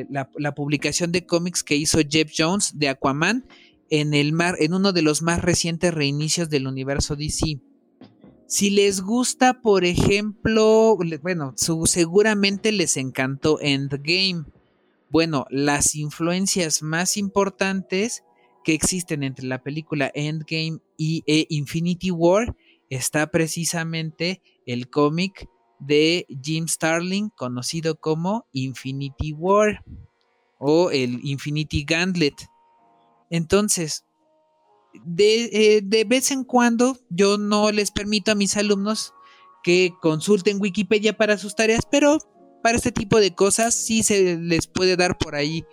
la, 0.09 0.55
publicación 0.55 1.11
de 1.11 1.25
cómics 1.25 1.63
que 1.63 1.75
hizo 1.75 1.99
Jeff 2.07 2.31
Jones 2.37 2.77
de 2.77 2.89
Aquaman 2.89 3.45
en, 3.89 4.13
el 4.13 4.33
mar, 4.33 4.55
en 4.59 4.73
uno 4.73 4.91
de 4.91 5.01
los 5.01 5.21
más 5.21 5.41
recientes 5.41 5.93
reinicios 5.93 6.49
del 6.49 6.67
universo 6.67 7.15
DC. 7.15 7.59
Si 8.47 8.69
les 8.69 9.01
gusta, 9.01 9.61
por 9.61 9.85
ejemplo, 9.85 10.97
bueno, 11.21 11.53
seguramente 11.85 12.71
les 12.71 12.97
encantó 12.97 13.59
Endgame, 13.61 14.45
Bueno, 15.11 15.45
las 15.49 15.95
influencias 15.95 16.83
más 16.83 17.17
importantes 17.17 18.23
que 18.63 18.73
existen 18.73 19.23
entre 19.23 19.45
la 19.45 19.63
película 19.63 20.11
Endgame 20.13 20.79
y 20.97 21.23
e 21.27 21.45
Infinity 21.49 22.11
War 22.11 22.55
está 22.89 23.31
precisamente 23.31 24.41
el 24.65 24.89
cómic 24.89 25.47
de 25.79 26.25
Jim 26.43 26.67
Starling 26.67 27.29
conocido 27.29 27.99
como 27.99 28.45
Infinity 28.51 29.33
War 29.33 29.83
o 30.59 30.91
el 30.91 31.21
Infinity 31.23 31.85
Gauntlet. 31.85 32.35
Entonces, 33.29 34.05
de, 35.05 35.77
eh, 35.77 36.03
vez 36.05 36.31
en 36.31 36.43
cuando 36.43 36.97
yo 37.09 37.37
no 37.37 37.71
les 37.71 37.91
permito 37.91 38.31
a 38.31 38.35
mis 38.35 38.57
alumnos 38.57 39.13
que 39.63 39.93
consulten 40.01 40.59
Wikipedia 40.59 41.15
para 41.15 41.37
sus 41.37 41.55
tareas, 41.55 41.81
pero 41.89 42.17
para 42.63 42.77
este 42.77 42.91
tipo 42.91 43.19
de 43.19 43.33
cosas 43.33 43.73
sí 43.73 44.03
se 44.03 44.37
les 44.37 44.67
puede 44.67 44.97
dar 44.97 45.17
por 45.17 45.35
ahí 45.35 45.65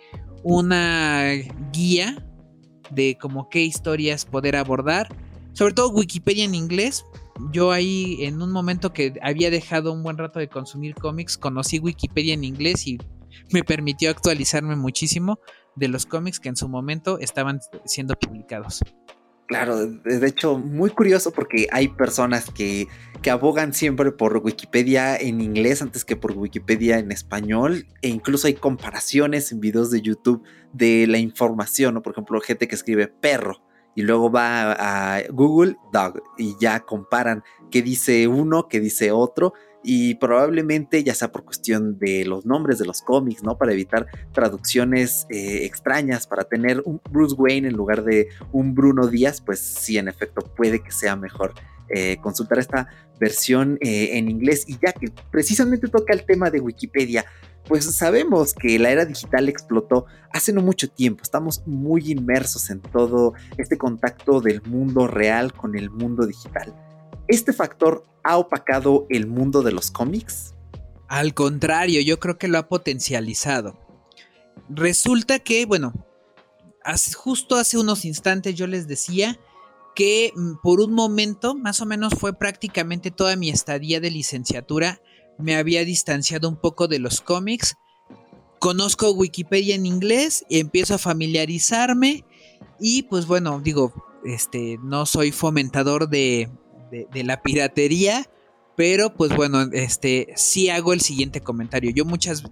una 0.43 1.33
guía 1.73 2.26
de 2.89 3.17
como 3.19 3.49
qué 3.49 3.61
historias 3.61 4.25
poder 4.25 4.55
abordar. 4.55 5.07
Sobre 5.53 5.73
todo 5.73 5.89
Wikipedia 5.89 6.45
en 6.45 6.55
inglés. 6.55 7.05
Yo 7.51 7.71
ahí 7.71 8.17
en 8.21 8.41
un 8.41 8.51
momento 8.51 8.93
que 8.93 9.13
había 9.21 9.49
dejado 9.49 9.91
un 9.91 10.03
buen 10.03 10.17
rato 10.17 10.39
de 10.39 10.47
consumir 10.47 10.95
cómics, 10.95 11.37
conocí 11.37 11.79
Wikipedia 11.79 12.33
en 12.33 12.43
inglés 12.43 12.87
y 12.87 12.97
me 13.51 13.63
permitió 13.63 14.09
actualizarme 14.09 14.75
muchísimo 14.75 15.39
de 15.75 15.87
los 15.87 16.05
cómics 16.05 16.39
que 16.39 16.49
en 16.49 16.55
su 16.55 16.67
momento 16.67 17.19
estaban 17.19 17.59
siendo 17.85 18.15
publicados. 18.15 18.81
Claro, 19.47 19.87
de 19.87 20.27
hecho, 20.27 20.57
muy 20.57 20.89
curioso 20.89 21.31
porque 21.31 21.67
hay 21.71 21.87
personas 21.87 22.51
que, 22.51 22.89
que, 23.21 23.31
abogan 23.31 23.73
siempre 23.73 24.11
por 24.11 24.35
Wikipedia 24.37 25.15
en 25.15 25.39
inglés 25.39 25.81
antes 25.81 26.03
que 26.03 26.17
por 26.17 26.33
Wikipedia 26.33 26.99
en 26.99 27.13
español, 27.13 27.87
e 28.01 28.09
incluso 28.09 28.47
hay 28.47 28.55
comparaciones 28.55 29.53
en 29.53 29.61
videos 29.61 29.89
de 29.89 30.01
YouTube 30.01 30.43
de 30.73 31.07
la 31.07 31.17
información, 31.17 31.93
¿no? 31.93 32.01
Por 32.01 32.11
ejemplo, 32.11 32.41
gente 32.41 32.67
que 32.67 32.75
escribe 32.75 33.07
perro 33.07 33.61
y 33.95 34.01
luego 34.01 34.29
va 34.29 34.73
a 34.73 35.23
Google 35.29 35.77
Dog 35.93 36.21
y 36.37 36.55
ya 36.59 36.81
comparan 36.81 37.41
qué 37.71 37.81
dice 37.81 38.27
uno, 38.27 38.67
qué 38.67 38.81
dice 38.81 39.13
otro, 39.13 39.53
y 39.89 40.15
probablemente 40.15 41.01
ya 41.01 41.15
sea 41.15 41.31
por 41.31 41.45
cuestión 41.45 41.97
de 41.97 42.25
los 42.25 42.45
nombres 42.45 42.77
de 42.77 42.83
los 42.83 43.01
cómics, 43.01 43.41
¿no? 43.41 43.57
Para 43.57 43.71
evitar 43.71 44.05
traducciones 44.33 45.25
eh, 45.29 45.63
extrañas, 45.63 46.27
para 46.27 46.43
tener 46.43 46.81
un 46.83 46.99
Bruce 47.09 47.33
Wayne 47.35 47.69
en 47.69 47.77
lugar 47.77 48.03
de 48.03 48.27
un 48.51 48.75
Bruno 48.75 49.07
Díaz, 49.07 49.39
pues 49.39 49.61
sí, 49.61 49.97
en 49.97 50.09
efecto, 50.09 50.41
puede 50.41 50.83
que 50.83 50.91
sea 50.91 51.15
mejor 51.15 51.53
eh, 51.87 52.17
consultar 52.21 52.59
esta 52.59 52.89
versión 53.17 53.77
eh, 53.79 54.17
en 54.17 54.29
inglés. 54.29 54.65
Y 54.67 54.73
ya 54.73 54.91
que 54.91 55.09
precisamente 55.31 55.87
toca 55.87 56.11
el 56.11 56.25
tema 56.25 56.49
de 56.49 56.59
Wikipedia, 56.59 57.25
pues 57.65 57.85
sabemos 57.85 58.53
que 58.53 58.77
la 58.79 58.89
era 58.89 59.05
digital 59.05 59.47
explotó 59.47 60.05
hace 60.33 60.51
no 60.51 60.61
mucho 60.61 60.89
tiempo. 60.89 61.23
Estamos 61.23 61.65
muy 61.65 62.11
inmersos 62.11 62.69
en 62.71 62.81
todo 62.81 63.35
este 63.57 63.77
contacto 63.77 64.41
del 64.41 64.61
mundo 64.63 65.07
real 65.07 65.53
con 65.53 65.77
el 65.77 65.89
mundo 65.89 66.25
digital. 66.25 66.75
¿Este 67.27 67.51
factor 67.51 68.05
ha 68.23 68.37
opacado 68.37 69.05
el 69.09 69.27
mundo 69.27 69.61
de 69.61 69.73
los 69.73 69.91
cómics? 69.91 70.53
Al 71.09 71.33
contrario, 71.33 72.01
yo 72.01 72.19
creo 72.19 72.37
que 72.37 72.47
lo 72.47 72.57
ha 72.57 72.69
potencializado. 72.69 73.77
Resulta 74.69 75.39
que, 75.39 75.65
bueno, 75.65 75.93
justo 77.15 77.55
hace 77.55 77.77
unos 77.77 78.05
instantes 78.05 78.55
yo 78.55 78.65
les 78.67 78.87
decía 78.87 79.37
que 79.93 80.31
mm, 80.35 80.61
por 80.63 80.79
un 80.79 80.93
momento, 80.93 81.53
más 81.53 81.81
o 81.81 81.85
menos 81.85 82.13
fue 82.17 82.33
prácticamente 82.33 83.11
toda 83.11 83.35
mi 83.35 83.49
estadía 83.49 83.99
de 83.99 84.11
licenciatura, 84.11 85.01
me 85.37 85.55
había 85.55 85.83
distanciado 85.83 86.47
un 86.47 86.55
poco 86.55 86.87
de 86.87 86.99
los 86.99 87.19
cómics. 87.19 87.75
Conozco 88.59 89.11
Wikipedia 89.11 89.75
en 89.75 89.85
inglés 89.85 90.45
y 90.49 90.59
empiezo 90.59 90.95
a 90.95 90.99
familiarizarme 90.99 92.23
y 92.79 93.03
pues 93.03 93.27
bueno, 93.27 93.59
digo, 93.59 93.93
este, 94.25 94.79
no 94.81 95.05
soy 95.05 95.31
fomentador 95.31 96.09
de, 96.09 96.49
de, 96.91 97.23
la 97.23 97.41
piratería. 97.41 98.29
Pero 98.75 99.13
pues 99.15 99.35
bueno, 99.35 99.61
este 99.73 100.33
sí 100.35 100.69
hago 100.69 100.93
el 100.93 101.01
siguiente 101.01 101.41
comentario. 101.41 101.89
Yo 101.91 102.05
muchas 102.05 102.43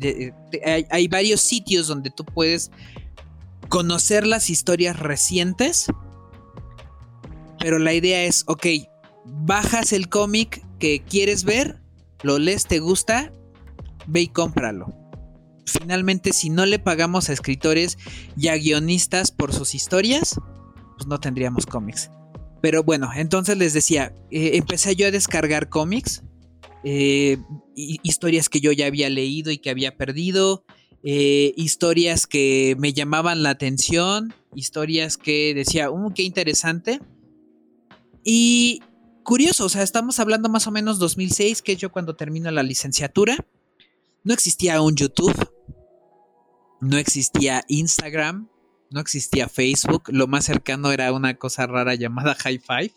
hay, 0.65 0.88
hay, 0.89 1.07
varios 1.07 1.41
sitios 1.41 1.88
donde 1.88 2.09
tú 2.09 2.25
puedes 2.25 2.71
conocer 3.69 4.25
las 4.25 4.49
historias 4.49 4.97
recientes. 4.97 5.86
Pero 7.59 7.77
la 7.79 7.93
idea 7.93 8.23
es, 8.23 8.43
ok, 8.47 8.65
bajas 9.25 9.93
el 9.93 10.09
cómic 10.09 10.65
que 10.79 11.03
quieres 11.03 11.43
ver, 11.43 11.81
lo 12.21 12.39
lees, 12.39 12.65
te 12.65 12.79
gusta, 12.79 13.31
ve 14.07 14.21
y 14.21 14.27
cómpralo. 14.27 14.93
Finalmente, 15.65 16.31
si 16.33 16.49
no 16.49 16.65
le 16.65 16.79
pagamos 16.79 17.29
a 17.29 17.33
escritores 17.33 17.97
y 18.38 18.49
a 18.49 18.55
guionistas 18.55 19.31
por 19.31 19.53
sus 19.53 19.73
historias, 19.73 20.39
pues 20.95 21.07
no 21.07 21.19
tendríamos 21.19 21.65
cómics. 21.65 22.09
Pero 22.66 22.82
bueno, 22.82 23.11
entonces 23.16 23.59
les 23.59 23.74
decía, 23.74 24.11
eh, 24.32 24.57
empecé 24.57 24.95
yo 24.95 25.05
a 25.05 25.11
descargar 25.11 25.70
cómics, 25.70 26.24
eh, 26.84 27.38
historias 27.76 28.49
que 28.49 28.59
yo 28.59 28.72
ya 28.72 28.88
había 28.88 29.07
leído 29.07 29.51
y 29.51 29.59
que 29.59 29.70
había 29.70 29.95
perdido, 29.95 30.66
eh, 31.03 31.53
historias 31.57 32.26
que 32.26 32.76
me 32.80 32.91
llamaban 32.91 33.43
la 33.43 33.51
atención, 33.51 34.34
historias 34.55 35.16
que 35.18 35.53
decía, 35.53 35.91
uh, 35.91 36.11
qué 36.16 36.24
interesante. 36.24 37.01
Y 38.24 38.82
curioso, 39.22 39.66
o 39.66 39.70
sea, 39.70 39.84
estamos 39.84 40.20
hablando 40.20 40.49
más 40.49 40.66
o 40.66 40.72
menos 40.72 40.97
2006, 40.97 41.61
que 41.61 41.74
es 41.74 41.78
yo 41.78 41.91
cuando 41.91 42.16
termino 42.16 42.49
la 42.49 42.63
licenciatura. 42.63 43.45
No 44.24 44.34
existía 44.34 44.82
un 44.82 44.95
YouTube, 44.95 45.36
no 46.82 46.97
existía 46.97 47.63
Instagram, 47.68 48.49
no 48.91 48.99
existía 48.99 49.49
Facebook, 49.49 50.03
lo 50.07 50.27
más 50.27 50.45
cercano 50.45 50.91
era 50.91 51.11
una 51.11 51.36
cosa 51.36 51.67
rara 51.67 51.95
llamada 51.95 52.36
High 52.39 52.59
Five. 52.59 52.93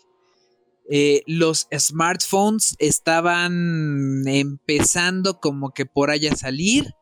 Eh, 0.91 1.21
los 1.27 1.67
smartphones 1.77 2.75
estaban 2.79 4.27
empezando 4.27 5.39
como 5.39 5.71
que 5.71 5.85
por 5.85 6.09
allá 6.09 6.33
a 6.33 6.37
salir. 6.37 6.95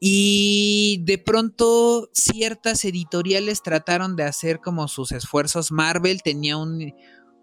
Y 0.00 1.02
de 1.04 1.16
pronto 1.16 2.10
ciertas 2.12 2.84
editoriales 2.84 3.62
trataron 3.62 4.16
de 4.16 4.24
hacer 4.24 4.60
como 4.60 4.86
sus 4.86 5.12
esfuerzos. 5.12 5.72
Marvel 5.72 6.20
tenía 6.22 6.58
un, 6.58 6.92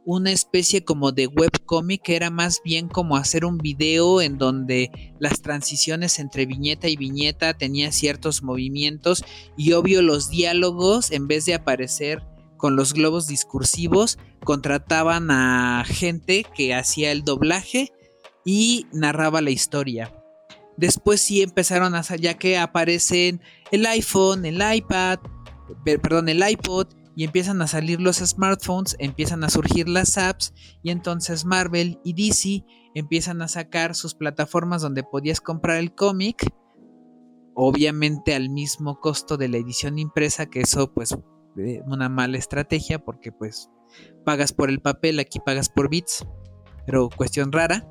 una 0.06 0.32
especie 0.32 0.84
como 0.84 1.12
de 1.12 1.28
webcomic 1.28 2.02
que 2.02 2.16
era 2.16 2.30
más 2.30 2.62
bien 2.64 2.88
como 2.88 3.18
hacer 3.18 3.45
un 3.45 3.58
video 3.58 4.22
en 4.22 4.38
donde 4.38 5.14
las 5.20 5.41
transiciones 5.41 6.20
entre 6.20 6.45
viñeta 6.45 6.88
y 6.88 6.97
viñeta 6.97 7.54
tenía 7.54 7.91
ciertos 7.91 8.41
movimientos 8.41 9.24
y 9.58 9.74
obvio 9.74 10.02
los 10.02 10.30
diálogos 10.30 11.12
en 11.12 11.28
vez 11.28 11.45
de 11.45 11.54
aparecer 11.54 12.24
con 12.58 12.76
los 12.76 12.93
globos 12.93 13.28
discursivos 13.28 14.18
contrataban 14.43 15.30
a 15.32 15.84
gente 15.86 16.45
que 16.56 16.74
hacía 16.74 17.12
el 17.12 17.24
doblaje 17.24 17.91
y 18.45 18.88
narraba 18.91 19.41
la 19.41 19.52
historia. 19.52 20.14
Después 20.78 21.22
sí 21.22 21.41
empezaron 21.41 21.95
a 21.95 22.02
ya 22.02 22.36
que 22.36 22.58
aparecen 22.58 23.41
el 23.72 23.86
iPhone, 23.86 24.45
el 24.45 24.62
iPad, 24.76 25.20
perdón, 25.84 26.30
el 26.30 26.47
iPod 26.47 26.88
y 27.16 27.24
empiezan 27.24 27.62
a 27.62 27.68
salir 27.68 27.99
los 27.99 28.18
smartphones, 28.18 28.95
empiezan 28.99 29.43
a 29.43 29.49
surgir 29.49 29.89
las 29.89 30.18
apps 30.18 30.53
y 30.82 30.91
entonces 30.91 31.45
Marvel 31.45 31.99
y 32.03 32.14
DC 32.14 32.66
empiezan 32.95 33.41
a 33.41 33.47
sacar 33.47 33.95
sus 33.95 34.16
plataformas 34.16 34.82
donde 34.82 35.03
podías 35.03 35.41
comprar 35.41 35.78
el 35.78 35.93
cómic, 35.93 36.45
obviamente 37.53 38.34
al 38.34 38.49
mismo 38.49 38.99
costo 38.99 39.38
de 39.38 39.49
la 39.49 39.57
edición 39.57 39.99
impresa, 39.99 40.45
que 40.45 40.62
eso 40.62 40.93
pues 40.93 41.18
una 41.86 42.07
mala 42.09 42.38
estrategia 42.38 42.99
porque 42.99 43.32
pues 43.32 43.70
pagas 44.24 44.53
por 44.53 44.70
el 44.70 44.80
papel, 44.80 45.20
aquí 45.20 45.39
pagas 45.39 45.70
por 45.70 45.89
bits, 45.89 46.26
pero 46.86 47.09
cuestión 47.09 47.51
rara. 47.51 47.86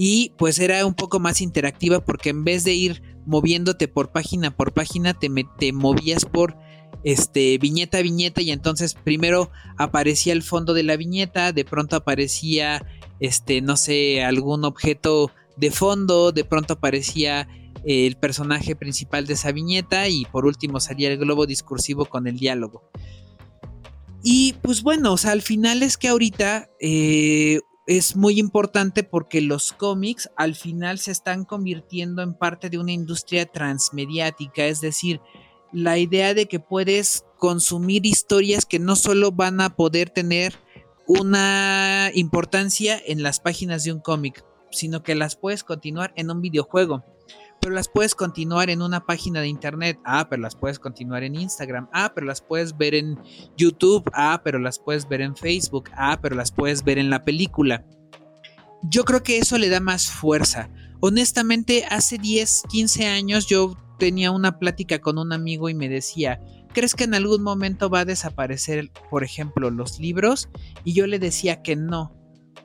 Y 0.00 0.32
pues 0.38 0.60
era 0.60 0.86
un 0.86 0.94
poco 0.94 1.18
más 1.18 1.40
interactiva 1.40 2.04
porque 2.04 2.30
en 2.30 2.44
vez 2.44 2.62
de 2.62 2.72
ir 2.72 3.02
moviéndote 3.26 3.88
por 3.88 4.12
página 4.12 4.56
por 4.56 4.72
página, 4.72 5.12
te, 5.12 5.28
te 5.58 5.72
movías 5.72 6.24
por 6.24 6.56
este, 7.04 7.58
viñeta 7.58 7.98
a 7.98 8.02
viñeta 8.02 8.40
y 8.40 8.50
entonces 8.50 8.94
primero 8.94 9.50
aparecía 9.76 10.32
el 10.32 10.42
fondo 10.42 10.74
de 10.74 10.82
la 10.82 10.96
viñeta, 10.96 11.52
de 11.52 11.64
pronto 11.64 11.96
aparecía, 11.96 12.84
este, 13.20 13.60
no 13.60 13.76
sé, 13.76 14.22
algún 14.22 14.64
objeto 14.64 15.30
de 15.56 15.70
fondo, 15.70 16.32
de 16.32 16.44
pronto 16.44 16.74
aparecía 16.74 17.48
el 17.84 18.16
personaje 18.16 18.76
principal 18.76 19.26
de 19.26 19.34
esa 19.34 19.52
viñeta 19.52 20.08
y 20.08 20.24
por 20.26 20.46
último 20.46 20.80
salía 20.80 21.10
el 21.10 21.18
globo 21.18 21.46
discursivo 21.46 22.04
con 22.06 22.26
el 22.26 22.38
diálogo. 22.38 22.82
Y 24.22 24.54
pues 24.62 24.82
bueno, 24.82 25.12
o 25.12 25.16
sea, 25.16 25.32
al 25.32 25.42
final 25.42 25.82
es 25.82 25.96
que 25.96 26.08
ahorita 26.08 26.68
eh, 26.80 27.60
es 27.86 28.16
muy 28.16 28.38
importante 28.38 29.04
porque 29.04 29.40
los 29.40 29.72
cómics 29.72 30.28
al 30.36 30.54
final 30.54 30.98
se 30.98 31.12
están 31.12 31.44
convirtiendo 31.44 32.22
en 32.22 32.34
parte 32.34 32.68
de 32.68 32.78
una 32.78 32.92
industria 32.92 33.46
transmediática, 33.46 34.66
es 34.66 34.80
decir, 34.80 35.20
la 35.72 35.98
idea 35.98 36.34
de 36.34 36.46
que 36.46 36.60
puedes 36.60 37.24
consumir 37.38 38.06
historias 38.06 38.66
que 38.66 38.78
no 38.78 38.96
solo 38.96 39.32
van 39.32 39.60
a 39.60 39.76
poder 39.76 40.10
tener 40.10 40.54
una 41.06 42.10
importancia 42.14 43.00
en 43.06 43.22
las 43.22 43.40
páginas 43.40 43.84
de 43.84 43.92
un 43.92 44.00
cómic, 44.00 44.44
sino 44.70 45.02
que 45.02 45.14
las 45.14 45.36
puedes 45.36 45.64
continuar 45.64 46.12
en 46.16 46.30
un 46.30 46.40
videojuego. 46.42 47.04
pero 47.60 47.74
las 47.74 47.88
puedes 47.88 48.14
continuar 48.14 48.70
en 48.70 48.82
una 48.82 49.04
página 49.04 49.40
de 49.40 49.48
internet. 49.48 49.98
Ah, 50.04 50.28
pero 50.30 50.40
las 50.40 50.54
puedes 50.54 50.78
continuar 50.78 51.24
en 51.24 51.34
Instagram. 51.34 51.88
Ah, 51.92 52.12
pero 52.14 52.26
las 52.26 52.40
puedes 52.40 52.76
ver 52.78 52.94
en 52.94 53.18
YouTube. 53.56 54.08
Ah, 54.14 54.42
pero 54.44 54.60
las 54.60 54.78
puedes 54.78 55.08
ver 55.08 55.22
en 55.22 55.36
Facebook. 55.36 55.90
Ah, 55.96 56.20
pero 56.22 56.36
las 56.36 56.52
puedes 56.52 56.84
ver 56.84 56.98
en 56.98 57.10
la 57.10 57.24
película. 57.24 57.84
Yo 58.82 59.04
creo 59.04 59.24
que 59.24 59.38
eso 59.38 59.58
le 59.58 59.68
da 59.68 59.80
más 59.80 60.08
fuerza. 60.08 60.70
Honestamente, 61.00 61.84
hace 61.90 62.16
10, 62.16 62.62
15 62.70 63.06
años 63.06 63.46
yo 63.46 63.76
tenía 63.98 64.30
una 64.30 64.58
plática 64.58 65.00
con 65.00 65.18
un 65.18 65.32
amigo 65.32 65.68
y 65.68 65.74
me 65.74 65.88
decía, 65.88 66.40
¿crees 66.72 66.94
que 66.94 67.04
en 67.04 67.14
algún 67.14 67.42
momento 67.42 67.90
va 67.90 68.00
a 68.00 68.04
desaparecer, 68.04 68.90
por 69.10 69.24
ejemplo, 69.24 69.70
los 69.70 69.98
libros? 69.98 70.48
Y 70.84 70.94
yo 70.94 71.06
le 71.06 71.18
decía 71.18 71.62
que 71.62 71.76
no, 71.76 72.14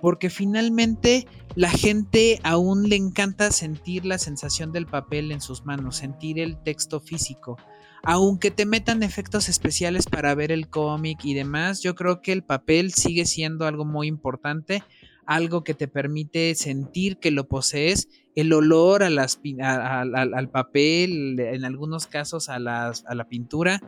porque 0.02 0.30
finalmente 0.30 1.28
la 1.56 1.70
gente 1.70 2.40
aún 2.44 2.90
le 2.90 2.96
encanta 2.96 3.52
sentir 3.52 4.06
la 4.06 4.18
sensación 4.18 4.72
del 4.72 4.86
papel 4.86 5.32
en 5.32 5.42
sus 5.42 5.66
manos, 5.66 5.98
sentir 5.98 6.40
el 6.40 6.62
texto 6.62 7.00
físico. 7.00 7.58
Aunque 8.04 8.52
te 8.52 8.66
metan 8.66 9.02
efectos 9.02 9.48
especiales 9.48 10.08
para 10.08 10.36
ver 10.36 10.52
el 10.52 10.70
cómic 10.70 11.24
y 11.24 11.34
demás, 11.34 11.82
yo 11.82 11.96
creo 11.96 12.22
que 12.22 12.34
el 12.34 12.44
papel 12.44 12.94
sigue 12.94 13.26
siendo 13.26 13.66
algo 13.66 13.86
muy 13.86 14.08
importante, 14.08 14.84
algo 15.26 15.64
que 15.64 15.74
te 15.74 15.88
permite 15.88 16.54
sentir 16.56 17.18
que 17.18 17.32
lo 17.32 17.48
posees, 17.48 18.10
el 18.36 18.54
olor 18.54 19.04
al 19.04 20.50
papel, 20.50 21.40
en 21.40 21.66
algunos 21.66 22.08
casos 22.08 22.50
a, 22.50 22.56
a 22.56 23.16
la 23.16 23.28
pintura, 23.28 23.82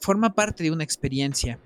forma 0.00 0.34
parte 0.34 0.64
de 0.64 0.70
una 0.70 0.84
experiencia. 0.84 1.58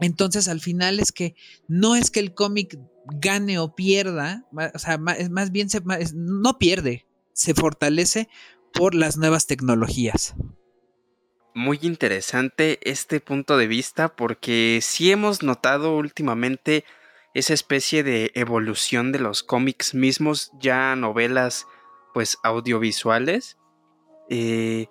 Entonces 0.00 0.48
al 0.48 0.60
final 0.60 1.00
es 1.00 1.12
que 1.12 1.34
no 1.68 1.96
es 1.96 2.10
que 2.10 2.20
el 2.20 2.34
cómic 2.34 2.78
gane 3.06 3.58
o 3.58 3.74
pierda, 3.74 4.44
o 4.74 4.78
sea, 4.78 4.98
más, 4.98 5.52
bien 5.52 5.68
se, 5.70 5.80
no 6.14 6.58
pierde, 6.58 7.06
se 7.32 7.54
fortalece 7.54 8.28
por 8.72 8.94
las 8.94 9.16
nuevas 9.16 9.46
tecnologías. 9.46 10.34
Muy 11.54 11.78
interesante 11.82 12.78
este 12.82 13.20
punto 13.20 13.56
de 13.58 13.66
vista 13.66 14.16
porque 14.16 14.80
sí 14.82 15.12
hemos 15.12 15.42
notado 15.42 15.96
últimamente 15.96 16.84
esa 17.34 17.54
especie 17.54 18.02
de 18.02 18.30
evolución 18.34 19.12
de 19.12 19.18
los 19.18 19.42
cómics 19.42 19.94
mismos, 19.94 20.52
ya 20.60 20.94
novelas 20.96 21.66
pues 22.14 22.36
audiovisuales. 22.42 23.58
Eh, 24.28 24.86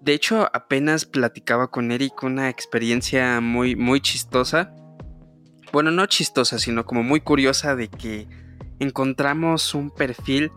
de 0.00 0.12
hecho, 0.12 0.48
apenas 0.52 1.04
platicaba 1.04 1.70
con 1.70 1.90
Eric 1.90 2.22
una 2.22 2.48
experiencia 2.48 3.40
muy, 3.40 3.74
muy 3.74 4.00
chistosa 4.00 4.74
bueno, 5.74 5.90
no 5.90 6.06
chistosa, 6.06 6.60
sino 6.60 6.86
como 6.86 7.02
muy 7.02 7.20
curiosa 7.20 7.74
de 7.74 7.88
que 7.88 8.28
encontramos 8.78 9.74
un 9.74 9.90
perfil 9.90 10.52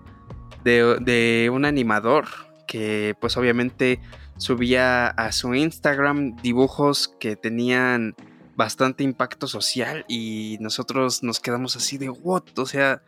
de, 0.63 1.49
un 1.51 1.65
animador 1.65 2.27
que 2.67 3.15
pues 3.19 3.35
obviamente 3.35 3.99
subía 4.37 5.07
a 5.07 5.31
su 5.31 5.55
Instagram 5.55 6.35
dibujos 6.43 7.15
que 7.19 7.35
tenían 7.35 8.13
bastante 8.57 9.03
impacto 9.03 9.47
social 9.47 10.03
y 10.09 10.57
nosotros 10.59 11.23
nos 11.23 11.39
quedamos 11.39 11.77
así 11.77 11.97
de 11.97 12.09
what, 12.09 12.43
o 12.57 12.65
sea, 12.65 13.03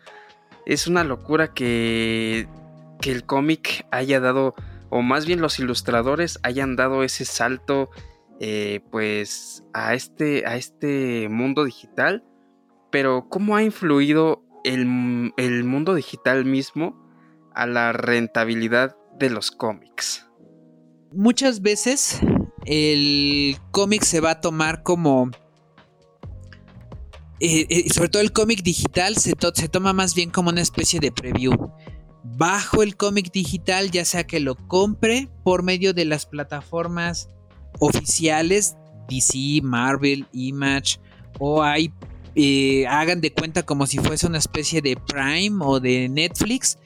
es 0.66 0.88
una 0.88 1.04
locura 1.04 1.54
que, 1.54 2.47
que 3.02 3.12
el 3.12 3.26
cómic 3.26 3.86
haya 3.91 4.20
dado, 4.20 4.54
o 4.89 5.02
más 5.02 5.26
bien 5.26 5.41
los 5.41 5.60
ilustradores 5.60 6.39
hayan 6.43 6.76
dado 6.76 7.04
ese 7.04 7.26
salto 7.26 7.89
eh, 8.39 8.82
pues 8.91 9.66
a 9.74 9.95
este, 9.95 10.45
a 10.45 10.56
este 10.56 11.28
mundo 11.30 11.66
digital, 11.66 12.24
pero 12.91 13.28
¿cómo 13.28 13.56
ha 13.56 13.64
influido 13.64 14.43
el, 14.64 14.86
mundo 14.86 15.95
digital 15.95 16.45
mismo 16.45 16.95
a 17.54 17.66
la 17.66 17.91
rentabilidad 17.91 18.95
de 19.18 19.32
los 19.32 19.52
cómics? 19.52 20.28
Muchas 21.12 21.62
veces 21.62 22.20
el 22.66 23.57
cómic 23.72 24.03
se 24.03 24.20
va 24.20 24.32
a 24.32 24.41
tomar 24.41 24.84
como... 24.84 25.32
Eh, 27.41 27.66
eh, 27.70 27.89
sobre 27.89 28.10
todo 28.10 28.22
el 28.22 28.34
cómic 28.34 28.64
digital 28.64 29.16
se, 29.16 29.34
se 29.53 29.70
toma 29.70 29.93
más 29.93 30.14
bien 30.14 30.30
como 30.30 30.49
una 30.49 30.62
especie 30.62 30.99
de 30.99 31.12
preview. 31.12 31.53
Bajo 32.24 32.84
el 32.84 32.97
cómic 32.97 33.32
digital, 33.32 33.91
ya 33.91 34.03
sea 34.05 34.28
que 34.28 34.39
lo 34.39 34.55
compre 34.68 35.30
por 35.43 35.64
medio 35.64 35.93
de 35.93 36.05
las 36.05 36.26
plataformas 36.26 37.30
oficiales, 37.80 38.76
DC, 39.07 39.62
Marvel, 39.64 40.28
Image, 40.34 40.99
o 41.39 41.64
hay, 41.64 41.93
eh, 42.36 42.86
hagan 42.88 43.22
de 43.22 43.34
cuenta 43.34 43.64
como 43.64 43.88
si 43.88 43.97
fuese 43.97 44.28
una 44.28 44.38
especie 44.38 44.82
de 44.82 44.97
Prime 44.97 45.64
o 45.64 45.80
de 45.80 46.10
Netflix, 46.10 46.78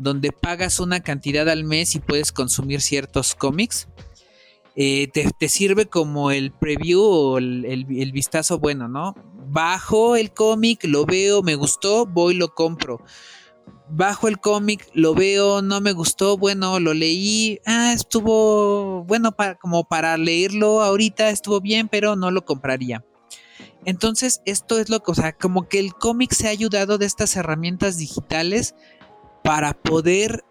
donde 0.00 0.32
pagas 0.32 0.80
una 0.80 1.00
cantidad 1.00 1.48
al 1.48 1.64
mes 1.64 1.94
y 1.94 2.00
puedes 2.00 2.32
consumir 2.32 2.80
ciertos 2.80 3.34
cómics. 3.34 3.88
Eh, 4.76 5.08
te, 5.08 5.48
sirve 5.48 5.86
como 5.86 6.30
el 6.30 6.52
preview 6.52 7.02
o 7.02 7.38
el, 7.38 7.64
el 7.66 8.12
vistazo 8.12 8.58
bueno, 8.58 8.88
¿no? 8.88 9.14
Bajo 9.48 10.16
el 10.16 10.32
cómic, 10.32 10.84
lo 10.84 11.04
veo, 11.04 11.42
me 11.42 11.54
gustó, 11.54 12.06
voy, 12.06 12.34
lo 12.34 12.54
compro 12.54 13.02
bajo 13.90 14.28
el 14.28 14.38
cómic, 14.38 14.88
lo 14.94 15.14
veo, 15.14 15.62
no 15.62 15.80
me 15.80 15.92
gustó, 15.92 16.36
bueno, 16.36 16.78
lo 16.80 16.94
leí, 16.94 17.60
ah, 17.66 17.92
estuvo, 17.92 19.04
bueno, 19.04 19.32
para, 19.32 19.56
como 19.56 19.84
para 19.84 20.16
leerlo 20.16 20.82
ahorita 20.82 21.30
estuvo 21.30 21.60
bien, 21.60 21.88
pero 21.88 22.16
no 22.16 22.30
lo 22.30 22.44
compraría. 22.44 23.04
Entonces, 23.84 24.42
esto 24.44 24.78
es 24.78 24.90
lo 24.90 25.00
que, 25.00 25.10
o 25.10 25.14
sea, 25.14 25.32
como 25.32 25.68
que 25.68 25.78
el 25.78 25.94
cómic 25.94 26.32
se 26.32 26.46
ha 26.46 26.50
ayudado 26.50 26.98
de 26.98 27.06
estas 27.06 27.34
herramientas 27.36 27.96
digitales 27.96 28.74
para 29.42 29.74
poder 29.74 30.44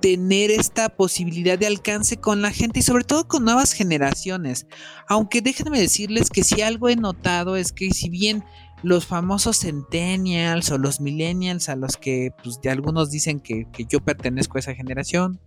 tener 0.00 0.50
esta 0.50 0.90
posibilidad 0.90 1.58
de 1.58 1.66
alcance 1.66 2.18
con 2.18 2.42
la 2.42 2.50
gente 2.50 2.80
y 2.80 2.82
sobre 2.82 3.04
todo 3.04 3.26
con 3.26 3.42
nuevas 3.42 3.72
generaciones. 3.72 4.66
Aunque 5.08 5.40
déjenme 5.40 5.80
decirles 5.80 6.28
que 6.28 6.44
si 6.44 6.60
algo 6.60 6.90
he 6.90 6.96
notado 6.96 7.56
es 7.56 7.72
que 7.72 7.90
si 7.90 8.10
bien 8.10 8.44
los 8.82 9.06
famosos 9.06 9.60
centennials 9.60 10.70
o 10.70 10.76
los 10.76 11.00
millennials 11.00 11.70
a 11.70 11.76
los 11.76 11.96
que 11.96 12.32
pues, 12.42 12.60
algunos 12.70 13.10
dicen 13.10 13.40
que, 13.40 13.66
yo 13.88 14.00
pertenezco 14.00 14.58
a 14.58 14.60
esa 14.60 14.74
generación, 14.74 15.40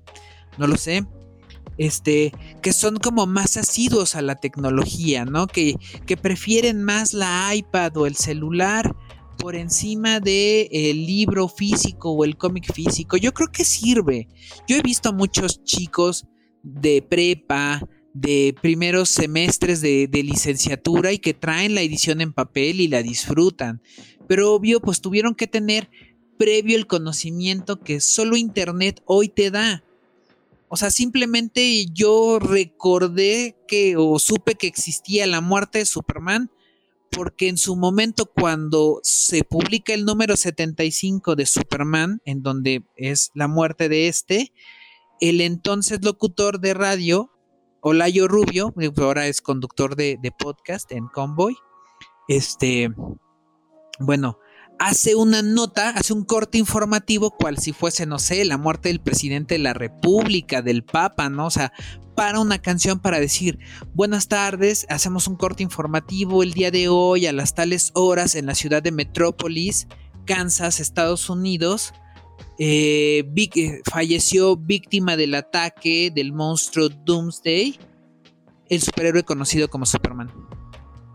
no 0.58 0.66
lo 0.66 0.76
sé, 0.76 1.06
este, 1.78 2.34
que 2.64 2.74
son 2.74 2.98
como 2.98 3.28
más 3.28 3.58
asiduos 3.58 4.16
a 4.16 4.24
la 4.24 4.36
tecnología, 4.38 5.24
¿no? 5.24 5.46
Que, 5.46 5.76
que 6.08 6.18
prefieren 6.18 6.82
más 6.82 7.14
la 7.14 7.54
iPad 7.54 7.96
o 7.98 8.08
el 8.08 8.16
celular 8.16 8.96
por 9.38 9.56
encima 9.56 10.20
del 10.20 10.68
el 10.72 11.06
libro 11.06 11.48
físico 11.48 12.12
o 12.12 12.26
el 12.26 12.38
cómic 12.38 12.74
físico. 12.74 13.18
Yo 13.18 13.34
creo 13.34 13.52
que 13.52 13.64
sirve. 13.64 14.28
Yo 14.68 14.78
he 14.78 14.82
visto 14.82 15.10
a 15.10 15.14
muchos 15.14 15.64
chicos 15.64 16.26
de 16.64 17.02
prepa, 17.02 17.82
de 18.14 18.56
primeros 18.62 19.10
semestres 19.10 19.82
de, 19.82 20.10
licenciatura 20.12 21.14
y 21.14 21.20
que 21.20 21.34
traen 21.34 21.76
la 21.76 21.82
edición 21.82 22.20
en 22.22 22.34
papel 22.34 22.82
y 22.82 22.88
la 22.88 23.04
disfrutan. 23.04 23.82
Pero 24.28 24.54
obvio, 24.54 24.82
pues 24.82 25.02
tuvieron 25.02 25.36
que 25.36 25.48
tener 25.48 25.90
previo 26.38 26.76
el 26.76 26.88
conocimiento 26.88 27.80
que 27.80 28.02
solo 28.02 28.36
Internet 28.36 29.02
hoy 29.06 29.30
te 29.30 29.52
da. 29.52 29.84
O 30.68 30.76
sea, 30.76 30.92
simplemente 30.92 31.86
yo 31.94 32.40
recordé 32.40 33.56
que 33.68 33.96
o 33.96 34.20
supe 34.20 34.56
que 34.56 34.68
existía 34.68 35.26
la 35.28 35.40
muerte 35.40 35.80
de 35.80 35.86
Superman 35.86 36.52
porque 37.12 37.48
en 37.48 37.58
su 37.58 37.76
momento 37.76 38.26
cuando 38.26 39.00
se 39.04 39.44
publica 39.44 39.94
el 39.94 40.06
número 40.06 40.36
75 40.36 41.36
de 41.36 41.46
Superman, 41.46 42.22
en 42.26 42.44
donde 42.44 42.84
es 42.96 43.32
la 43.34 43.48
muerte 43.48 43.90
de 43.90 44.08
este, 44.08 44.54
el 45.20 45.42
entonces 45.42 46.04
locutor 46.04 46.60
de 46.60 46.74
radio 46.74 47.32
Olayo 47.82 48.28
Rubio, 48.28 48.74
ahora 48.98 49.28
es 49.28 49.42
conductor 49.42 49.96
de, 49.96 50.20
podcast 50.38 50.92
en 50.92 51.08
Convoy. 51.08 51.56
Este, 52.28 52.90
bueno, 54.00 54.40
hace 54.80 55.16
una 55.16 55.42
nota, 55.42 55.90
hace 55.92 56.14
un 56.14 56.26
corte 56.26 56.58
informativo, 56.58 57.32
cual 57.32 57.58
si 57.58 57.74
fuese, 57.74 58.06
no 58.06 58.20
sé, 58.20 58.44
la 58.46 58.58
muerte 58.58 58.90
del 58.90 59.00
presidente 59.00 59.56
de 59.56 59.60
la 59.60 59.74
República, 59.74 60.62
del 60.62 60.84
Papa, 60.84 61.30
¿no? 61.30 61.48
O 61.48 61.52
sea, 61.52 61.72
para 62.18 62.40
una 62.40 62.58
canción 62.58 63.00
para 63.00 63.20
decir, 63.20 63.60
buenas 63.94 64.28
tardes, 64.28 64.88
hacemos 64.90 65.28
un 65.28 65.36
corte 65.36 65.62
informativo 65.62 66.42
el 66.42 66.54
día 66.54 66.72
de 66.72 66.88
hoy 66.88 67.28
a 67.28 67.32
las 67.32 67.54
tales 67.54 67.92
horas 67.94 68.34
en 68.34 68.48
la 68.48 68.56
ciudad 68.56 68.82
de 68.82 68.92
Metrópolis, 68.92 69.88
Kansas, 70.26 70.80
Estados 70.80 71.30
Unidos. 71.30 71.94
Eh, 72.58 73.24
eh, 73.36 73.82
falleció 73.86 74.58
víctima 74.58 75.16
del 75.16 75.36
ataque 75.36 76.10
del 76.10 76.34
monstruo 76.34 76.90
Doomsday, 76.90 77.78
el 78.68 78.82
superhéroe 78.82 79.22
conocido 79.22 79.70
como 79.70 79.86
Superman. 79.86 80.32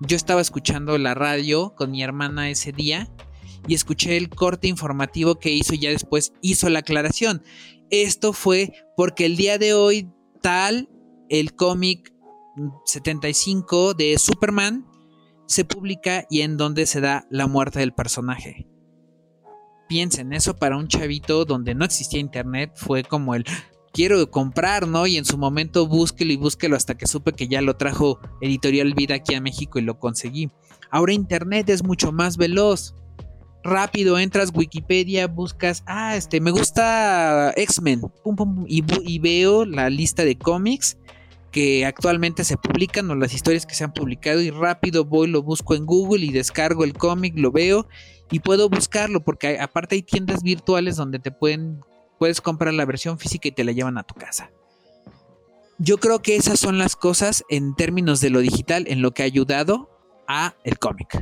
Yo 0.03 0.17
estaba 0.17 0.41
escuchando 0.41 0.97
la 0.99 1.15
radio 1.15 1.75
con 1.75 1.91
mi 1.91 2.05
hermana 2.05 2.49
ese 2.49 2.71
día 2.71 3.11
y 3.67 3.75
escuché 3.75 4.17
el 4.17 4.29
corte 4.29 4.69
informativo 4.69 5.41
que 5.41 5.51
hizo 5.51 5.75
y 5.75 5.81
ya 5.81 5.91
después 5.91 6.33
hizo 6.43 6.69
la 6.69 6.79
aclaración. 6.79 7.43
Esto 7.91 8.33
fue 8.33 8.73
porque 8.97 9.27
el 9.27 9.37
día 9.37 9.59
de 9.59 9.75
hoy 9.75 10.09
tal 10.43 10.91
el 11.29 11.55
cómic 11.55 12.13
75 12.85 13.95
de 13.95 14.19
Superman 14.19 14.87
se 15.47 15.65
publica 15.65 16.27
y 16.29 16.43
en 16.43 16.57
donde 16.57 16.87
se 16.87 17.01
da 17.01 17.27
la 17.31 17.47
muerte 17.47 17.79
del 17.79 17.95
personaje 17.95 18.69
piensen, 19.93 20.33
eso 20.33 20.57
para 20.57 20.79
un 20.79 20.89
chavito 20.89 21.45
donde 21.45 21.75
no 21.75 21.85
existía 21.85 22.19
internet 22.19 22.73
fue 22.77 23.05
como 23.05 23.35
el 23.35 23.45
quiero 23.93 24.31
comprar, 24.31 24.89
¿no? 24.89 25.07
Y 25.07 25.19
en 25.19 25.27
su 25.27 25.37
momento 25.37 25.87
búsquelo 25.87 26.33
y 26.33 26.37
búsquelo 26.37 26.77
hasta 26.77 26.97
que 26.97 27.07
supe 27.07 27.35
que 27.35 27.47
ya 27.47 27.61
lo 27.61 27.77
trajo 27.77 28.19
Editorial 28.41 28.95
Vida 28.95 29.17
aquí 29.17 29.35
a 29.35 29.43
México 29.43 29.79
y 29.79 29.83
lo 29.83 29.99
conseguí. 29.99 30.51
Ahora 30.91 31.13
Internet 31.13 31.69
es 31.69 31.85
mucho 31.85 32.11
más 32.11 32.39
veloz. 32.39 32.95
Rápido 33.65 34.19
entras 34.19 34.53
Wikipedia, 34.55 35.29
buscas, 35.29 35.85
ah, 35.87 36.17
este, 36.17 36.41
me 36.41 36.51
gusta 36.51 37.53
X-Men, 37.57 38.03
y, 38.67 39.19
veo 39.21 39.65
la 39.65 39.89
lista 39.89 40.25
de 40.25 40.37
cómics 40.37 40.99
que 41.53 41.85
actualmente 41.85 42.45
se 42.45 42.57
publican 42.57 43.11
o 43.11 43.15
las 43.15 43.35
historias 43.35 43.67
que 43.67 43.75
se 43.75 43.85
han 43.85 43.93
publicado 43.93 44.41
y 44.41 44.51
rápido 44.51 45.05
voy, 45.05 45.29
lo 45.29 45.43
busco 45.43 45.75
en 45.75 45.87
Google 45.87 46.25
y 46.25 46.33
descargo 46.33 46.83
el 46.83 46.95
cómic, 46.95 47.35
lo 47.37 47.53
veo 47.53 47.87
y 48.31 48.41
puedo 48.41 48.69
buscarlo 48.69 49.23
porque 49.23 49.61
aparte 49.61 49.95
hay 49.95 50.03
tiendas 50.03 50.43
virtuales 50.43 50.97
donde 50.97 51.19
te 51.19 51.31
pueden 51.31 51.81
puedes 52.19 52.41
comprar 52.41 52.73
la 52.73 52.85
versión 52.85 53.19
física 53.19 53.49
y 53.49 53.53
te 53.53 53.65
la 53.65 53.73
llevan 53.73 53.99
a 53.99 54.05
tu 54.05 54.15
casa. 54.15 54.51
Yo 55.79 55.99
creo 55.99 56.23
que 56.23 56.37
esas 56.37 56.61
son 56.61 56.79
las 56.79 56.97
cosas 56.97 57.45
en 57.49 57.75
términos 57.75 58.21
de 58.21 58.31
lo 58.31 58.39
digital 58.39 58.85
en 58.89 59.03
lo 59.03 59.11
que 59.11 59.23
ha 59.23 59.27
ayudado 59.27 59.91
a 60.29 60.55
el 60.63 60.79
cómic. 60.79 61.21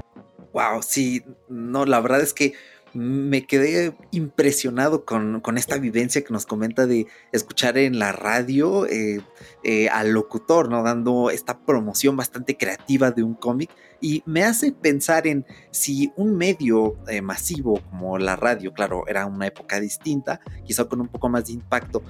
Wow, 0.53 0.82
sí, 0.82 1.22
no, 1.48 1.86
la 1.86 2.01
verdad 2.01 2.20
es 2.20 2.34
que 2.34 2.55
me 2.92 3.46
quedé 3.46 3.94
impresionado 4.11 5.05
con, 5.05 5.40
esta 5.57 5.78
vivencia 5.78 6.22
que 6.22 6.32
nos 6.32 6.46
comenta 6.46 6.86
de 6.86 7.07
escuchar 7.32 7.78
en 7.78 7.98
la 7.98 8.12
radio 8.12 8.86
eh, 8.86 9.20
eh, 9.62 9.88
al 9.88 10.11
locutor, 10.11 10.68
¿no? 10.68 10.82
Dando 10.82 11.30
esta 11.30 11.61
promoción 11.61 12.16
bastante 12.16 12.57
creativa 12.57 13.11
de 13.11 13.22
un 13.22 13.34
cómic 13.34 13.70
y 14.01 14.22
me 14.26 14.42
hace 14.42 14.72
pensar 14.72 15.26
en 15.26 15.46
si 15.70 16.12
un 16.16 16.36
medio 16.36 16.96
eh, 17.07 17.22
masivo 17.22 17.80
como 17.90 18.18
la 18.18 18.36
radio, 18.36 18.72
claro, 18.72 19.07
era 19.07 19.26
una 19.26 19.46
época 19.46 19.78
distinta, 19.78 20.40
quizá 20.64 20.84
con 20.86 21.01
un 21.01 21.09
poco 21.09 21.28
más 21.28 21.46
de 21.46 21.53
impacto, 21.53 22.03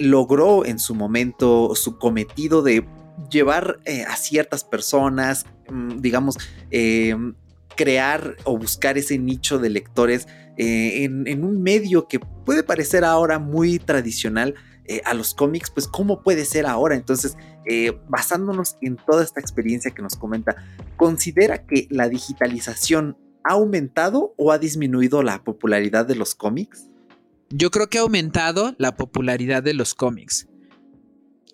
logró 0.00 0.64
en 0.64 0.78
su 0.78 0.94
momento 0.94 1.74
su 1.74 1.98
cometido 1.98 2.62
de 2.62 2.86
llevar 3.28 3.80
a 4.08 4.16
ciertas 4.16 4.62
personas, 4.62 5.44
mm, 5.68 6.00
digamos, 6.00 6.38
crear 7.76 8.36
o 8.44 8.58
buscar 8.58 8.98
ese 8.98 9.18
nicho 9.18 9.58
de 9.58 9.70
lectores 9.70 10.26
eh, 10.56 11.04
en, 11.04 11.44
un 11.44 11.62
medio 11.62 12.06
que 12.08 12.20
puede 12.20 12.62
parecer 12.62 13.04
ahora 13.04 13.38
muy 13.38 13.78
tradicional 13.78 14.54
eh, 14.84 15.00
a 15.04 15.14
los 15.14 15.34
cómics, 15.34 15.70
pues 15.70 15.88
cómo 15.88 16.22
puede 16.22 16.44
ser 16.44 16.66
ahora. 16.66 16.94
Entonces, 16.94 17.36
eh, 17.66 17.98
basándonos 18.08 18.76
en 18.80 18.96
toda 18.96 19.24
esta 19.24 19.40
experiencia 19.40 19.92
que 19.92 20.02
nos 20.02 20.16
comenta, 20.16 20.56
¿considera 20.96 21.64
que 21.66 21.86
la 21.90 22.08
digitalización 22.08 23.16
ha 23.44 23.54
aumentado 23.54 24.34
o 24.36 24.52
ha 24.52 24.58
disminuido 24.58 25.22
la 25.22 25.42
popularidad 25.42 26.06
de 26.06 26.16
los 26.16 26.34
cómics? 26.34 26.90
Yo 27.50 27.70
creo 27.70 27.88
que 27.88 27.98
ha 27.98 28.02
aumentado 28.02 28.74
la 28.78 28.96
popularidad 28.96 29.62
de 29.62 29.74
los 29.74 29.94
cómics. 29.94 30.48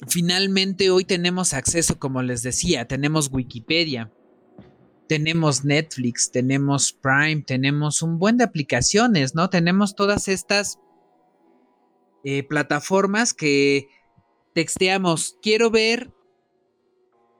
Finalmente 0.07 0.91
hoy 0.91 1.05
tenemos 1.05 1.55
acceso, 1.55 1.99
como 1.99 2.23
les 2.23 2.43
decía, 2.43 2.87
tenemos 2.87 3.31
Wikipedia, 3.33 4.13
tenemos 5.09 5.65
Netflix, 5.65 6.31
tenemos 6.31 6.93
Prime, 6.93 7.43
tenemos 7.43 8.03
un 8.03 8.19
buen 8.19 8.37
de 8.37 8.45
aplicaciones, 8.45 9.35
¿no? 9.35 9.49
Tenemos 9.51 9.97
todas 9.97 10.29
estas 10.29 10.79
eh, 12.25 12.43
plataformas 12.43 13.33
que 13.33 13.89
texteamos, 14.55 15.39
quiero 15.43 15.71
ver 15.71 16.13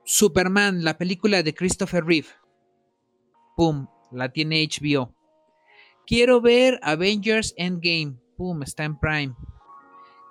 Superman, 0.03 0.83
la 0.83 0.97
película 0.97 1.43
de 1.43 1.53
Christopher 1.53 2.03
Reeve. 2.03 2.29
Pum, 3.55 3.87
la 4.11 4.31
tiene 4.31 4.67
HBO. 4.67 5.13
Quiero 6.07 6.41
ver 6.41 6.79
Avengers 6.81 7.53
Endgame. 7.57 8.17
Pum, 8.35 8.63
está 8.63 8.85
en 8.85 8.97
Prime. 8.97 9.35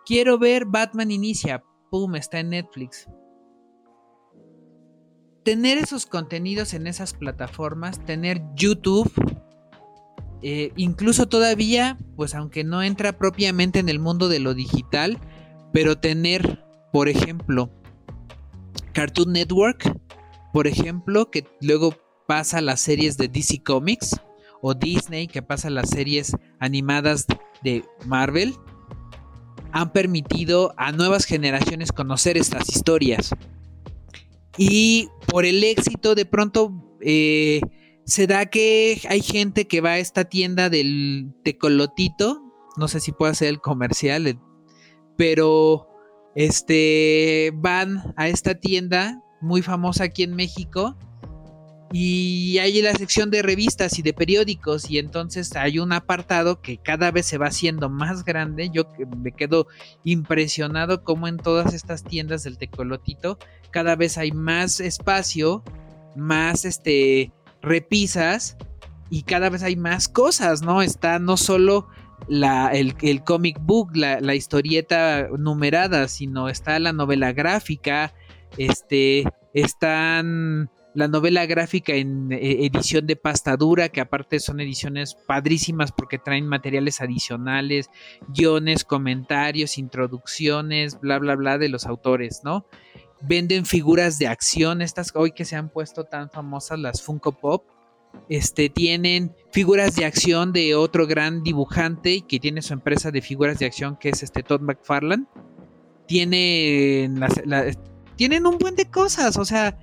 Quiero 0.04 0.38
ver 0.38 0.64
Batman 0.64 1.12
Inicia. 1.12 1.62
Pum, 1.90 2.16
está 2.16 2.40
en 2.40 2.50
Netflix 2.50 3.06
tener 5.48 5.78
esos 5.78 6.04
contenidos 6.04 6.74
en 6.74 6.86
esas 6.86 7.14
plataformas, 7.14 8.04
tener 8.04 8.42
YouTube, 8.54 9.10
eh, 10.42 10.72
incluso 10.76 11.26
todavía, 11.26 11.96
pues 12.16 12.34
aunque 12.34 12.64
no 12.64 12.82
entra 12.82 13.16
propiamente 13.16 13.78
en 13.78 13.88
el 13.88 13.98
mundo 13.98 14.28
de 14.28 14.40
lo 14.40 14.52
digital, 14.52 15.18
pero 15.72 15.96
tener, 15.96 16.62
por 16.92 17.08
ejemplo, 17.08 17.70
Cartoon 18.92 19.32
Network, 19.32 19.98
por 20.52 20.66
ejemplo, 20.66 21.30
que 21.30 21.46
luego 21.62 21.94
pasa 22.26 22.60
las 22.60 22.80
series 22.80 23.16
de 23.16 23.28
DC 23.28 23.62
Comics, 23.62 24.20
o 24.60 24.74
Disney, 24.74 25.28
que 25.28 25.40
pasa 25.40 25.70
las 25.70 25.88
series 25.88 26.36
animadas 26.60 27.24
de 27.62 27.86
Marvel, 28.04 28.54
han 29.72 29.94
permitido 29.94 30.74
a 30.76 30.92
nuevas 30.92 31.24
generaciones 31.24 31.90
conocer 31.90 32.36
estas 32.36 32.68
historias. 32.68 33.30
Y 34.58 35.08
por 35.28 35.46
el 35.46 35.62
éxito, 35.62 36.14
de 36.14 36.26
pronto 36.26 36.98
eh, 37.00 37.60
se 38.04 38.26
da 38.26 38.46
que 38.46 39.00
hay 39.08 39.22
gente 39.22 39.68
que 39.68 39.80
va 39.80 39.90
a 39.90 39.98
esta 39.98 40.24
tienda 40.24 40.68
del 40.68 41.32
tecolotito. 41.44 42.42
No 42.76 42.88
sé 42.88 43.00
si 43.00 43.12
puedo 43.12 43.30
hacer 43.30 43.48
el 43.48 43.60
comercial, 43.60 44.26
eh, 44.26 44.38
pero 45.16 45.86
este 46.34 47.52
van 47.54 48.12
a 48.16 48.28
esta 48.28 48.56
tienda 48.56 49.22
muy 49.40 49.62
famosa 49.62 50.04
aquí 50.04 50.24
en 50.24 50.34
México 50.34 50.96
y 51.92 52.58
hay 52.58 52.82
la 52.82 52.92
sección 52.94 53.30
de 53.30 53.42
revistas 53.42 53.98
y 53.98 54.02
de 54.02 54.12
periódicos 54.12 54.90
y 54.90 54.98
entonces 54.98 55.56
hay 55.56 55.78
un 55.78 55.92
apartado 55.92 56.60
que 56.60 56.76
cada 56.76 57.10
vez 57.10 57.26
se 57.26 57.38
va 57.38 57.46
haciendo 57.46 57.88
más 57.88 58.24
grande. 58.24 58.70
Yo 58.70 58.84
me 59.16 59.32
quedo 59.32 59.66
impresionado 60.04 61.02
como 61.02 61.28
en 61.28 61.38
todas 61.38 61.72
estas 61.72 62.04
tiendas 62.04 62.44
del 62.44 62.58
tecolotito 62.58 63.38
cada 63.70 63.96
vez 63.96 64.18
hay 64.18 64.32
más 64.32 64.80
espacio, 64.80 65.62
más 66.16 66.64
este 66.64 67.32
repisas 67.60 68.56
y 69.10 69.22
cada 69.22 69.50
vez 69.50 69.62
hay 69.62 69.76
más 69.76 70.08
cosas, 70.08 70.62
¿no? 70.62 70.82
Está 70.82 71.18
no 71.18 71.36
solo 71.36 71.88
la, 72.28 72.68
el, 72.68 72.94
el 73.02 73.22
comic 73.24 73.58
book, 73.60 73.96
la, 73.96 74.20
la, 74.20 74.34
historieta 74.34 75.28
numerada, 75.38 76.08
sino 76.08 76.48
está 76.48 76.78
la 76.78 76.92
novela 76.92 77.32
gráfica, 77.32 78.12
este, 78.56 79.24
están 79.54 80.70
la 80.94 81.08
novela 81.08 81.46
gráfica 81.46 81.94
en 81.94 82.32
eh, 82.32 82.66
edición 82.66 83.06
de 83.06 83.16
pasta 83.16 83.56
dura, 83.56 83.88
que 83.88 84.00
aparte 84.00 84.40
son 84.40 84.60
ediciones 84.60 85.14
padrísimas 85.14 85.92
porque 85.92 86.18
traen 86.18 86.46
materiales 86.46 87.00
adicionales, 87.00 87.90
guiones, 88.28 88.84
comentarios, 88.84 89.78
introducciones, 89.78 90.98
bla, 91.00 91.18
bla, 91.18 91.36
bla 91.36 91.58
de 91.58 91.68
los 91.68 91.86
autores, 91.86 92.40
¿no? 92.42 92.66
Venden 93.20 93.66
figuras 93.66 94.18
de 94.18 94.28
acción, 94.28 94.80
estas 94.80 95.12
hoy 95.14 95.32
que 95.32 95.44
se 95.44 95.56
han 95.56 95.70
puesto 95.70 96.04
tan 96.04 96.30
famosas, 96.30 96.78
las 96.78 97.02
Funko 97.02 97.32
Pop. 97.32 97.64
Este, 98.28 98.68
tienen 98.68 99.34
figuras 99.52 99.94
de 99.94 100.04
acción 100.04 100.52
de 100.52 100.74
otro 100.74 101.06
gran 101.06 101.42
dibujante 101.42 102.22
que 102.26 102.40
tiene 102.40 102.62
su 102.62 102.72
empresa 102.72 103.10
de 103.10 103.20
figuras 103.20 103.58
de 103.58 103.66
acción 103.66 103.96
que 103.96 104.08
es 104.08 104.22
este 104.22 104.42
Todd 104.42 104.60
McFarlane. 104.60 105.26
Tienen, 106.06 107.20
tienen 108.16 108.46
un 108.46 108.56
buen 108.56 108.76
de 108.76 108.90
cosas, 108.90 109.36
o 109.36 109.44
sea, 109.44 109.78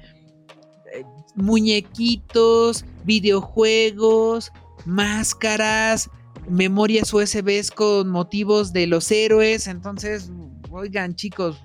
muñequitos, 1.35 2.85
videojuegos, 3.03 4.51
máscaras, 4.85 6.09
memorias 6.49 7.13
USB 7.13 7.73
con 7.73 8.09
motivos 8.09 8.73
de 8.73 8.87
los 8.87 9.11
héroes. 9.11 9.67
Entonces, 9.67 10.31
oigan 10.71 11.15
chicos, 11.15 11.57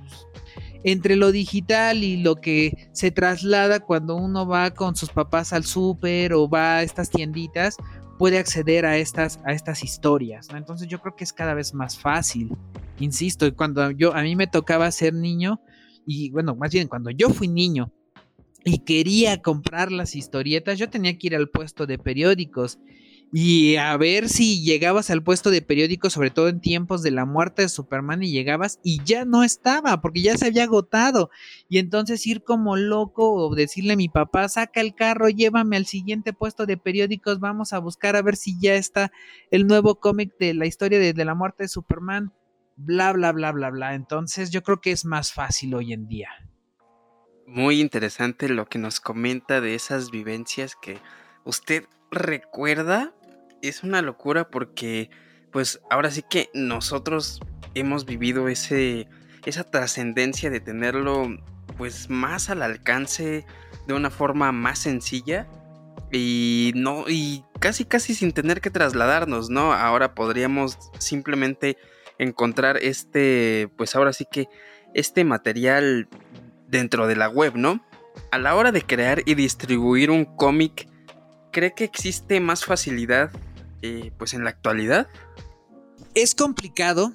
entre 0.84 1.16
lo 1.16 1.32
digital 1.32 2.02
y 2.02 2.16
lo 2.16 2.36
que 2.36 2.88
se 2.92 3.10
traslada 3.10 3.80
cuando 3.80 4.16
uno 4.16 4.46
va 4.46 4.70
con 4.70 4.96
sus 4.96 5.10
papás 5.10 5.52
al 5.52 5.64
súper 5.64 6.32
o 6.32 6.48
va 6.48 6.76
a 6.76 6.82
estas 6.82 7.10
tienditas, 7.10 7.76
puede 8.18 8.38
acceder 8.38 8.86
a 8.86 8.96
estas, 8.96 9.40
a 9.44 9.52
estas 9.52 9.84
historias. 9.84 10.48
Entonces 10.54 10.88
yo 10.88 11.00
creo 11.00 11.16
que 11.16 11.24
es 11.24 11.32
cada 11.32 11.54
vez 11.54 11.74
más 11.74 11.98
fácil. 11.98 12.56
Insisto, 12.98 13.54
cuando 13.54 13.90
yo 13.90 14.14
a 14.14 14.22
mí 14.22 14.36
me 14.36 14.46
tocaba 14.46 14.90
ser 14.90 15.14
niño, 15.14 15.60
y 16.06 16.30
bueno, 16.30 16.54
más 16.54 16.70
bien 16.70 16.88
cuando 16.88 17.10
yo 17.10 17.30
fui 17.30 17.48
niño 17.48 17.92
y 18.64 18.80
quería 18.80 19.42
comprar 19.42 19.90
las 19.90 20.14
historietas, 20.14 20.78
yo 20.78 20.90
tenía 20.90 21.16
que 21.16 21.28
ir 21.28 21.36
al 21.36 21.48
puesto 21.48 21.86
de 21.86 21.98
periódicos 21.98 22.78
y 23.32 23.76
a 23.76 23.96
ver 23.96 24.28
si 24.28 24.60
llegabas 24.64 25.08
al 25.10 25.22
puesto 25.22 25.50
de 25.50 25.62
periódicos, 25.62 26.12
sobre 26.12 26.30
todo 26.30 26.48
en 26.48 26.60
tiempos 26.60 27.02
de 27.02 27.12
la 27.12 27.24
muerte 27.24 27.62
de 27.62 27.68
Superman, 27.68 28.24
y 28.24 28.32
llegabas 28.32 28.80
y 28.82 29.00
ya 29.04 29.24
no 29.24 29.44
estaba, 29.44 30.00
porque 30.00 30.22
ya 30.22 30.36
se 30.36 30.46
había 30.46 30.64
agotado. 30.64 31.30
Y 31.68 31.78
entonces 31.78 32.26
ir 32.26 32.42
como 32.42 32.76
loco 32.76 33.32
o 33.32 33.54
decirle 33.54 33.92
a 33.92 33.96
mi 33.96 34.08
papá, 34.08 34.48
saca 34.48 34.80
el 34.80 34.96
carro, 34.96 35.28
llévame 35.28 35.76
al 35.76 35.86
siguiente 35.86 36.32
puesto 36.32 36.66
de 36.66 36.76
periódicos, 36.76 37.38
vamos 37.38 37.72
a 37.72 37.78
buscar 37.78 38.16
a 38.16 38.22
ver 38.22 38.34
si 38.34 38.58
ya 38.60 38.74
está 38.74 39.12
el 39.52 39.68
nuevo 39.68 40.00
cómic 40.00 40.36
de 40.40 40.54
la 40.54 40.66
historia 40.66 40.98
de, 40.98 41.24
la 41.24 41.34
muerte 41.36 41.64
de 41.64 41.68
Superman, 41.68 42.32
bla, 42.74 43.12
bla, 43.12 43.30
bla, 43.30 43.52
bla, 43.52 43.70
bla. 43.70 43.94
Entonces 43.94 44.50
yo 44.50 44.64
creo 44.64 44.80
que 44.80 44.90
es 44.90 45.04
más 45.04 45.32
fácil 45.32 45.74
hoy 45.74 45.92
en 45.92 46.08
día 46.08 46.30
muy 47.50 47.80
interesante 47.80 48.48
lo 48.48 48.66
que 48.66 48.78
nos 48.78 49.00
comenta 49.00 49.60
de 49.60 49.74
esas 49.74 50.10
vivencias 50.10 50.76
que 50.80 50.98
usted 51.44 51.84
recuerda. 52.10 53.12
Es 53.60 53.82
una 53.82 54.02
locura 54.02 54.48
porque, 54.48 55.10
pues 55.50 55.80
ahora 55.90 56.10
sí 56.10 56.22
que 56.28 56.48
nosotros 56.54 57.40
hemos 57.74 58.06
vivido 58.06 58.48
ese, 58.48 59.08
esa 59.44 59.64
trascendencia 59.64 60.50
de 60.50 60.60
tenerlo 60.60 61.28
pues 61.76 62.10
más 62.10 62.50
al 62.50 62.62
alcance 62.62 63.44
de 63.86 63.94
una 63.94 64.10
forma 64.10 64.52
más 64.52 64.80
sencilla 64.80 65.46
y 66.12 66.72
no 66.74 67.04
y 67.08 67.44
casi 67.58 67.84
casi 67.84 68.14
sin 68.14 68.32
tener 68.32 68.60
que 68.60 68.70
trasladarnos, 68.70 69.50
¿no? 69.50 69.72
Ahora 69.72 70.14
podríamos 70.14 70.78
simplemente 70.98 71.76
encontrar 72.18 72.76
este 72.78 73.70
pues 73.76 73.94
ahora 73.96 74.12
sí 74.12 74.26
que 74.30 74.48
este 74.94 75.24
material 75.24 76.08
dentro 76.70 77.06
de 77.06 77.16
la 77.16 77.28
web, 77.28 77.54
¿no? 77.56 77.84
A 78.30 78.38
la 78.38 78.54
hora 78.54 78.72
de 78.72 78.82
crear 78.82 79.22
y 79.26 79.34
distribuir 79.34 80.10
un 80.10 80.24
cómic, 80.24 80.88
¿cree 81.52 81.74
que 81.74 81.84
existe 81.84 82.40
más 82.40 82.64
facilidad 82.64 83.30
eh, 83.82 84.12
pues 84.18 84.34
en 84.34 84.44
la 84.44 84.50
actualidad? 84.50 85.08
Es 86.14 86.34
complicado. 86.34 87.12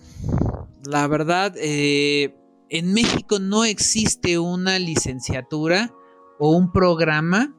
La 0.85 1.07
verdad, 1.07 1.53
eh, 1.57 2.35
en 2.69 2.93
México 2.93 3.39
no 3.39 3.65
existe 3.65 4.39
una 4.39 4.79
licenciatura 4.79 5.91
o 6.39 6.55
un 6.55 6.71
programa, 6.71 7.55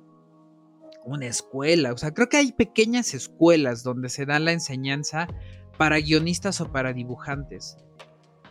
una 1.05 1.27
escuela. 1.27 1.93
O 1.93 1.99
sea, 1.99 2.13
creo 2.13 2.29
que 2.29 2.37
hay 2.37 2.53
pequeñas 2.53 3.15
escuelas 3.15 3.83
donde 3.83 4.09
se 4.09 4.27
da 4.27 4.39
la 4.39 4.53
enseñanza 4.53 5.29
para 5.79 5.99
guionistas 5.99 6.61
o 6.61 6.73
para 6.73 6.93
dibujantes. 6.93 7.77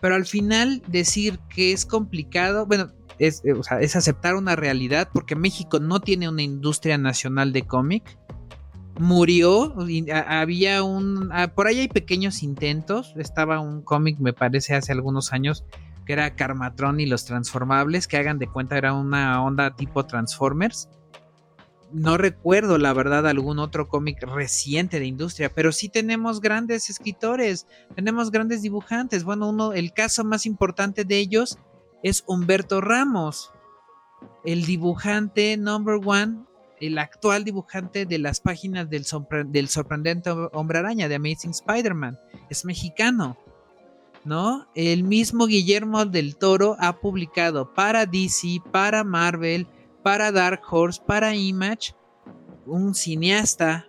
Pero 0.02 0.16
al 0.16 0.26
final 0.26 0.82
decir 0.88 1.40
que 1.50 1.72
es 1.72 1.86
complicado, 1.86 2.66
bueno, 2.66 2.92
es, 3.20 3.44
eh, 3.46 3.54
es 3.82 3.96
aceptar 3.96 4.36
una 4.36 4.56
realidad 4.56 5.10
porque 5.14 5.36
México 5.36 5.80
no 5.80 6.00
tiene 6.00 6.30
una 6.30 6.42
industria 6.42 6.98
nacional 6.98 7.54
de 7.54 7.64
cómic 7.64 8.18
murió. 9.00 9.76
había 10.14 10.84
un. 10.84 11.32
por 11.56 11.68
ahí 11.68 11.80
hay 11.80 11.88
pequeños 11.88 12.44
intentos. 12.44 13.14
Estaba 13.18 13.60
un 13.60 13.82
cómic, 13.82 14.20
me 14.20 14.34
parece, 14.34 14.76
hace 14.76 14.92
algunos 14.92 15.34
años, 15.34 15.66
que 16.06 16.14
era 16.14 16.36
Carmatron 16.36 17.00
y 17.00 17.06
los 17.06 17.26
Transformables, 17.26 18.08
que 18.08 18.18
hagan 18.18 18.40
de 18.40 18.48
cuenta 18.48 18.78
era 18.78 18.94
una 18.94 19.44
onda 19.44 19.76
tipo 19.76 20.06
Transformers. 20.06 20.90
No 21.92 22.18
recuerdo, 22.18 22.78
la 22.78 22.94
verdad, 22.94 23.28
algún 23.28 23.60
otro 23.60 23.88
cómic 23.88 24.22
reciente 24.24 25.00
de 25.00 25.06
industria, 25.06 25.52
pero 25.54 25.72
sí 25.72 25.88
tenemos 25.88 26.42
grandes 26.42 26.90
escritores, 26.90 27.68
tenemos 27.96 28.32
grandes 28.32 28.64
dibujantes. 28.64 29.24
Bueno, 29.24 29.50
uno, 29.50 29.72
el 29.72 29.94
caso 29.94 30.26
más 30.26 30.46
importante 30.46 31.06
de 31.06 31.20
ellos 31.20 31.58
es 32.06 32.24
Humberto 32.28 32.82
Ramos, 32.82 33.52
el 34.44 34.64
dibujante 34.68 35.58
number 35.58 36.00
one 36.06 36.46
el 36.80 37.00
actual 37.00 37.44
dibujante 37.44 38.06
de 38.06 38.20
las 38.20 38.40
páginas 38.40 38.88
del, 38.92 39.08
del 39.48 39.70
sorprendente 39.70 40.30
hombre 40.30 40.78
araña 40.78 41.08
de 41.08 41.16
Amazing 41.16 41.52
Spider-Man. 41.52 42.20
Es 42.52 42.64
mexicano. 42.64 43.38
¿No? 44.24 44.68
El 44.76 45.04
mismo 45.04 45.48
Guillermo 45.48 46.06
del 46.06 46.36
Toro 46.36 46.76
ha 46.80 47.00
publicado 47.00 47.74
para 47.74 48.06
DC, 48.06 48.62
para 48.72 49.04
Marvel, 49.04 49.68
para 50.04 50.32
Dark 50.32 50.62
Horse, 50.70 51.02
para 51.06 51.36
Image, 51.36 51.96
un 52.68 52.94
cineasta, 52.94 53.88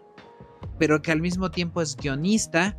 pero 0.79 1.03
que 1.03 1.13
al 1.13 1.21
mismo 1.21 1.51
tiempo 1.51 1.83
es 1.83 1.97
guionista, 1.97 2.79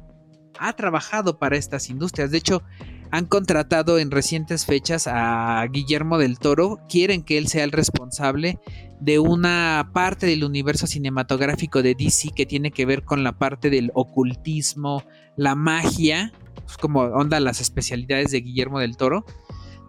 ha 0.60 0.74
trabajado 0.74 1.38
para 1.38 1.58
estas 1.58 1.90
industrias. 1.90 2.32
De 2.32 2.38
hecho, 2.40 2.64
han 3.12 3.26
contratado 3.26 4.00
en 4.00 4.12
recientes 4.12 4.66
fechas 4.66 5.08
a 5.08 5.66
Guillermo 5.72 6.18
del 6.18 6.40
Toro, 6.40 6.80
quieren 6.90 7.24
que 7.24 7.38
él 7.38 7.48
sea 7.48 7.64
el 7.64 7.72
responsable 7.72 8.60
de 9.00 9.20
una 9.20 9.92
parte 9.94 10.26
del 10.26 10.44
universo 10.44 10.88
cinematográfico 10.88 11.84
de 11.84 11.96
DC 11.96 12.30
que 12.36 12.46
tiene 12.46 12.72
que 12.72 12.86
ver 12.86 13.04
con 13.04 13.24
la 13.24 13.38
parte 13.38 13.70
del 13.70 13.92
ocultismo, 13.94 15.04
la 15.36 15.56
magia, 15.56 16.34
pues, 16.66 16.78
como 16.78 17.02
onda 17.02 17.40
las 17.40 17.62
especialidades 17.62 18.32
de 18.32 18.42
Guillermo 18.42 18.80
del 18.80 18.98
Toro. 18.98 19.26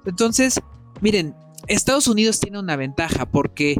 Entonces, 0.04 0.60
miren, 1.00 1.34
Estados 1.66 2.06
Unidos 2.06 2.40
tiene 2.40 2.58
una 2.58 2.76
ventaja 2.76 3.26
porque 3.26 3.76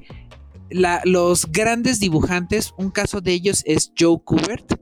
los 0.70 1.50
grandes 1.50 2.00
dibujantes, 2.00 2.74
un 2.76 2.90
caso 2.90 3.20
de 3.20 3.32
ellos 3.32 3.62
es 3.66 3.92
Joe 3.98 4.18
Kubert, 4.22 4.74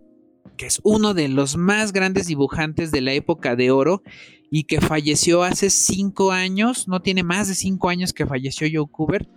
que 0.57 0.66
es 0.66 0.80
uno 0.82 1.14
de 1.14 1.28
los 1.28 1.57
más 1.57 1.92
grandes 1.92 2.26
dibujantes 2.26 2.90
de 2.90 3.00
la 3.00 3.12
época 3.12 3.57
de 3.57 3.70
oro 3.70 4.02
y 4.50 4.64
que 4.64 4.80
falleció 4.80 5.42
hace 5.42 5.70
cinco 5.70 6.32
años, 6.32 6.88
no 6.88 7.00
tiene 7.00 7.22
más 7.22 7.48
de 7.48 7.54
cinco 7.54 7.88
años 7.88 8.12
que 8.12 8.26
falleció 8.26 8.68
Joe 8.72 8.90
Kubert. 8.90 9.28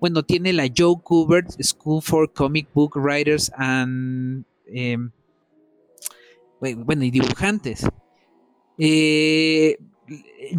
Bueno, 0.00 0.22
tiene 0.22 0.52
la 0.52 0.68
Joe 0.74 0.96
Kubert 1.02 1.50
School 1.62 2.02
for 2.02 2.32
Comic 2.32 2.68
Book 2.72 2.96
Writers 2.96 3.50
and... 3.56 4.44
Em, 4.66 5.10
bueno, 6.60 7.04
y 7.04 7.10
dibujantes. 7.10 7.86
Eh, 8.78 9.76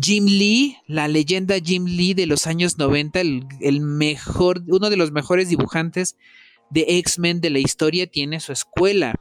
Jim 0.02 0.26
Lee, 0.26 0.78
la 0.88 1.08
leyenda 1.08 1.56
Jim 1.64 1.86
Lee 1.86 2.14
de 2.14 2.26
los 2.26 2.48
años 2.48 2.78
90, 2.78 3.22
el, 3.22 3.82
mejor, 3.82 4.64
uno 4.68 4.90
de 4.90 4.98
los 4.98 5.12
mejores 5.12 5.50
dibujantes 5.50 6.18
de 6.70 6.86
X-Men 7.00 7.42
de 7.42 7.50
la 7.50 7.60
historia, 7.60 8.08
tiene 8.08 8.40
su 8.40 8.52
escuela. 8.52 9.16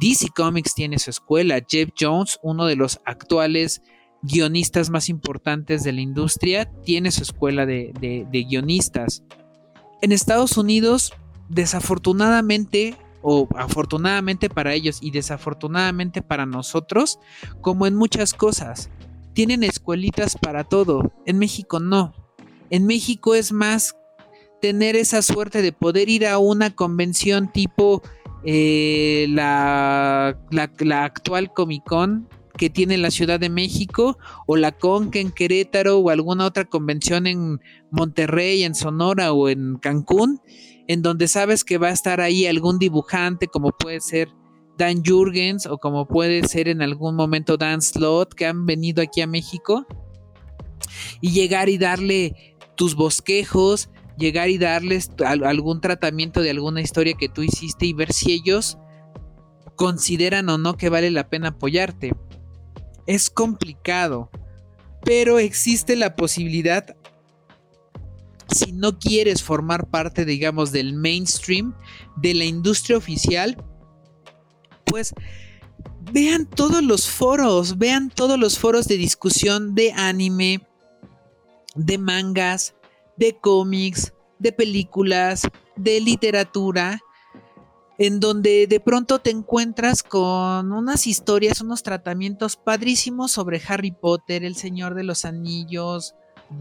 DC 0.00 0.28
Comics 0.34 0.74
tiene 0.74 0.98
su 0.98 1.10
escuela. 1.10 1.60
Jeff 1.66 1.90
Jones, 1.98 2.38
uno 2.42 2.66
de 2.66 2.76
los 2.76 3.00
actuales 3.04 3.82
guionistas 4.22 4.90
más 4.90 5.08
importantes 5.08 5.84
de 5.84 5.92
la 5.92 6.00
industria, 6.00 6.70
tiene 6.84 7.10
su 7.10 7.22
escuela 7.22 7.66
de, 7.66 8.26
guionistas. 8.48 9.22
En 10.02 10.12
Estados 10.12 10.56
Unidos, 10.56 11.12
desafortunadamente, 11.48 12.96
o 13.22 13.48
afortunadamente 13.56 14.48
para 14.48 14.74
ellos 14.74 14.98
y 15.00 15.10
desafortunadamente 15.10 16.22
para 16.22 16.46
nosotros, 16.46 17.18
como 17.60 17.86
en 17.86 17.94
muchas 17.94 18.34
cosas, 18.34 18.90
tienen 19.32 19.64
escuelitas 19.64 20.36
para 20.36 20.64
todo. 20.64 21.12
En 21.24 21.38
México 21.38 21.80
no. 21.80 22.14
En 22.70 22.86
México 22.86 23.34
es 23.34 23.52
más 23.52 23.96
tener 24.60 24.96
esa 24.96 25.22
suerte 25.22 25.62
de 25.62 25.72
poder 25.72 26.08
ir 26.08 26.26
a 26.26 26.38
una 26.38 26.74
convención 26.74 27.52
tipo 27.52 28.02
eh, 28.48 29.26
la, 29.30 30.38
actual 31.02 31.52
Comic 31.52 31.82
Con 31.84 32.28
que 32.56 32.70
tiene 32.70 32.96
la 32.96 33.10
Ciudad 33.10 33.40
de 33.40 33.50
México 33.50 34.18
o 34.46 34.56
la 34.56 34.72
Conca 34.72 35.18
en 35.18 35.30
Querétaro 35.30 35.98
o 35.98 36.10
alguna 36.10 36.46
otra 36.46 36.64
convención 36.64 37.26
en 37.26 37.60
Monterrey, 37.90 38.62
en 38.62 38.74
Sonora 38.74 39.32
o 39.32 39.48
en 39.48 39.76
Cancún, 39.76 40.40
en 40.86 41.02
donde 41.02 41.28
sabes 41.28 41.64
que 41.64 41.76
va 41.76 41.88
a 41.88 41.92
estar 41.92 42.20
ahí 42.20 42.46
algún 42.46 42.78
dibujante 42.78 43.48
como 43.48 43.72
puede 43.72 44.00
ser 44.00 44.28
Dan 44.78 45.02
Jurgens 45.04 45.66
o 45.66 45.78
como 45.78 46.06
puede 46.06 46.46
ser 46.46 46.68
en 46.68 46.82
algún 46.82 47.16
momento 47.16 47.56
Dan 47.56 47.82
Slot 47.82 48.32
que 48.32 48.46
han 48.46 48.64
venido 48.64 49.02
aquí 49.02 49.20
a 49.20 49.26
México 49.26 49.86
y 51.20 51.32
llegar 51.32 51.68
y 51.68 51.78
darle 51.78 52.56
tus 52.76 52.94
bosquejos, 52.94 53.90
llegar 54.18 54.48
y 54.48 54.58
darles 54.58 55.10
algún 55.24 55.80
tratamiento 55.80 56.40
de 56.40 56.50
alguna 56.50 56.80
historia 56.80 57.14
que 57.14 57.28
tú 57.28 57.42
hiciste 57.42 57.86
y 57.86 57.92
ver 57.92 58.12
si 58.12 58.32
ellos 58.32 58.78
consideran 59.76 60.48
o 60.48 60.58
no 60.58 60.76
que 60.76 60.88
vale 60.88 61.10
la 61.10 61.28
pena 61.28 61.48
apoyarte. 61.48 62.14
Es 63.06 63.30
complicado, 63.30 64.30
pero 65.04 65.38
existe 65.38 65.94
la 65.94 66.16
posibilidad, 66.16 66.96
si 68.52 68.72
no 68.72 68.98
quieres 68.98 69.42
formar 69.42 69.88
parte, 69.88 70.24
digamos, 70.24 70.72
del 70.72 70.94
mainstream, 70.94 71.74
de 72.16 72.34
la 72.34 72.44
industria 72.44 72.96
oficial, 72.96 73.56
pues 74.84 75.14
vean 76.12 76.46
todos 76.46 76.82
los 76.82 77.08
foros, 77.08 77.78
vean 77.78 78.10
todos 78.10 78.38
los 78.38 78.58
foros 78.58 78.88
de 78.88 78.96
discusión 78.96 79.74
de 79.74 79.92
anime, 79.92 80.66
de 81.74 81.98
mangas, 81.98 82.74
de 83.16 83.38
cómics, 83.38 84.12
de 84.38 84.52
películas, 84.52 85.48
de 85.76 86.00
literatura, 86.00 87.00
en 87.98 88.20
donde 88.20 88.66
de 88.66 88.80
pronto 88.80 89.20
te 89.20 89.30
encuentras 89.30 90.02
con 90.02 90.72
unas 90.72 91.06
historias, 91.06 91.60
unos 91.60 91.82
tratamientos 91.82 92.56
padrísimos 92.56 93.32
sobre 93.32 93.60
Harry 93.68 93.90
Potter, 93.90 94.44
El 94.44 94.56
Señor 94.56 94.94
de 94.94 95.04
los 95.04 95.24
Anillos, 95.24 96.14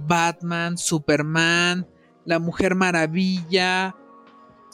Batman, 0.08 0.78
Superman, 0.78 1.88
La 2.24 2.39
Mujer 2.39 2.76
Maravilla, 2.76 3.95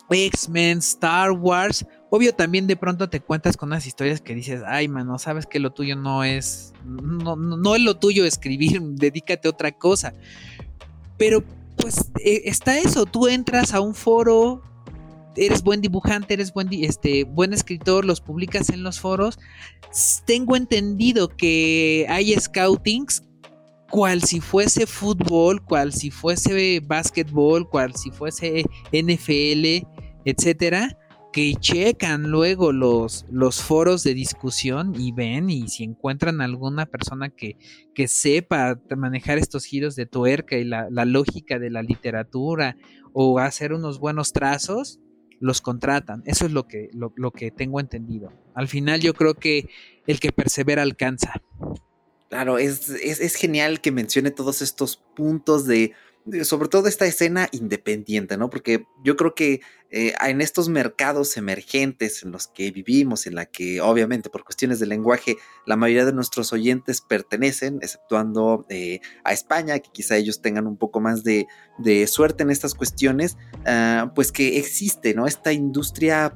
X-Men, 0.10 0.80
Star 0.80 1.32
Wars. 1.32 1.86
Obvio 2.10 2.36
también 2.36 2.68
de 2.68 2.76
pronto 2.76 3.10
te 3.10 3.22
cuentas 3.22 3.58
con 3.58 3.70
unas 3.70 3.88
historias 3.88 4.22
que 4.22 4.36
dices, 4.36 4.62
ay 4.68 4.88
mano, 4.88 5.18
sabes 5.18 5.48
que 5.48 5.60
lo 5.60 5.72
tuyo 5.72 5.96
no 5.96 6.24
es, 6.24 6.74
no, 6.86 7.36
no 7.36 7.76
es 7.76 7.82
lo 7.82 7.98
tuyo 7.98 8.26
escribir, 8.26 8.82
dedícate 8.82 9.48
a 9.48 9.52
otra 9.52 9.72
cosa. 9.72 10.14
Pero 11.18 11.44
pues 11.82 12.12
eh, 12.24 12.44
está 12.46 12.78
eso, 12.78 13.06
tú 13.06 13.28
entras 13.28 13.74
a 13.74 13.82
un 13.82 13.96
foro, 13.96 14.62
eres 15.36 15.64
buen 15.64 15.82
dibujante, 15.82 16.34
eres 16.34 16.54
buen, 16.54 16.70
este, 16.72 17.24
buen 17.24 17.54
escritor, 17.54 18.06
los 18.06 18.22
publicas 18.22 18.70
en 18.70 18.84
los 18.84 19.00
foros. 19.00 19.40
Tengo 20.26 20.56
entendido 20.56 21.28
que 21.28 22.06
hay 22.10 22.34
scoutings 22.40 23.24
cual 23.90 24.24
si 24.24 24.40
fuese 24.40 24.88
fútbol, 24.88 25.64
cual 25.64 25.92
si 25.94 26.12
fuese 26.12 26.80
básquetbol, 26.80 27.70
cual 27.70 27.96
si 27.96 28.10
fuese 28.10 28.64
NFL, 28.92 29.86
etcétera, 30.26 30.98
que 31.32 31.56
checan 31.60 32.30
luego 32.30 32.72
los, 32.72 33.26
los 33.32 33.62
foros 33.62 34.04
de 34.04 34.14
discusión 34.14 34.94
y 34.98 35.12
ven 35.12 35.50
y 35.50 35.70
si 35.70 35.84
encuentran 35.84 36.42
alguna 36.42 36.86
persona 36.86 37.30
que, 37.30 37.58
que 37.96 38.08
sepa 38.08 38.80
manejar 38.98 39.38
estos 39.38 39.66
giros 39.66 39.96
de 39.96 40.06
tuerca 40.06 40.58
y 40.58 40.64
la, 40.66 40.90
lógica 41.06 41.60
de 41.60 41.70
la 41.70 41.82
literatura 41.84 42.76
o 43.14 43.40
hacer 43.40 43.74
unos 43.74 44.00
buenos 44.00 44.34
trazos, 44.34 45.00
los 45.40 45.62
contratan. 45.62 46.22
Eso 46.26 46.46
es 46.46 46.52
lo 46.52 46.68
que, 46.68 46.90
lo, 46.94 47.14
lo 47.16 47.32
que 47.32 47.52
tengo 47.52 47.80
entendido. 47.80 48.32
Al 48.54 48.68
final 48.68 49.00
yo 49.00 49.14
creo 49.14 49.34
que 49.34 49.70
el 50.08 50.20
que 50.20 50.32
persevera 50.32 50.82
alcanza. 50.82 51.42
Claro, 52.30 52.58
es, 52.58 52.90
es, 52.90 53.36
genial 53.36 53.82
que 53.82 53.92
mencione 53.92 54.32
todos 54.32 54.62
estos 54.62 55.04
puntos 55.16 55.66
de, 55.66 55.92
sobre 56.44 56.70
todo 56.70 56.88
esta 56.88 57.06
escena 57.06 57.50
independiente, 57.52 58.38
¿no? 58.38 58.50
Porque 58.50 58.86
yo 59.04 59.18
creo 59.18 59.36
que 59.36 59.62
eh, 59.92 60.14
en 60.26 60.40
estos 60.40 60.70
mercados 60.70 61.36
emergentes 61.36 62.24
en 62.24 62.32
los 62.32 62.48
que 62.48 62.72
vivimos, 62.72 63.28
en 63.28 63.36
la 63.36 63.46
que 63.46 63.82
obviamente 63.82 64.30
por 64.30 64.46
cuestiones 64.46 64.80
de 64.80 64.86
lenguaje 64.86 65.36
la 65.66 65.76
mayoría 65.76 66.06
de 66.06 66.14
nuestros 66.14 66.54
oyentes 66.54 67.02
pertenecen, 67.02 67.80
exceptuando 67.82 68.66
eh, 68.70 69.02
a 69.26 69.34
España, 69.34 69.80
que 69.80 69.90
quizá 69.92 70.16
ellos 70.16 70.42
tengan 70.42 70.66
un 70.66 70.78
poco 70.78 71.02
más 71.02 71.24
de, 71.24 71.48
suerte 72.08 72.44
en 72.44 72.52
estas 72.52 72.76
cuestiones, 72.76 73.38
ah, 73.66 74.12
pues 74.16 74.32
que 74.32 74.60
existe, 74.60 75.14
¿no? 75.14 75.26
Esta 75.26 75.52
industria, 75.52 76.36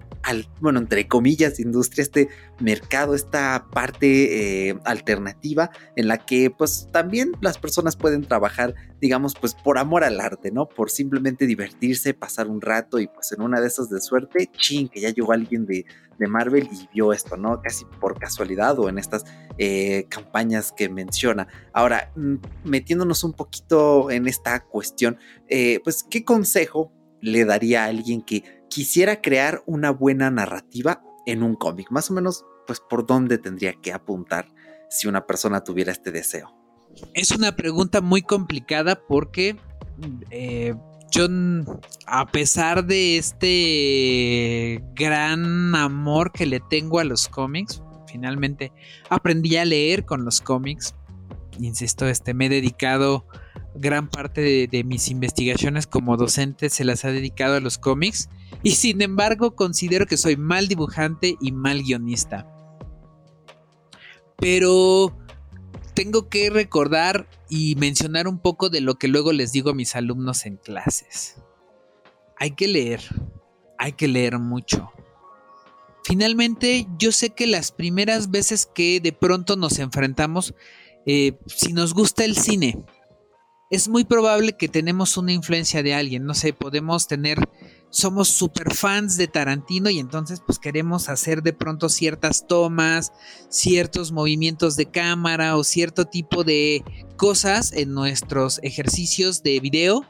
bueno, 0.60 0.80
entre 0.80 1.08
comillas, 1.08 1.60
industria, 1.60 2.01
este 2.01 2.30
mercado, 2.60 3.16
esta 3.16 3.68
parte 3.72 4.70
eh, 4.70 4.80
alternativa 4.86 5.70
en 5.95 6.08
la 6.08 6.18
que 6.18 6.49
pues 6.49 6.89
también 6.91 7.34
las 7.41 7.58
personas 7.58 7.95
pueden 7.95 8.24
trabajar, 8.24 8.74
digamos, 8.99 9.36
pues 9.39 9.53
por 9.53 9.78
amor 9.78 10.03
al 10.03 10.20
arte, 10.20 10.51
¿no? 10.51 10.68
Por 10.68 10.89
simplemente 10.89 11.45
divertirse, 11.45 12.14
pasar 12.14 12.47
un 12.47 12.62
rato 12.62 12.99
y 12.99 13.08
pues 13.08 13.32
en 13.32 13.45
una 13.46 13.62
de 13.62 13.68
esas 13.68 13.89
de 13.89 14.02
suerte, 14.02 14.50
ching, 14.58 14.89
que 14.89 15.00
ya 15.00 15.10
llegó 15.10 15.32
alguien 15.34 15.66
de, 15.66 15.86
Marvel 16.18 16.70
y 16.72 16.88
vio 16.93 17.12
esto, 17.12 17.36
¿no? 17.36 17.62
Casi 17.62 17.84
por 18.00 18.18
casualidad 18.18 18.80
o 18.80 18.88
en 18.88 18.98
estas 18.98 19.26
eh, 19.58 20.06
campañas 20.08 20.72
que 20.72 20.88
menciona. 20.88 21.48
Ahora, 21.74 22.14
mm, 22.16 22.36
metiéndonos 22.64 23.26
un 23.26 23.34
poquito 23.34 24.10
en 24.10 24.26
esta 24.26 24.64
cuestión, 24.64 25.18
eh, 25.50 25.82
pues, 25.84 26.06
¿qué 26.10 26.24
consejo 26.24 26.93
le 27.20 27.43
daría 27.43 27.84
a 27.84 27.88
alguien 27.88 28.22
que 28.22 28.64
quisiera 28.70 29.22
crear 29.22 29.62
una 29.66 29.91
buena 29.91 30.32
narrativa 30.32 31.04
en 31.26 31.43
un 31.43 31.56
cómic? 31.56 31.91
Más 31.91 32.10
o 32.10 32.14
menos, 32.14 32.46
pues, 32.66 32.80
¿por 32.80 33.06
dónde 33.06 33.38
tendría 33.38 33.74
que 33.74 33.91
apuntar 33.91 34.54
si 34.89 35.10
una 35.10 35.26
persona 35.26 35.66
tuviera 35.66 35.91
este 35.91 36.14
deseo? 36.14 36.56
Es 37.14 37.32
una 37.32 37.56
pregunta 37.58 38.00
muy 38.00 38.22
complicada 38.22 38.96
porque 39.06 39.58
eh, 40.30 40.76
yo, 41.16 41.28
a 42.07 42.26
pesar 42.28 42.86
de 42.86 43.18
este 43.18 44.84
gran 44.95 45.74
amor 45.74 46.34
que 46.34 46.45
le 46.45 46.59
tengo 46.59 46.99
a 46.99 47.05
los 47.05 47.30
cómics, 47.30 47.82
finalmente 48.05 48.74
aprendí 49.09 49.55
a 49.55 49.63
leer 49.63 50.03
con 50.03 50.26
los 50.26 50.41
cómics. 50.41 50.93
Insisto, 51.59 52.05
este, 52.07 52.34
me 52.34 52.47
he 52.47 52.49
dedicado 52.49 53.26
gran 53.76 54.09
parte 54.09 54.41
de, 54.41 54.68
de, 54.68 54.84
mis 54.84 55.09
investigaciones 55.09 55.88
como 55.88 56.18
docente, 56.18 56.70
se 56.70 56.84
las 56.84 57.05
ha 57.05 57.11
dedicado 57.11 57.55
a 57.55 57.61
los 57.61 57.78
cómics. 57.78 58.30
Y 58.61 58.72
sin 58.72 59.01
embargo, 59.01 59.55
considero 59.55 60.07
que 60.07 60.18
soy 60.18 60.36
mal 60.36 60.68
dibujante 60.68 61.38
y 61.39 61.53
mal 61.53 61.82
guionista. 61.82 62.45
Pero 64.38 65.16
tengo 65.96 66.30
que 66.30 66.50
recordar 66.50 67.28
y 67.50 67.76
mencionar 67.78 68.28
un 68.28 68.38
poco 68.38 68.70
de 68.70 68.82
lo 68.82 68.96
que 68.96 69.08
luego 69.08 69.32
les 69.32 69.52
digo 69.52 69.72
a 69.72 69.74
mis 69.74 69.96
alumnos 69.96 70.46
en 70.46 70.58
clases. 70.58 71.38
Hay 72.38 72.52
que 72.52 72.68
leer, 72.68 73.02
hay 73.80 73.93
que 73.93 74.08
leer 74.08 74.38
mucho. 74.38 74.91
Finalmente, 76.04 76.86
yo 77.00 77.12
sé 77.12 77.32
que 77.32 77.48
las 77.48 77.72
primeras 77.72 78.30
veces 78.30 78.68
que 78.68 79.00
de 79.00 79.14
pronto 79.14 79.56
nos 79.56 79.80
enfrentamos, 79.80 80.54
eh, 81.08 81.39
si 81.48 81.74
nos 81.74 81.93
gusta 81.93 82.26
el 82.26 82.36
cine, 82.36 82.78
es 83.72 83.88
muy 83.88 84.04
probable 84.04 84.58
que 84.58 84.68
tenemos 84.68 85.18
una 85.18 85.32
influencia 85.32 85.82
de 85.82 85.96
alguien, 85.96 86.26
no 86.26 86.36
sé, 86.36 86.54
podemos 86.54 87.08
tener 87.08 87.39
somos 87.96 88.28
super 88.28 88.76
fans 88.76 89.16
de 89.16 89.30
Tarantino 89.30 89.89
y 89.89 90.00
entonces 90.00 90.41
pues 90.46 90.60
queremos 90.60 91.08
hacer 91.08 91.41
de 91.41 91.54
pronto 91.54 91.88
ciertas 91.88 92.46
tomas, 92.46 93.14
ciertos 93.48 94.12
movimientos 94.12 94.76
de 94.76 94.88
cámara 94.88 95.56
o 95.56 95.64
cierto 95.64 96.04
tipo 96.04 96.43
de 96.43 96.84
cosas 97.16 97.72
en 97.72 97.93
nuestros 97.93 98.60
ejercicios 98.64 99.43
de 99.43 99.62
video 99.62 100.06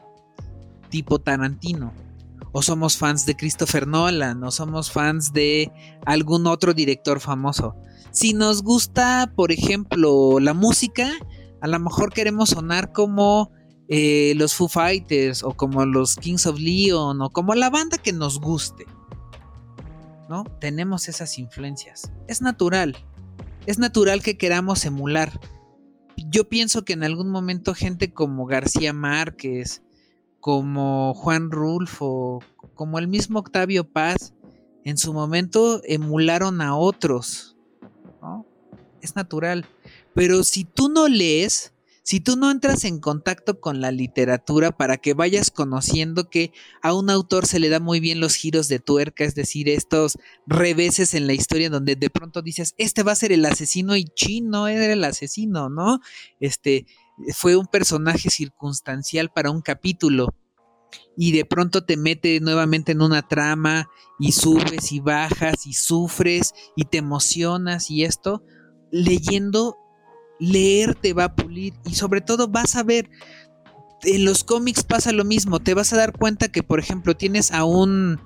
tipo 0.90 1.20
Tarantino. 1.20 1.94
O 2.50 2.60
somos 2.60 2.96
fans 2.96 3.24
de 3.24 3.36
Christopher 3.36 3.86
Nolan 3.86 4.42
o 4.42 4.50
somos 4.50 4.90
fans 4.90 5.32
de 5.32 5.70
algún 6.04 6.48
otro 6.48 6.74
director 6.74 7.20
famoso. 7.20 7.76
Si 8.10 8.32
nos 8.32 8.64
gusta, 8.64 9.32
por 9.36 9.52
ejemplo, 9.52 10.40
la 10.40 10.54
música, 10.54 11.08
a 11.60 11.68
lo 11.68 11.78
mejor 11.78 12.12
queremos 12.12 12.48
sonar 12.48 12.90
como 12.90 13.52
eh, 13.88 14.34
los 14.36 14.54
Foo 14.54 14.68
Fighters 14.68 15.42
o 15.42 15.52
como 15.52 15.84
los 15.86 16.16
Kings 16.16 16.46
of 16.46 16.58
Leon 16.58 17.20
o 17.22 17.30
como 17.30 17.54
la 17.54 17.70
banda 17.70 17.98
que 17.98 18.12
nos 18.12 18.40
guste. 18.40 18.86
¿No? 20.28 20.44
Tenemos 20.60 21.08
esas 21.08 21.38
influencias. 21.38 22.10
Es 22.26 22.42
natural. 22.42 22.96
Es 23.66 23.78
natural 23.78 24.22
que 24.22 24.36
queramos 24.36 24.84
emular. 24.84 25.40
Yo 26.16 26.48
pienso 26.48 26.84
que 26.84 26.94
en 26.94 27.04
algún 27.04 27.30
momento 27.30 27.74
gente 27.74 28.12
como 28.12 28.46
García 28.46 28.92
Márquez, 28.92 29.82
como 30.40 31.14
Juan 31.14 31.50
Rulfo, 31.50 32.40
como 32.74 32.98
el 32.98 33.06
mismo 33.06 33.38
Octavio 33.38 33.88
Paz, 33.88 34.34
en 34.84 34.96
su 34.96 35.12
momento 35.12 35.80
emularon 35.84 36.60
a 36.60 36.76
otros. 36.76 37.56
¿no? 38.20 38.46
Es 39.00 39.14
natural. 39.14 39.66
Pero 40.14 40.42
si 40.42 40.64
tú 40.64 40.88
no 40.88 41.08
lees, 41.08 41.72
si 42.06 42.20
tú 42.20 42.36
no 42.36 42.52
entras 42.52 42.84
en 42.84 43.00
contacto 43.00 43.58
con 43.58 43.80
la 43.80 43.90
literatura 43.90 44.70
para 44.70 44.96
que 44.96 45.12
vayas 45.12 45.50
conociendo 45.50 46.30
que 46.30 46.52
a 46.80 46.94
un 46.94 47.10
autor 47.10 47.46
se 47.46 47.58
le 47.58 47.68
da 47.68 47.80
muy 47.80 47.98
bien 47.98 48.20
los 48.20 48.36
giros 48.36 48.68
de 48.68 48.78
tuerca, 48.78 49.24
es 49.24 49.34
decir, 49.34 49.68
estos 49.68 50.16
reveses 50.46 51.14
en 51.14 51.26
la 51.26 51.32
historia 51.32 51.68
donde 51.68 51.96
de 51.96 52.08
pronto 52.08 52.42
dices, 52.42 52.76
este 52.78 53.02
va 53.02 53.10
a 53.10 53.16
ser 53.16 53.32
el 53.32 53.44
asesino 53.44 53.96
y 53.96 54.04
chin, 54.04 54.50
no 54.50 54.68
era 54.68 54.92
el 54.92 55.02
asesino, 55.02 55.68
¿no? 55.68 55.98
Este 56.38 56.86
fue 57.34 57.56
un 57.56 57.66
personaje 57.66 58.30
circunstancial 58.30 59.32
para 59.32 59.50
un 59.50 59.60
capítulo 59.60 60.28
y 61.16 61.32
de 61.32 61.44
pronto 61.44 61.84
te 61.84 61.96
mete 61.96 62.38
nuevamente 62.38 62.92
en 62.92 63.02
una 63.02 63.26
trama 63.26 63.88
y 64.20 64.30
subes 64.30 64.92
y 64.92 65.00
bajas 65.00 65.66
y 65.66 65.72
sufres 65.72 66.54
y 66.76 66.84
te 66.84 66.98
emocionas 66.98 67.90
y 67.90 68.04
esto 68.04 68.44
leyendo 68.92 69.76
leer 70.38 70.94
te 70.94 71.12
va 71.12 71.24
a 71.24 71.34
pulir 71.34 71.74
y 71.84 71.94
sobre 71.94 72.20
todo 72.20 72.48
vas 72.48 72.76
a 72.76 72.82
ver, 72.82 73.08
en 74.02 74.24
los 74.24 74.44
cómics 74.44 74.84
pasa 74.84 75.12
lo 75.12 75.24
mismo, 75.24 75.60
te 75.60 75.74
vas 75.74 75.92
a 75.92 75.96
dar 75.96 76.12
cuenta 76.12 76.48
que 76.48 76.62
por 76.62 76.78
ejemplo 76.78 77.16
tienes 77.16 77.52
a 77.52 77.64
un 77.64 78.20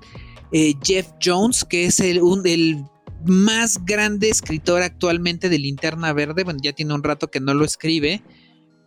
eh, 0.52 0.74
Jeff 0.82 1.08
Jones, 1.22 1.64
que 1.64 1.86
es 1.86 2.00
el, 2.00 2.20
el 2.44 2.84
más 3.24 3.84
grande 3.84 4.30
escritor 4.30 4.82
actualmente 4.82 5.48
de 5.48 5.58
Linterna 5.58 6.12
Verde, 6.12 6.44
bueno, 6.44 6.60
ya 6.62 6.72
tiene 6.72 6.94
un 6.94 7.02
rato 7.02 7.28
que 7.28 7.40
no 7.40 7.54
lo 7.54 7.64
escribe, 7.64 8.22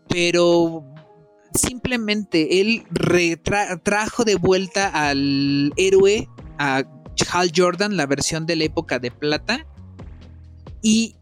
pero 0.09 0.83
simplemente 1.53 2.61
él 2.61 2.83
trajo 3.83 4.23
de 4.23 4.35
vuelta 4.35 4.87
al 4.89 5.71
héroe, 5.77 6.27
a 6.57 6.83
Hal 7.31 7.51
Jordan, 7.55 7.95
la 7.95 8.07
versión 8.07 8.45
de 8.45 8.55
la 8.55 8.63
época 8.65 8.99
de 8.99 9.11
plata, 9.11 9.65
y 10.81 11.15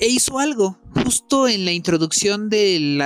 e 0.00 0.08
hizo 0.08 0.38
algo. 0.38 0.78
Justo 0.94 1.48
en 1.48 1.64
la 1.64 1.72
introducción 1.72 2.48
del 2.48 3.02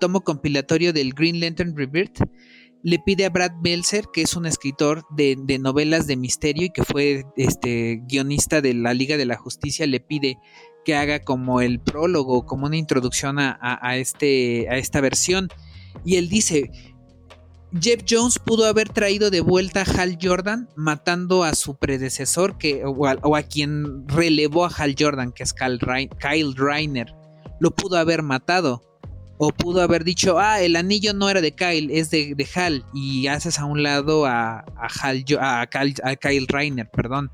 tomo 0.00 0.22
compilatorio 0.22 0.92
del 0.92 1.12
Green 1.12 1.40
Lantern 1.40 1.76
Rebirth, 1.76 2.20
le 2.82 2.98
pide 2.98 3.24
a 3.24 3.30
Brad 3.30 3.52
Belzer, 3.62 4.04
que 4.12 4.20
es 4.22 4.36
un 4.36 4.44
escritor 4.44 5.06
de, 5.10 5.36
novelas 5.58 6.06
de 6.06 6.16
misterio 6.16 6.66
y 6.66 6.70
que 6.70 6.84
fue 6.84 7.24
este, 7.36 8.02
guionista 8.06 8.60
de 8.60 8.74
la 8.74 8.92
Liga 8.92 9.16
de 9.16 9.24
la 9.24 9.36
Justicia, 9.36 9.86
le 9.86 10.00
pide 10.00 10.36
que 10.84 10.94
haga 10.94 11.20
como 11.20 11.62
el 11.62 11.80
prólogo, 11.80 12.44
como 12.44 12.66
una 12.66 12.76
introducción 12.76 13.38
a, 13.38 13.96
este, 13.96 14.68
a 14.68 14.76
esta 14.76 15.00
versión. 15.00 15.48
Y 16.04 16.16
él 16.16 16.28
dice, 16.28 16.70
Jeff 17.80 18.04
Jones 18.08 18.38
pudo 18.38 18.66
haber 18.66 18.88
traído 18.88 19.30
de 19.30 19.40
vuelta 19.40 19.82
a 19.82 19.84
Hal 19.84 20.16
Jordan 20.22 20.68
matando 20.76 21.42
a 21.42 21.54
su 21.54 21.76
predecesor 21.76 22.56
que, 22.56 22.84
o, 22.84 23.36
a, 23.36 23.42
quien 23.42 24.06
relevó 24.06 24.64
a 24.64 24.68
Hal 24.68 24.94
Jordan, 24.96 25.32
que 25.32 25.42
es 25.42 25.52
Kyle, 25.52 26.54
Reiner. 26.54 27.12
Lo 27.58 27.72
pudo 27.72 27.96
haber 27.96 28.22
matado. 28.22 28.82
O 29.36 29.48
pudo 29.50 29.82
haber 29.82 30.04
dicho, 30.04 30.38
ah, 30.38 30.60
el 30.60 30.76
anillo 30.76 31.12
no 31.12 31.28
era 31.28 31.40
de 31.40 31.56
Kyle, 31.56 31.90
es 31.90 32.10
de, 32.10 32.48
Hal. 32.54 32.86
Y 32.94 33.26
haces 33.26 33.58
a 33.58 33.64
un 33.64 33.82
lado 33.82 34.24
a, 34.24 34.60
a, 34.76 34.88
Hal, 35.02 35.24
a, 35.40 35.66
Kyle, 35.66 36.46
a 36.80 36.84
perdón. 36.84 37.32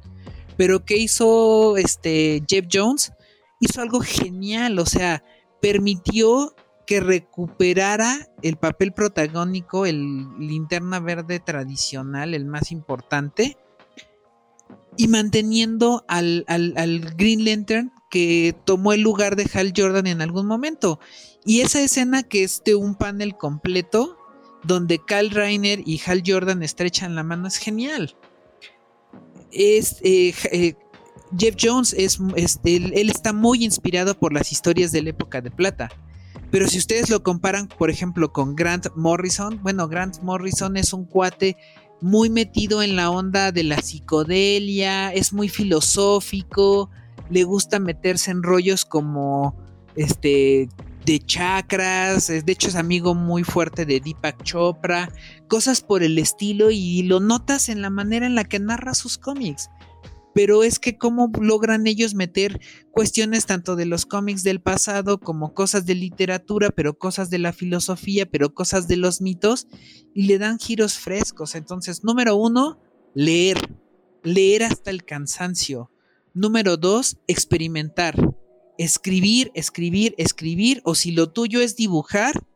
Pero 0.56 0.86
¿qué 0.86 0.96
hizo 0.96 1.76
este 1.76 2.42
Jeff 2.48 2.66
Jones? 2.72 3.12
Hizo 3.60 3.82
algo 3.82 4.00
genial, 4.00 4.78
o 4.78 4.86
sea, 4.86 5.22
permitió 5.60 6.54
que 6.90 6.98
recuperara 6.98 8.28
el 8.42 8.56
papel 8.56 8.92
protagónico, 8.92 9.86
el 9.86 10.26
linterna 10.40 10.98
verde 10.98 11.38
tradicional, 11.38 12.34
el 12.34 12.46
más 12.46 12.72
importante, 12.72 13.56
y 14.96 15.06
manteniendo 15.06 16.04
al, 16.08 16.44
al, 16.48 17.14
Green 17.16 17.44
Lantern 17.44 17.92
que 18.10 18.56
tomó 18.64 18.92
el 18.92 19.02
lugar 19.02 19.36
de 19.36 19.48
Hal 19.54 19.72
Jordan 19.76 20.08
en 20.08 20.20
algún 20.20 20.48
momento. 20.48 20.98
Y 21.44 21.60
esa 21.60 21.80
escena 21.80 22.24
que 22.24 22.42
es 22.42 22.60
de 22.64 22.74
un 22.74 22.96
panel 22.96 23.36
completo, 23.36 24.18
donde 24.64 24.98
Kyle 24.98 25.30
Reiner 25.30 25.82
y 25.86 26.00
Hal 26.04 26.24
Jordan 26.26 26.64
estrechan 26.64 27.14
la 27.14 27.22
mano, 27.22 27.46
es 27.46 27.58
genial. 27.58 28.16
Es, 29.52 29.98
eh, 30.02 30.34
eh, 30.50 30.74
Jeff 31.38 31.54
Jones 31.56 31.94
es, 31.96 32.18
él, 32.64 33.10
está 33.10 33.32
muy 33.32 33.64
inspirado 33.64 34.18
por 34.18 34.32
las 34.32 34.50
historias 34.50 34.90
de 34.90 35.02
la 35.02 35.10
época 35.10 35.40
de 35.40 35.52
plata. 35.52 35.88
Pero 36.50 36.66
si 36.66 36.78
ustedes 36.78 37.10
lo 37.10 37.22
comparan, 37.22 37.68
por 37.68 37.90
ejemplo, 37.90 38.32
con 38.32 38.56
Grant 38.56 38.88
Morrison, 38.96 39.60
bueno, 39.62 39.88
Grant 39.88 40.20
Morrison 40.22 40.76
es 40.76 40.92
un 40.92 41.04
cuate 41.04 41.56
muy 42.00 42.30
metido 42.30 42.82
en 42.82 42.96
la 42.96 43.10
onda 43.10 43.52
de 43.52 43.62
la 43.62 43.80
psicodelia, 43.80 45.12
es 45.12 45.32
muy 45.32 45.48
filosófico, 45.48 46.90
le 47.28 47.44
gusta 47.44 47.78
meterse 47.78 48.30
en 48.30 48.42
rollos 48.42 48.84
como 48.84 49.54
este 49.94 50.68
de 51.04 51.18
chakras, 51.18 52.26
de 52.28 52.44
hecho 52.46 52.68
es 52.68 52.74
amigo 52.74 53.14
muy 53.14 53.42
fuerte 53.42 53.86
de 53.86 54.00
Deepak 54.00 54.42
Chopra, 54.42 55.10
cosas 55.48 55.80
por 55.80 56.02
el 56.02 56.18
estilo 56.18 56.70
y 56.70 57.02
lo 57.04 57.20
notas 57.20 57.68
en 57.68 57.80
la 57.80 57.90
manera 57.90 58.26
en 58.26 58.34
la 58.34 58.44
que 58.44 58.58
narra 58.58 58.94
sus 58.94 59.18
cómics 59.18 59.70
pero 60.34 60.62
es 60.62 60.78
que 60.78 60.96
cómo 60.96 61.30
logran 61.40 61.86
ellos 61.86 62.14
meter 62.14 62.60
cuestiones 62.92 63.46
tanto 63.46 63.76
de 63.76 63.86
los 63.86 64.06
cómics 64.06 64.42
del 64.42 64.60
pasado 64.60 65.18
como 65.18 65.54
cosas 65.54 65.86
de 65.86 65.94
literatura, 65.94 66.70
pero 66.70 66.98
cosas 66.98 67.30
de 67.30 67.38
la 67.38 67.52
filosofía, 67.52 68.26
pero 68.26 68.54
cosas 68.54 68.88
de 68.88 68.96
los 68.96 69.20
mitos, 69.20 69.66
y 70.14 70.24
le 70.24 70.38
dan 70.38 70.58
giros 70.58 70.98
frescos. 70.98 71.54
Entonces, 71.54 72.04
número 72.04 72.36
uno, 72.36 72.80
leer, 73.14 73.76
leer 74.22 74.64
hasta 74.64 74.90
el 74.90 75.04
cansancio. 75.04 75.90
Número 76.32 76.76
dos, 76.76 77.18
experimentar, 77.26 78.14
escribir, 78.78 79.50
escribir, 79.54 80.14
escribir, 80.16 80.80
o 80.84 80.94
si 80.94 81.10
lo 81.10 81.30
tuyo 81.30 81.60
es 81.60 81.76
dibujar, 81.76 82.46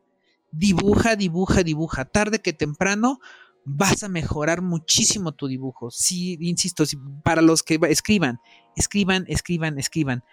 dibuja, 0.53 1.17
dibuja, 1.17 1.65
dibuja, 1.65 2.05
tarde 2.05 2.41
que 2.41 2.53
temprano 2.53 3.21
vas 3.65 4.03
a 4.03 4.09
mejorar 4.09 4.63
muchísimo 4.63 5.33
tu 5.33 5.47
dibujo. 5.47 5.91
Sí, 5.91 6.37
insisto, 6.41 6.85
para 7.23 7.43
los 7.43 7.63
que 7.63 7.79
escriban, 7.89 8.41
escriban, 8.77 9.25
escriban, 9.29 9.79
escriban. 9.79 10.25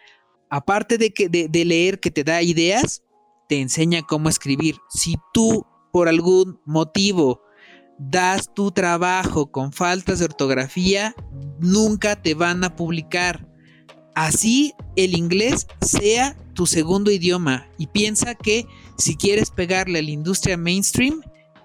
Aparte 0.49 0.97
de, 0.97 1.13
que, 1.13 1.29
de, 1.29 1.65
leer 1.65 1.99
que 1.99 2.11
te 2.11 2.23
da 2.23 2.41
ideas, 2.41 3.03
te 3.47 3.61
enseña 3.61 4.01
cómo 4.01 4.29
escribir. 4.29 4.77
Si 4.89 5.15
tú, 5.33 5.65
por 5.93 6.09
algún 6.09 6.59
motivo, 6.65 7.41
das 7.97 8.53
tu 8.53 8.71
trabajo 8.71 9.51
con 9.51 9.71
faltas 9.71 10.19
de 10.19 10.25
ortografía, 10.25 11.15
nunca 11.59 12.21
te 12.21 12.33
van 12.33 12.63
a 12.63 12.75
publicar. 12.75 13.47
Así 14.13 14.73
el 14.97 15.15
inglés 15.15 15.67
sea 15.79 16.35
tu 16.53 16.65
segundo 16.65 17.11
idioma 17.11 17.69
y 17.77 17.87
piensa 17.87 18.35
que 18.35 18.65
si 18.97 19.15
quieres 19.15 19.51
pegarle 19.51 19.99
a 19.99 20.01
la 20.01 20.11
industria 20.11 20.57
mainstream, 20.57 21.21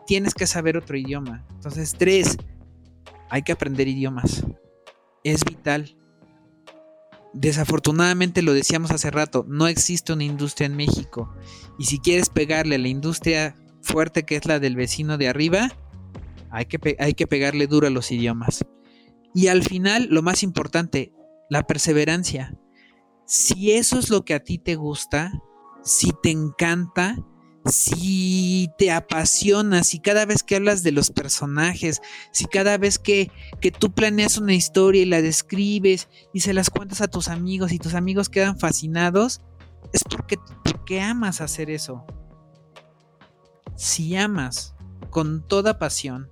tienes 0.07 0.35
que 0.35 0.47
saber 0.47 0.77
otro 0.77 0.97
idioma. 0.97 1.45
Entonces, 1.55 1.95
tres, 1.99 2.37
hay 3.31 3.43
que 3.43 3.53
aprender 3.53 3.89
idiomas. 3.89 4.45
Es 5.25 5.45
vital. 5.45 5.97
Desafortunadamente 7.33 8.41
lo 8.41 8.55
decíamos 8.55 8.91
hace 8.91 9.11
rato, 9.11 9.45
no 9.47 9.67
existe 9.67 10.13
una 10.13 10.25
industria 10.25 10.67
en 10.67 10.77
México. 10.77 11.35
Y 11.79 11.85
si 11.85 11.99
quieres 11.99 12.31
pegarle 12.31 12.77
a 12.77 12.79
la 12.79 12.89
industria 12.89 13.55
fuerte 13.83 14.23
que 14.23 14.37
es 14.37 14.47
la 14.47 14.59
del 14.59 14.77
vecino 14.77 15.19
de 15.19 15.29
arriba, 15.29 15.71
hay 16.51 16.65
que, 16.67 16.97
hay 16.99 17.13
que 17.13 17.27
pegarle 17.27 17.67
duro 17.67 17.87
a 17.87 17.91
los 17.91 18.11
idiomas. 18.11 18.65
Y 19.35 19.49
al 19.49 19.63
final, 19.63 20.09
lo 20.11 20.23
más 20.23 20.43
importante, 20.43 21.13
la 21.51 21.67
perseverancia. 21.67 22.57
Si 23.27 23.73
eso 23.73 23.99
es 23.99 24.09
lo 24.09 24.25
que 24.25 24.33
a 24.35 24.41
ti 24.41 24.57
te 24.57 24.77
gusta, 24.77 25.31
si 25.83 26.13
te 26.23 26.31
encanta, 26.31 27.19
si 27.67 28.71
te 28.79 28.91
apasiona, 28.91 29.83
si 29.85 29.99
cada 29.99 30.25
vez 30.25 30.43
que 30.43 30.57
hablas 30.57 30.83
de 30.83 30.93
los 30.93 31.11
personajes, 31.11 32.01
si 32.33 32.47
cada 32.47 32.79
vez 32.79 32.99
que, 32.99 33.31
que, 33.61 33.71
tú 33.71 33.93
planeas 33.93 34.39
una 34.39 34.55
historia 34.55 35.03
y 35.03 35.07
la 35.07 35.23
describes 35.23 36.09
y 36.33 36.41
se 36.41 36.55
las 36.55 36.71
cuentas 36.71 37.01
a 37.01 37.09
tus 37.09 37.29
amigos 37.29 37.73
y 37.73 37.79
tus 37.79 37.95
amigos 37.95 38.29
quedan 38.29 38.59
fascinados, 38.59 39.41
es 39.93 40.05
porque, 40.05 40.39
porque 40.65 41.01
amas 41.01 41.41
hacer 41.41 41.71
eso. 41.71 42.05
Si 43.77 44.17
amas 44.17 44.75
con 45.11 45.47
toda 45.47 45.79
pasión 45.79 46.31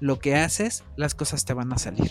lo 0.00 0.18
que 0.18 0.36
haces, 0.36 0.84
las 0.96 1.14
cosas 1.14 1.44
te 1.44 1.54
van 1.54 1.72
a 1.72 1.78
salir. 1.78 2.10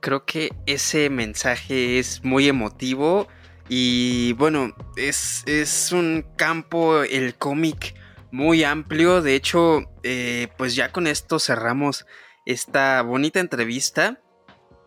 Creo 0.00 0.24
que 0.24 0.50
ese 0.66 1.10
mensaje 1.10 1.98
es 1.98 2.24
muy 2.24 2.48
emotivo 2.48 3.28
y 3.68 4.32
bueno, 4.34 4.74
es, 4.96 5.92
un 5.92 6.24
campo, 6.36 7.02
el 7.02 7.34
cómic, 7.36 7.94
muy 8.30 8.64
amplio. 8.64 9.20
De 9.20 9.34
hecho, 9.34 9.90
eh, 10.02 10.48
pues 10.56 10.74
ya 10.74 10.90
con 10.90 11.06
esto 11.06 11.38
cerramos 11.38 12.06
esta 12.46 13.02
bonita 13.02 13.40
entrevista. 13.40 14.20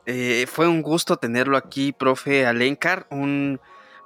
Eh, 0.08 0.48
fue 0.48 0.68
un 0.68 0.82
gusto 0.82 1.18
tenerlo 1.18 1.58
aquí, 1.58 1.92
profe 1.92 2.46
Alencar. 2.48 3.08
Un, 3.12 3.60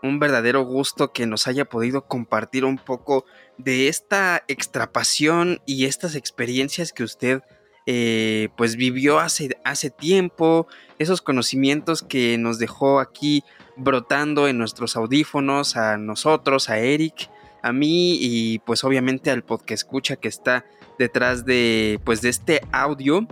un 0.03 0.19
verdadero 0.19 0.63
gusto 0.63 1.13
que 1.13 1.25
nos 1.25 1.47
haya 1.47 1.65
podido 1.65 2.05
compartir 2.07 2.65
un 2.65 2.77
poco 2.77 3.25
de 3.57 3.87
esta 3.87 4.43
extra 4.49 4.91
pasión 4.91 5.61
y 5.65 5.85
estas 5.85 6.15
experiencias 6.15 6.91
que 6.91 7.03
usted 7.03 7.43
eh, 7.85 8.49
pues 8.57 8.75
vivió 8.75 9.19
hace, 9.19 9.57
hace 9.63 9.89
tiempo, 9.89 10.67
esos 10.97 11.21
conocimientos 11.21 12.01
que 12.01 12.37
nos 12.37 12.57
dejó 12.57 12.99
aquí 12.99 13.43
brotando 13.77 14.47
en 14.47 14.57
nuestros 14.57 14.95
audífonos, 14.95 15.75
a 15.75 15.97
nosotros, 15.97 16.69
a 16.69 16.79
Eric, 16.79 17.29
a 17.61 17.73
mí 17.73 18.17
y 18.19 18.59
pues 18.59 18.83
obviamente 18.83 19.31
al 19.31 19.43
podcast 19.43 19.71
escucha 19.71 20.15
que 20.15 20.27
está 20.27 20.65
detrás 20.99 21.45
de 21.45 21.99
pues 22.03 22.21
de 22.21 22.29
este 22.29 22.61
audio. 22.71 23.27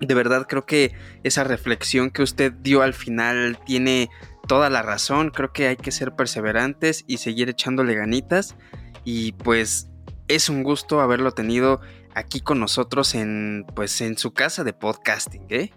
De 0.00 0.14
verdad 0.14 0.46
creo 0.48 0.64
que 0.64 0.92
esa 1.24 1.44
reflexión 1.44 2.10
que 2.10 2.22
usted 2.22 2.52
dio 2.52 2.82
al 2.82 2.94
final 2.94 3.58
tiene 3.66 4.08
toda 4.48 4.70
la 4.70 4.82
razón. 4.82 5.30
Creo 5.30 5.52
que 5.52 5.68
hay 5.68 5.76
que 5.76 5.92
ser 5.92 6.12
perseverantes 6.12 7.04
y 7.06 7.18
seguir 7.18 7.48
echándole 7.48 7.94
ganitas. 7.94 8.56
Y 9.04 9.32
pues 9.32 9.90
es 10.28 10.48
un 10.48 10.62
gusto 10.62 11.00
haberlo 11.00 11.32
tenido 11.32 11.80
aquí 12.14 12.40
con 12.40 12.60
nosotros 12.60 13.14
en 13.14 13.64
pues 13.74 14.00
en 14.00 14.18
su 14.18 14.32
casa 14.32 14.64
de 14.64 14.72
podcasting, 14.72 15.46
¿eh? 15.48 15.70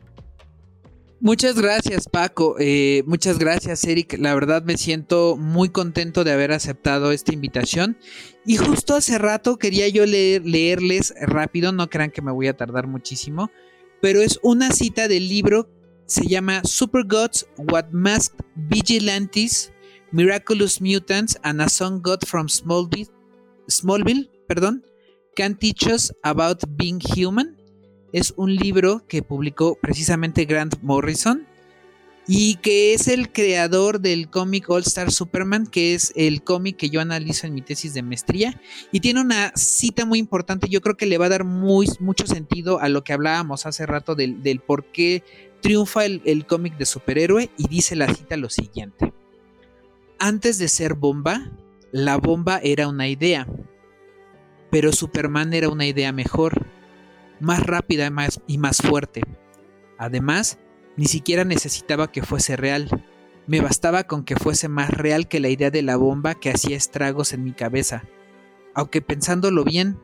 Muchas 1.19 1.55
gracias, 1.55 2.09
Paco. 2.09 2.57
Eh, 2.59 3.01
muchas 3.07 3.39
gracias, 3.39 3.85
Eric. 3.85 4.17
La 4.19 4.35
verdad 4.35 4.61
me 4.63 4.77
siento 4.77 5.37
muy 5.37 5.69
contento 5.69 6.25
de 6.25 6.33
haber 6.33 6.51
aceptado 6.51 7.13
esta 7.13 7.33
invitación. 7.33 7.97
Y 8.45 8.57
justo 8.57 8.93
hace 8.93 9.17
rato 9.17 9.57
quería 9.57 9.87
yo 9.87 10.05
leerles 10.05 11.13
rápido, 11.21 11.71
no 11.71 11.89
crean 11.89 12.11
que 12.11 12.21
me 12.21 12.33
voy 12.33 12.47
a 12.47 12.57
tardar 12.57 12.87
muchísimo, 12.87 13.51
pero 14.01 14.21
es 14.21 14.37
una 14.43 14.71
cita 14.71 15.07
del 15.07 15.29
libro, 15.29 15.69
se 16.07 16.27
llama 16.27 16.61
Super 16.65 17.05
Gods, 17.05 17.47
What 17.57 17.91
Masked 17.91 18.43
Vigilantes, 18.55 19.71
Miraculous 20.11 20.81
Mutants 20.81 21.39
and 21.43 21.61
a 21.61 21.69
Song 21.69 22.01
God 22.01 22.19
from 22.27 22.49
Smallville, 22.49 23.09
Smallville 23.69 24.29
perdón, 24.45 24.83
Can 25.35 25.57
Teach 25.57 25.87
Us 25.87 26.13
About 26.21 26.63
Being 26.69 26.99
Human 27.15 27.57
es 28.11 28.33
un 28.37 28.55
libro 28.55 29.07
que 29.07 29.23
publicó 29.23 29.75
precisamente 29.81 30.45
Grant 30.45 30.75
Morrison 30.83 31.47
y 32.27 32.55
que 32.57 32.93
es 32.93 33.07
el 33.07 33.31
creador 33.31 33.99
del 33.99 34.29
cómic 34.29 34.69
All 34.69 34.83
Star 34.83 35.11
Superman, 35.11 35.65
que 35.65 35.95
es 35.95 36.13
el 36.15 36.43
cómic 36.43 36.77
que 36.77 36.89
yo 36.89 37.01
analizo 37.01 37.47
en 37.47 37.55
mi 37.55 37.61
tesis 37.61 37.93
de 37.95 38.03
maestría. 38.03 38.61
Y 38.91 38.99
tiene 38.99 39.21
una 39.21 39.51
cita 39.55 40.05
muy 40.05 40.19
importante, 40.19 40.69
yo 40.69 40.81
creo 40.81 40.95
que 40.95 41.07
le 41.07 41.17
va 41.17 41.25
a 41.25 41.29
dar 41.29 41.43
muy, 41.43 41.89
mucho 41.99 42.27
sentido 42.27 42.79
a 42.79 42.87
lo 42.87 43.03
que 43.03 43.13
hablábamos 43.13 43.65
hace 43.65 43.85
rato 43.85 44.15
del, 44.15 44.61
por 44.65 44.85
qué 44.85 45.23
triunfa 45.61 46.05
el, 46.05 46.21
el 46.25 46.45
cómic 46.45 46.77
de 46.77 46.85
superhéroe. 46.85 47.49
Y 47.57 47.67
dice 47.67 47.95
la 47.95 48.13
cita 48.13 48.37
lo 48.37 48.49
siguiente. 48.49 49.11
Antes 50.19 50.59
de 50.59 50.69
ser 50.69 50.93
bomba, 50.93 51.51
la 51.91 52.17
bomba 52.17 52.59
era 52.63 52.87
una 52.87 53.09
idea, 53.09 53.47
pero 54.73 54.91
Superman 54.91 55.53
era 55.53 55.69
una 55.69 55.85
idea 55.85 56.11
mejor 56.11 56.65
más 57.39 57.63
rápida 57.63 58.11
y 58.47 58.57
más 58.57 58.77
fuerte. 58.77 59.21
Además, 59.99 60.57
ni 60.97 61.05
siquiera 61.05 61.43
necesitaba 61.43 62.11
que 62.11 62.23
fuese 62.23 62.55
real. 62.55 63.05
Me 63.45 63.61
bastaba 63.61 64.05
con 64.05 64.23
que 64.23 64.35
fuese 64.35 64.69
más 64.69 64.89
real 64.89 65.27
que 65.27 65.39
la 65.39 65.49
idea 65.49 65.69
de 65.69 65.83
la 65.83 65.95
bomba 65.95 66.33
que 66.33 66.49
hacía 66.49 66.75
estragos 66.75 67.33
en 67.33 67.43
mi 67.43 67.51
cabeza. 67.51 68.03
Aunque 68.73 69.03
pensándolo 69.03 69.63
bien, 69.63 69.99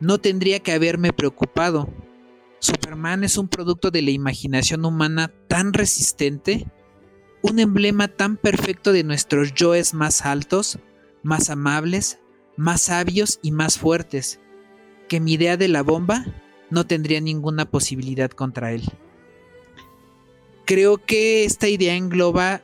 no 0.00 0.18
tendría 0.18 0.58
que 0.58 0.72
haberme 0.72 1.12
preocupado. 1.12 1.88
Superman 2.58 3.22
es 3.22 3.38
un 3.38 3.46
producto 3.46 3.92
de 3.92 4.02
la 4.02 4.10
imaginación 4.10 4.84
humana 4.84 5.32
tan 5.46 5.72
resistente, 5.72 6.66
un 7.40 7.60
emblema 7.60 8.08
tan 8.08 8.36
perfecto 8.36 8.90
de 8.92 9.04
nuestros 9.04 9.54
yoes 9.54 9.94
más 9.94 10.26
altos, 10.26 10.80
más 11.22 11.50
amables, 11.50 12.18
más 12.58 12.82
sabios 12.82 13.38
y 13.40 13.52
más 13.52 13.78
fuertes, 13.78 14.40
que 15.08 15.20
mi 15.20 15.34
idea 15.34 15.56
de 15.56 15.68
la 15.68 15.82
bomba 15.82 16.26
no 16.70 16.86
tendría 16.86 17.20
ninguna 17.20 17.70
posibilidad 17.70 18.30
contra 18.30 18.72
él. 18.72 18.82
creo 20.66 20.98
que 20.98 21.46
esta 21.46 21.66
idea 21.68 21.94
engloba 21.94 22.60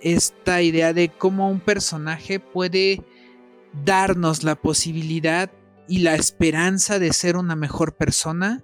esta 0.00 0.62
idea 0.62 0.92
de 0.92 1.08
cómo 1.08 1.50
un 1.50 1.58
personaje 1.58 2.38
puede 2.38 3.02
darnos 3.84 4.44
la 4.44 4.54
posibilidad 4.54 5.50
y 5.88 5.98
la 5.98 6.14
esperanza 6.14 6.98
de 6.98 7.12
ser 7.12 7.36
una 7.36 7.56
mejor 7.56 7.96
persona, 7.96 8.62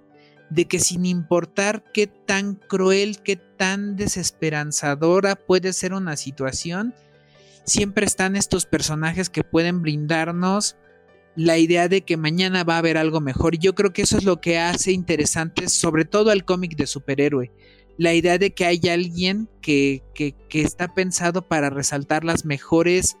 de 0.49 0.65
que 0.65 0.79
sin 0.79 1.05
importar 1.05 1.83
qué 1.93 2.07
tan 2.07 2.55
cruel, 2.55 3.21
qué 3.23 3.35
tan 3.35 3.95
desesperanzadora 3.95 5.35
puede 5.35 5.73
ser 5.73 5.93
una 5.93 6.15
situación, 6.15 6.93
siempre 7.69 8.05
están 8.05 8.35
estos 8.35 8.65
personajes 8.65 9.29
que 9.29 9.43
pueden 9.43 9.81
brindarnos 9.81 10.75
la 11.35 11.57
idea 11.57 11.87
de 11.87 12.01
que 12.01 12.17
mañana 12.17 12.63
va 12.63 12.75
a 12.75 12.79
haber 12.79 12.97
algo 12.97 13.21
mejor. 13.21 13.57
Yo 13.57 13.73
creo 13.75 13.93
que 13.93 14.01
eso 14.01 14.17
es 14.17 14.25
lo 14.25 14.41
que 14.41 14.57
hace 14.57 14.91
interesante, 14.91 15.69
sobre 15.69 16.03
todo 16.05 16.31
al 16.31 16.43
cómic 16.43 16.75
de 16.75 16.87
superhéroe. 16.87 17.51
La 17.97 18.13
idea 18.13 18.37
de 18.37 18.53
que 18.53 18.65
hay 18.65 18.81
alguien 18.89 19.49
que, 19.61 20.03
que, 20.13 20.35
está 20.51 20.93
pensado 20.93 21.47
para 21.47 21.69
resaltar 21.69 22.23
las 22.23 22.45
mejores 22.45 23.17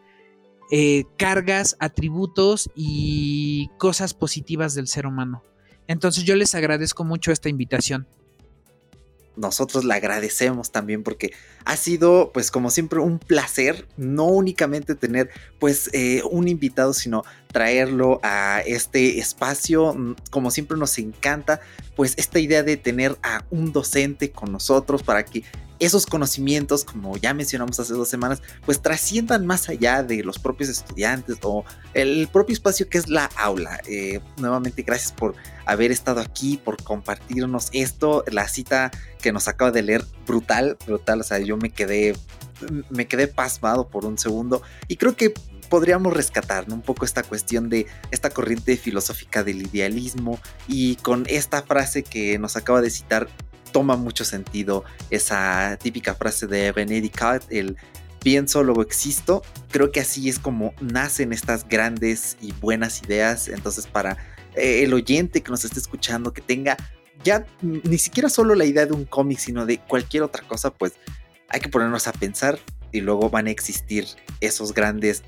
eh, 0.71 1.03
cargas, 1.17 1.75
atributos 1.79 2.69
y 2.75 3.69
cosas 3.77 4.13
positivas 4.13 4.75
del 4.75 4.87
ser 4.87 5.05
humano. 5.05 5.43
Entonces 5.87 6.23
yo 6.23 6.35
les 6.35 6.55
agradezco 6.55 7.03
mucho 7.03 7.31
esta 7.31 7.49
invitación 7.49 8.07
nosotros 9.39 9.85
le 9.85 9.93
agradecemos 9.93 10.71
también 10.71 11.03
porque 11.03 11.31
ha 11.65 11.77
sido 11.77 12.31
pues 12.33 12.51
como 12.51 12.69
siempre 12.69 12.99
un 12.99 13.19
placer 13.19 13.87
no 13.97 14.25
únicamente 14.25 14.95
tener 14.95 15.29
pues 15.59 15.89
eh, 15.93 16.21
un 16.29 16.47
invitado 16.47 16.93
sino 16.93 17.23
traerlo 17.51 18.19
a 18.21 18.61
este 18.65 19.19
espacio. 19.19 19.93
Mm, 19.93 20.15
como 20.29 20.51
siempre 20.51 20.77
nos 20.77 20.97
encanta 20.97 21.61
pues 21.95 22.13
esta 22.17 22.39
idea 22.39 22.63
de 22.63 22.77
tener 22.77 23.17
a 23.23 23.43
un 23.49 23.71
docente 23.71 24.31
con 24.31 24.51
nosotros 24.51 25.03
para 25.03 25.23
que 25.23 25.43
esos 25.79 26.05
conocimientos, 26.05 26.83
como 26.83 27.17
ya 27.17 27.33
mencionamos 27.33 27.79
hace 27.79 27.93
dos 27.93 28.09
semanas, 28.09 28.41
pues 28.65 28.81
trasciendan 28.81 29.45
más 29.45 29.69
allá 29.69 30.03
de 30.03 30.23
los 30.23 30.37
propios 30.37 30.69
estudiantes 30.69 31.37
o 31.41 31.63
el 31.93 32.27
propio 32.31 32.53
espacio 32.53 32.89
que 32.89 32.97
es 32.97 33.07
la 33.07 33.25
aula. 33.37 33.79
Eh, 33.87 34.19
nuevamente, 34.37 34.83
gracias 34.83 35.11
por 35.11 35.35
haber 35.65 35.91
estado 35.91 36.19
aquí, 36.19 36.57
por 36.57 36.81
compartirnos 36.83 37.69
esto. 37.73 38.23
La 38.27 38.47
cita 38.47 38.91
que 39.21 39.31
nos 39.31 39.47
acaba 39.47 39.71
de 39.71 39.83
leer, 39.83 40.05
brutal, 40.27 40.77
brutal. 40.85 41.21
O 41.21 41.23
sea, 41.23 41.39
yo 41.39 41.57
me 41.57 41.69
quedé, 41.69 42.15
me 42.89 43.07
quedé 43.07 43.27
pasmado 43.27 43.87
por 43.87 44.05
un 44.05 44.17
segundo 44.17 44.61
y 44.87 44.97
creo 44.97 45.15
que 45.15 45.33
podríamos 45.69 46.13
rescatar 46.13 46.65
un 46.69 46.81
poco 46.81 47.05
esta 47.05 47.23
cuestión 47.23 47.69
de 47.69 47.85
esta 48.11 48.29
corriente 48.31 48.75
filosófica 48.75 49.43
del 49.43 49.61
idealismo 49.61 50.39
y 50.67 50.95
con 50.97 51.25
esta 51.29 51.61
frase 51.61 52.03
que 52.03 52.37
nos 52.39 52.57
acaba 52.57 52.81
de 52.81 52.89
citar 52.89 53.29
toma 53.71 53.95
mucho 53.95 54.25
sentido 54.25 54.83
esa 55.09 55.77
típica 55.81 56.15
frase 56.15 56.47
de 56.47 56.71
René 56.71 57.01
Descartes, 57.01 57.47
el 57.49 57.77
pienso, 58.19 58.63
luego 58.63 58.81
existo. 58.81 59.41
Creo 59.71 59.91
que 59.91 59.99
así 59.99 60.29
es 60.29 60.39
como 60.39 60.73
nacen 60.81 61.33
estas 61.33 61.67
grandes 61.67 62.37
y 62.41 62.51
buenas 62.53 63.01
ideas. 63.03 63.47
Entonces, 63.47 63.87
para 63.87 64.17
eh, 64.55 64.83
el 64.83 64.93
oyente 64.93 65.41
que 65.41 65.51
nos 65.51 65.65
esté 65.65 65.79
escuchando, 65.79 66.33
que 66.33 66.41
tenga 66.41 66.77
ya 67.23 67.45
ni 67.61 67.97
siquiera 67.97 68.29
solo 68.29 68.55
la 68.55 68.65
idea 68.65 68.85
de 68.85 68.93
un 68.93 69.05
cómic, 69.05 69.39
sino 69.39 69.65
de 69.65 69.77
cualquier 69.79 70.23
otra 70.23 70.47
cosa, 70.47 70.71
pues 70.71 70.93
hay 71.49 71.59
que 71.59 71.69
ponernos 71.69 72.07
a 72.07 72.13
pensar 72.13 72.59
y 72.91 73.01
luego 73.01 73.29
van 73.29 73.47
a 73.47 73.51
existir 73.51 74.07
esos 74.39 74.73
grandes 74.73 75.23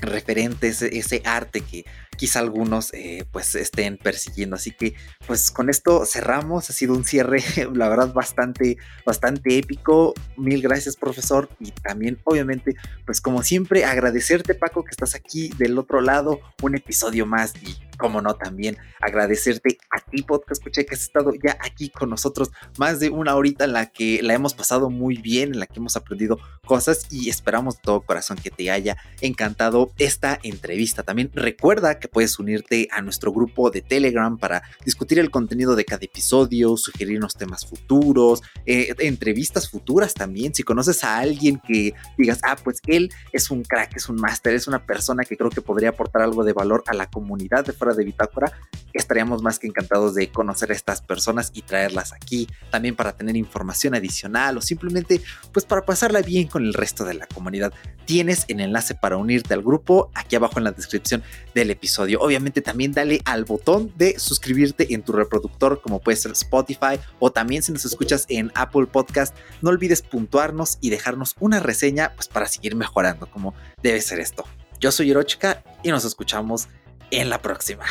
referentes, 0.00 0.82
ese 0.82 1.22
arte 1.24 1.60
que 1.60 1.84
quizá 2.18 2.40
algunos 2.40 2.92
eh, 2.92 3.24
pues 3.30 3.54
estén 3.54 3.96
persiguiendo. 3.96 4.56
Así 4.56 4.72
que 4.72 4.94
pues 5.26 5.50
con 5.50 5.70
esto 5.70 6.04
cerramos. 6.04 6.68
Ha 6.68 6.72
sido 6.74 6.94
un 6.94 7.06
cierre, 7.06 7.42
la 7.72 7.88
verdad, 7.88 8.12
bastante, 8.12 8.76
bastante 9.06 9.56
épico. 9.56 10.12
Mil 10.36 10.60
gracias, 10.60 10.96
profesor. 10.96 11.48
Y 11.58 11.70
también, 11.70 12.18
obviamente, 12.24 12.74
pues 13.06 13.22
como 13.22 13.42
siempre, 13.42 13.86
agradecerte, 13.86 14.54
Paco, 14.54 14.84
que 14.84 14.90
estás 14.90 15.14
aquí 15.14 15.50
del 15.56 15.78
otro 15.78 16.02
lado. 16.02 16.40
Un 16.60 16.74
episodio 16.74 17.24
más 17.24 17.54
y 17.62 17.87
como 17.98 18.22
no, 18.22 18.34
también 18.34 18.76
agradecerte 19.00 19.78
a 19.90 20.00
ti, 20.00 20.22
podcast, 20.22 20.52
escuché 20.52 20.86
que 20.86 20.94
has 20.94 21.02
estado 21.02 21.32
ya 21.42 21.58
aquí 21.60 21.90
con 21.90 22.10
nosotros 22.10 22.50
más 22.78 23.00
de 23.00 23.10
una 23.10 23.34
horita 23.34 23.64
en 23.64 23.72
la 23.72 23.86
que 23.86 24.20
la 24.22 24.34
hemos 24.34 24.54
pasado 24.54 24.90
muy 24.90 25.16
bien, 25.16 25.52
en 25.52 25.60
la 25.60 25.66
que 25.66 25.78
hemos 25.78 25.96
aprendido 25.96 26.38
cosas 26.64 27.06
y 27.10 27.28
esperamos 27.28 27.76
de 27.76 27.82
todo 27.82 28.00
corazón 28.02 28.38
que 28.42 28.50
te 28.50 28.70
haya 28.70 28.96
encantado 29.20 29.90
esta 29.98 30.38
entrevista. 30.42 31.02
También 31.02 31.30
recuerda 31.34 31.98
que 31.98 32.08
puedes 32.08 32.38
unirte 32.38 32.88
a 32.90 33.02
nuestro 33.02 33.32
grupo 33.32 33.70
de 33.70 33.82
Telegram 33.82 34.38
para 34.38 34.62
discutir 34.84 35.18
el 35.18 35.30
contenido 35.30 35.74
de 35.76 35.84
cada 35.84 36.04
episodio, 36.04 36.76
sugerirnos 36.76 37.34
temas 37.34 37.66
futuros, 37.66 38.42
eh, 38.66 38.94
entrevistas 38.98 39.68
futuras 39.68 40.14
también. 40.14 40.54
Si 40.54 40.62
conoces 40.62 41.04
a 41.04 41.18
alguien 41.18 41.60
que 41.66 41.94
digas, 42.16 42.40
ah, 42.42 42.56
pues 42.62 42.80
él 42.86 43.10
es 43.32 43.50
un 43.50 43.62
crack, 43.62 43.96
es 43.96 44.08
un 44.08 44.16
máster, 44.16 44.54
es 44.54 44.68
una 44.68 44.84
persona 44.84 45.24
que 45.24 45.36
creo 45.36 45.50
que 45.50 45.62
podría 45.62 45.90
aportar 45.90 46.22
algo 46.22 46.44
de 46.44 46.52
valor 46.52 46.84
a 46.86 46.94
la 46.94 47.08
comunidad 47.10 47.64
de 47.64 47.72
de 47.96 48.04
Bitácora, 48.04 48.52
estaríamos 48.92 49.42
más 49.42 49.58
que 49.58 49.66
encantados 49.66 50.14
de 50.14 50.30
conocer 50.30 50.70
a 50.70 50.74
estas 50.74 51.02
personas 51.02 51.50
y 51.54 51.62
traerlas 51.62 52.12
aquí, 52.12 52.48
también 52.70 52.96
para 52.96 53.16
tener 53.16 53.36
información 53.36 53.94
adicional 53.94 54.56
o 54.58 54.62
simplemente 54.62 55.20
pues 55.52 55.64
para 55.64 55.82
pasarla 55.84 56.22
bien 56.22 56.48
con 56.48 56.64
el 56.64 56.74
resto 56.74 57.04
de 57.04 57.14
la 57.14 57.26
comunidad. 57.26 57.72
Tienes 58.06 58.44
el 58.48 58.60
enlace 58.60 58.94
para 58.94 59.16
unirte 59.16 59.54
al 59.54 59.62
grupo 59.62 60.10
aquí 60.14 60.36
abajo 60.36 60.58
en 60.58 60.64
la 60.64 60.72
descripción 60.72 61.22
del 61.54 61.70
episodio. 61.70 62.20
Obviamente 62.20 62.62
también 62.62 62.92
dale 62.92 63.20
al 63.24 63.44
botón 63.44 63.92
de 63.96 64.18
suscribirte 64.18 64.92
en 64.94 65.02
tu 65.02 65.12
reproductor 65.12 65.80
como 65.80 66.00
puede 66.00 66.16
ser 66.16 66.32
Spotify 66.32 66.98
o 67.18 67.30
también 67.30 67.62
si 67.62 67.72
nos 67.72 67.84
escuchas 67.84 68.24
en 68.28 68.50
Apple 68.54 68.86
Podcast, 68.86 69.36
no 69.62 69.70
olvides 69.70 70.02
puntuarnos 70.02 70.78
y 70.80 70.90
dejarnos 70.90 71.36
una 71.40 71.60
reseña 71.60 72.12
pues 72.14 72.28
para 72.28 72.46
seguir 72.46 72.74
mejorando 72.74 73.30
como 73.30 73.54
debe 73.82 74.00
ser 74.00 74.20
esto. 74.20 74.44
Yo 74.80 74.92
soy 74.92 75.10
Hirochika 75.10 75.62
y 75.82 75.90
nos 75.90 76.04
escuchamos 76.04 76.68
en 77.10 77.30
la 77.30 77.40
próxima. 77.40 77.84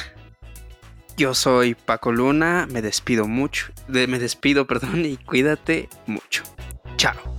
Yo 1.17 1.33
soy 1.33 1.73
Paco 1.73 2.11
Luna, 2.11 2.67
me 2.69 2.81
despido 2.81 3.27
mucho, 3.27 3.71
me 3.87 4.19
despido, 4.19 4.67
perdón, 4.67 5.05
y 5.05 5.17
cuídate 5.17 5.89
mucho. 6.05 6.43
Chao. 6.97 7.36